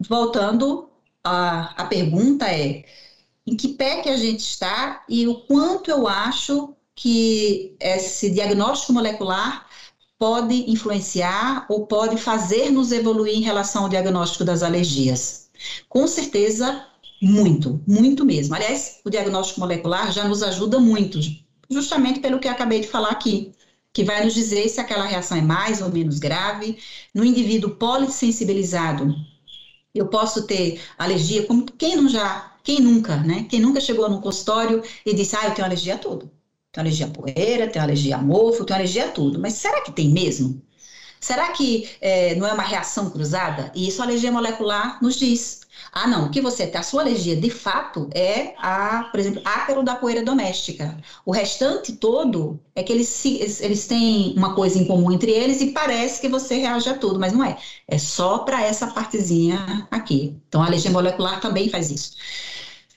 voltando, 0.09 0.89
a, 1.23 1.83
a 1.83 1.87
pergunta 1.87 2.47
é: 2.47 2.85
em 3.47 3.57
que 3.57 3.69
pé 3.69 4.01
que 4.01 4.09
a 4.09 4.17
gente 4.17 4.41
está 4.41 5.05
e 5.09 5.27
o 5.29 5.43
quanto 5.43 5.91
eu 5.91 6.09
acho 6.09 6.75
que 6.95 7.77
esse 7.79 8.31
diagnóstico 8.31 8.93
molecular 8.93 9.67
pode 10.19 10.69
influenciar 10.69 11.65
ou 11.69 11.87
pode 11.87 12.17
fazer-nos 12.17 12.91
evoluir 12.91 13.37
em 13.37 13.43
relação 13.43 13.85
ao 13.85 13.89
diagnóstico 13.89 14.45
das 14.45 14.63
alergias? 14.63 15.49
Com 15.89 16.07
certeza, 16.09 16.87
muito, 17.23 17.81
muito 17.87 18.25
mesmo. 18.25 18.55
Aliás, 18.55 19.01
o 19.05 19.11
diagnóstico 19.11 19.61
molecular 19.61 20.11
já 20.13 20.25
nos 20.27 20.43
ajuda 20.43 20.81
muito, 20.81 21.21
justamente 21.71 22.21
pelo 22.21 22.41
que 22.41 22.49
acabei 22.49 22.81
de 22.81 22.89
falar 22.89 23.11
aqui 23.11 23.53
que 23.93 24.05
vai 24.05 24.25
nos 24.25 24.35
dizer 24.35 24.69
se 24.69 24.81
aquela 24.81 25.07
reação 25.07 25.37
é 25.39 25.43
mais 25.43 25.83
ou 25.83 25.91
menos 25.91 26.19
grave. 26.19 26.79
No 27.15 27.25
indivíduo 27.25 27.71
polissensibilizado, 27.77 29.15
eu 29.95 30.09
posso 30.09 30.47
ter 30.47 30.81
alergia, 30.99 31.47
como 31.47 31.65
quem 31.73 31.97
não 31.97 32.09
já, 32.09 32.57
quem 32.63 32.81
nunca, 32.81 33.17
né? 33.17 33.47
Quem 33.51 33.61
nunca 33.61 33.81
chegou 33.81 34.09
no 34.09 34.21
consultório 34.21 34.83
e 35.05 35.15
disse, 35.15 35.37
ah, 35.37 35.47
eu 35.47 35.55
tenho 35.55 35.67
alergia 35.67 35.95
a 35.95 35.99
tudo. 35.99 36.31
Tenho 36.73 36.87
alergia 36.87 37.07
a 37.07 37.11
poeira, 37.11 37.69
tenho 37.69 37.85
alergia 37.85 38.17
a 38.17 38.23
mofo, 38.23 38.65
tenho 38.65 38.79
alergia 38.79 39.07
a 39.07 39.13
tudo. 39.13 39.39
Mas 39.41 39.55
será 39.55 39.81
que 39.83 39.93
tem 39.93 40.11
mesmo? 40.11 40.63
Será 41.21 41.53
que 41.53 41.89
é, 42.01 42.35
não 42.37 42.47
é 42.47 42.53
uma 42.53 42.63
reação 42.63 43.11
cruzada? 43.11 43.73
E 43.75 43.89
isso 43.89 44.01
a 44.03 44.05
alergia 44.05 44.31
molecular 44.33 45.03
nos 45.03 45.17
diz. 45.17 45.61
Ah, 45.93 46.07
não, 46.07 46.27
o 46.27 46.31
que 46.31 46.41
você 46.41 46.67
tem, 46.67 46.81
a 46.81 46.83
sua 46.83 47.03
alergia 47.03 47.37
de 47.37 47.51
fato 47.51 48.09
é 48.15 48.55
a, 48.59 49.05
por 49.11 49.21
exemplo, 49.21 49.43
ácaro 49.45 49.83
da 49.83 49.97
poeira 49.97 50.23
doméstica. 50.23 50.97
O 51.25 51.33
restante 51.33 51.93
todo 51.97 52.61
é 52.75 52.83
que 52.83 52.93
eles, 52.93 53.25
eles 53.61 53.87
têm 53.87 54.35
uma 54.37 54.55
coisa 54.55 54.79
em 54.79 54.87
comum 54.87 55.11
entre 55.13 55.31
eles 55.33 55.61
e 55.61 55.73
parece 55.73 56.21
que 56.21 56.29
você 56.29 56.57
reage 56.59 56.89
a 56.89 56.99
tudo, 56.99 57.19
mas 57.19 57.33
não 57.33 57.45
é. 57.45 57.59
É 57.87 57.99
só 57.99 58.39
para 58.39 58.63
essa 58.63 58.87
partezinha 58.89 59.87
aqui. 59.91 60.37
Então, 60.49 60.63
a 60.63 60.67
alergia 60.67 60.91
molecular 60.91 61.41
também 61.41 61.69
faz 61.69 61.91
isso. 61.91 62.13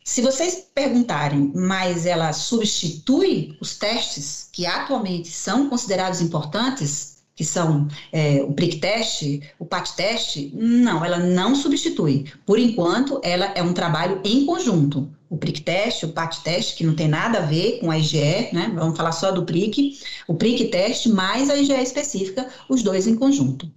Se 0.04 0.22
vocês 0.22 0.68
perguntarem, 0.74 1.52
mas 1.56 2.06
ela 2.06 2.34
substitui 2.34 3.56
os 3.62 3.78
testes 3.78 4.50
que 4.52 4.66
atualmente 4.66 5.30
são 5.30 5.70
considerados 5.70 6.22
importantes, 6.22 7.11
que 7.36 7.46
são 7.46 7.88
é, 8.12 8.44
o 8.44 8.54
prick 8.54 8.78
test, 8.78 9.42
o 9.58 9.66
pat 9.66 9.92
test, 9.96 10.52
não, 10.54 11.04
ela 11.04 11.18
não 11.18 11.56
substitui. 11.56 12.26
Por 12.46 12.60
enquanto, 12.60 13.20
ela 13.24 13.46
é 13.56 13.64
um 13.64 13.74
trabalho 13.74 14.22
em 14.24 14.46
conjunto. 14.46 15.10
O 15.30 15.38
prick 15.38 15.62
test, 15.62 16.04
o 16.04 16.10
pat 16.10 16.42
test, 16.44 16.76
que 16.76 16.84
não 16.84 16.94
tem 16.94 17.08
nada 17.08 17.40
a 17.40 17.46
ver 17.46 17.80
com 17.80 17.90
a 17.90 17.98
IgE, 17.98 18.50
né? 18.52 18.72
Vamos 18.76 18.98
falar 18.98 19.14
só 19.14 19.32
do 19.32 19.46
prick, 19.46 19.98
o 20.28 20.36
prick 20.36 20.66
test 20.66 21.08
mais 21.08 21.50
a 21.50 21.56
IgE 21.56 21.74
específica, 21.74 22.50
os 22.68 22.84
dois 22.84 23.08
em 23.08 23.16
conjunto. 23.16 23.72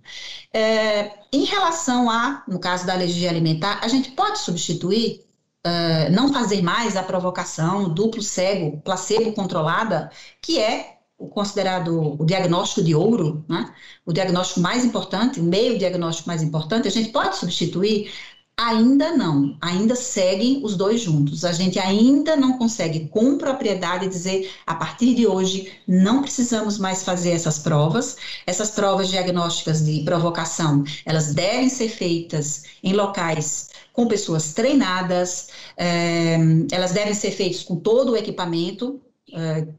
É, 0.52 1.12
em 1.32 1.44
relação 1.44 2.10
a, 2.10 2.42
no 2.48 2.58
caso 2.58 2.84
da 2.84 2.92
alergia 2.92 3.30
alimentar, 3.30 3.80
a 3.82 3.88
gente 3.88 4.10
pode 4.10 4.38
substituir 4.40 5.22
Uh, 5.66 6.12
não 6.12 6.30
fazer 6.30 6.60
mais 6.60 6.94
a 6.94 7.02
provocação 7.02 7.88
duplo 7.88 8.20
cego, 8.20 8.82
placebo 8.84 9.32
controlada, 9.32 10.10
que 10.42 10.60
é 10.60 10.93
considerado 11.26 12.16
o 12.20 12.24
diagnóstico 12.24 12.82
de 12.82 12.94
ouro, 12.94 13.44
né? 13.48 13.72
o 14.04 14.12
diagnóstico 14.12 14.60
mais 14.60 14.84
importante, 14.84 15.40
o 15.40 15.44
meio 15.44 15.78
diagnóstico 15.78 16.28
mais 16.28 16.42
importante, 16.42 16.88
a 16.88 16.90
gente 16.90 17.10
pode 17.10 17.36
substituir? 17.36 18.10
Ainda 18.56 19.16
não, 19.16 19.58
ainda 19.60 19.96
seguem 19.96 20.64
os 20.64 20.76
dois 20.76 21.00
juntos. 21.00 21.44
A 21.44 21.50
gente 21.50 21.76
ainda 21.76 22.36
não 22.36 22.56
consegue 22.56 23.08
com 23.08 23.36
propriedade 23.36 24.06
dizer 24.06 24.48
a 24.64 24.76
partir 24.76 25.12
de 25.14 25.26
hoje 25.26 25.72
não 25.88 26.22
precisamos 26.22 26.78
mais 26.78 27.02
fazer 27.02 27.32
essas 27.32 27.58
provas. 27.58 28.16
Essas 28.46 28.70
provas 28.70 29.08
diagnósticas 29.08 29.84
de 29.84 30.04
provocação, 30.04 30.84
elas 31.04 31.34
devem 31.34 31.68
ser 31.68 31.88
feitas 31.88 32.62
em 32.80 32.92
locais 32.92 33.70
com 33.92 34.06
pessoas 34.06 34.52
treinadas, 34.52 35.48
é, 35.76 36.36
elas 36.70 36.92
devem 36.92 37.14
ser 37.14 37.32
feitas 37.32 37.62
com 37.62 37.76
todo 37.76 38.12
o 38.12 38.16
equipamento, 38.16 39.00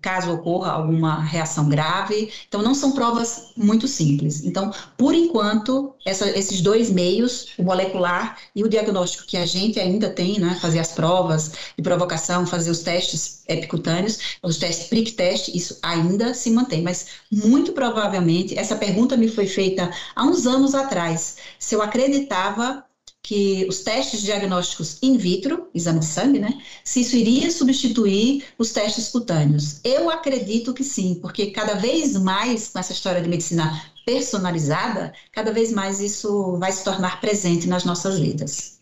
caso 0.01 0.31
ocorra 0.31 0.71
alguma 0.71 1.21
reação 1.21 1.69
grave. 1.69 2.31
Então, 2.47 2.61
não 2.61 2.75
são 2.75 2.91
provas 2.91 3.51
muito 3.57 3.87
simples. 3.87 4.43
Então, 4.43 4.71
por 4.97 5.13
enquanto, 5.13 5.93
essa, 6.05 6.29
esses 6.29 6.61
dois 6.61 6.89
meios, 6.89 7.47
o 7.57 7.63
molecular 7.63 8.37
e 8.55 8.63
o 8.63 8.69
diagnóstico 8.69 9.25
que 9.25 9.37
a 9.37 9.45
gente 9.45 9.79
ainda 9.79 10.09
tem, 10.09 10.39
né, 10.39 10.57
fazer 10.61 10.79
as 10.79 10.91
provas 10.91 11.53
de 11.77 11.83
provocação, 11.83 12.45
fazer 12.45 12.69
os 12.69 12.79
testes 12.79 13.43
epicutâneos, 13.47 14.37
os 14.41 14.57
testes 14.57 14.87
prick 14.87 15.13
test, 15.13 15.49
isso 15.49 15.79
ainda 15.81 16.33
se 16.33 16.51
mantém. 16.51 16.81
Mas, 16.81 17.07
muito 17.31 17.71
provavelmente, 17.71 18.57
essa 18.57 18.75
pergunta 18.75 19.17
me 19.17 19.27
foi 19.27 19.47
feita 19.47 19.89
há 20.15 20.23
uns 20.23 20.45
anos 20.45 20.75
atrás, 20.75 21.37
se 21.59 21.75
eu 21.75 21.81
acreditava 21.81 22.84
que 23.25 23.65
os 23.67 23.79
testes 23.79 24.21
diagnósticos 24.21 24.99
in 25.01 25.17
vitro, 25.17 25.67
exame 25.73 25.97
de 25.97 26.05
sangue, 26.05 26.37
né? 26.37 26.61
Se 26.83 27.01
isso 27.01 27.15
iria 27.15 27.49
substituir 27.49 28.43
os 28.55 28.71
testes 28.71 29.09
cutâneos. 29.09 29.79
Eu 29.83 30.11
acredito 30.11 30.75
que 30.75 30.83
sim, 30.83 31.17
porque 31.19 31.47
cada 31.47 31.73
vez 31.73 32.15
mais, 32.17 32.67
com 32.67 32.77
essa 32.77 32.93
história 32.93 33.19
de 33.19 33.27
medicina 33.27 33.81
personalizada, 34.05 35.11
cada 35.31 35.51
vez 35.51 35.73
mais 35.73 35.99
isso 35.99 36.55
vai 36.59 36.71
se 36.71 36.83
tornar 36.83 37.19
presente 37.19 37.67
nas 37.67 37.83
nossas 37.83 38.19
vidas. 38.19 38.77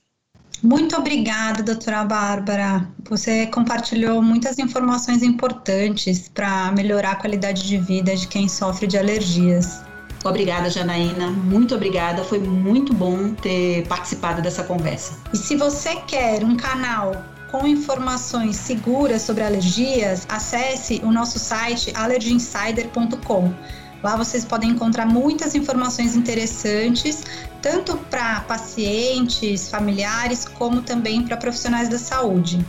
Muito 0.62 0.98
obrigada, 0.98 1.64
doutora 1.64 2.04
Bárbara. 2.04 2.86
Você 3.10 3.48
compartilhou 3.48 4.22
muitas 4.22 4.60
informações 4.60 5.24
importantes 5.24 6.28
para 6.28 6.70
melhorar 6.74 7.12
a 7.12 7.16
qualidade 7.16 7.64
de 7.66 7.78
vida 7.78 8.14
de 8.14 8.28
quem 8.28 8.50
sofre 8.50 8.88
de 8.88 8.98
alergias. 8.98 9.93
Obrigada, 10.24 10.70
Janaína. 10.70 11.28
Muito 11.32 11.76
obrigada. 11.76 12.24
Foi 12.24 12.40
muito 12.40 12.94
bom 12.94 13.34
ter 13.34 13.86
participado 13.88 14.42
dessa 14.42 14.64
conversa. 14.64 15.20
E 15.34 15.38
se 15.38 15.56
você 15.56 15.98
quer 16.08 16.44
um 16.44 16.56
canal 16.56 17.14
com 17.52 17.68
informações 17.68 18.56
seguras 18.56 19.22
sobre 19.22 19.44
alergias, 19.44 20.26
acesse 20.30 21.02
o 21.04 21.12
nosso 21.12 21.38
site 21.38 21.92
allergyinsider.com. 21.96 23.54
Lá 24.02 24.18
vocês 24.18 24.44
podem 24.44 24.72
encontrar 24.72 25.06
muitas 25.06 25.56
informações 25.56 26.16
interessantes, 26.16 27.24
tanto 27.62 27.96
para 28.10 28.42
pacientes, 28.42 29.70
familiares, 29.70 30.46
como 30.46 30.82
também 30.82 31.24
para 31.24 31.38
profissionais 31.38 31.88
da 31.88 31.98
saúde. 31.98 32.66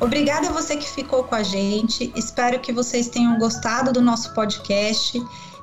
Obrigada 0.00 0.48
a 0.48 0.52
você 0.52 0.76
que 0.76 0.88
ficou 0.90 1.24
com 1.24 1.34
a 1.34 1.42
gente. 1.42 2.12
Espero 2.16 2.58
que 2.58 2.72
vocês 2.72 3.08
tenham 3.08 3.38
gostado 3.38 3.92
do 3.92 4.02
nosso 4.02 4.34
podcast 4.34 5.18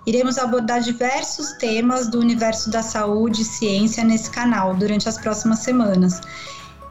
Iremos 0.05 0.37
abordar 0.37 0.81
diversos 0.81 1.51
temas 1.53 2.07
do 2.07 2.19
universo 2.19 2.69
da 2.69 2.81
saúde 2.81 3.41
e 3.41 3.45
ciência 3.45 4.03
nesse 4.03 4.29
canal 4.29 4.75
durante 4.75 5.09
as 5.09 5.17
próximas 5.17 5.59
semanas. 5.59 6.21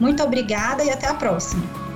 Muito 0.00 0.22
obrigada 0.22 0.82
e 0.84 0.90
até 0.90 1.06
a 1.06 1.14
próxima! 1.14 1.91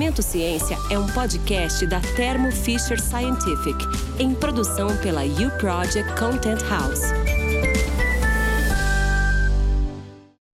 Momento 0.00 0.22
Ciência 0.22 0.78
é 0.90 0.98
um 0.98 1.06
podcast 1.08 1.86
da 1.86 2.00
Thermo 2.16 2.50
Fisher 2.50 2.98
Scientific, 2.98 3.76
em 4.18 4.34
produção 4.34 4.96
pela 4.96 5.22
U 5.24 5.50
Project 5.58 6.18
Content 6.18 6.62
House. 6.70 7.39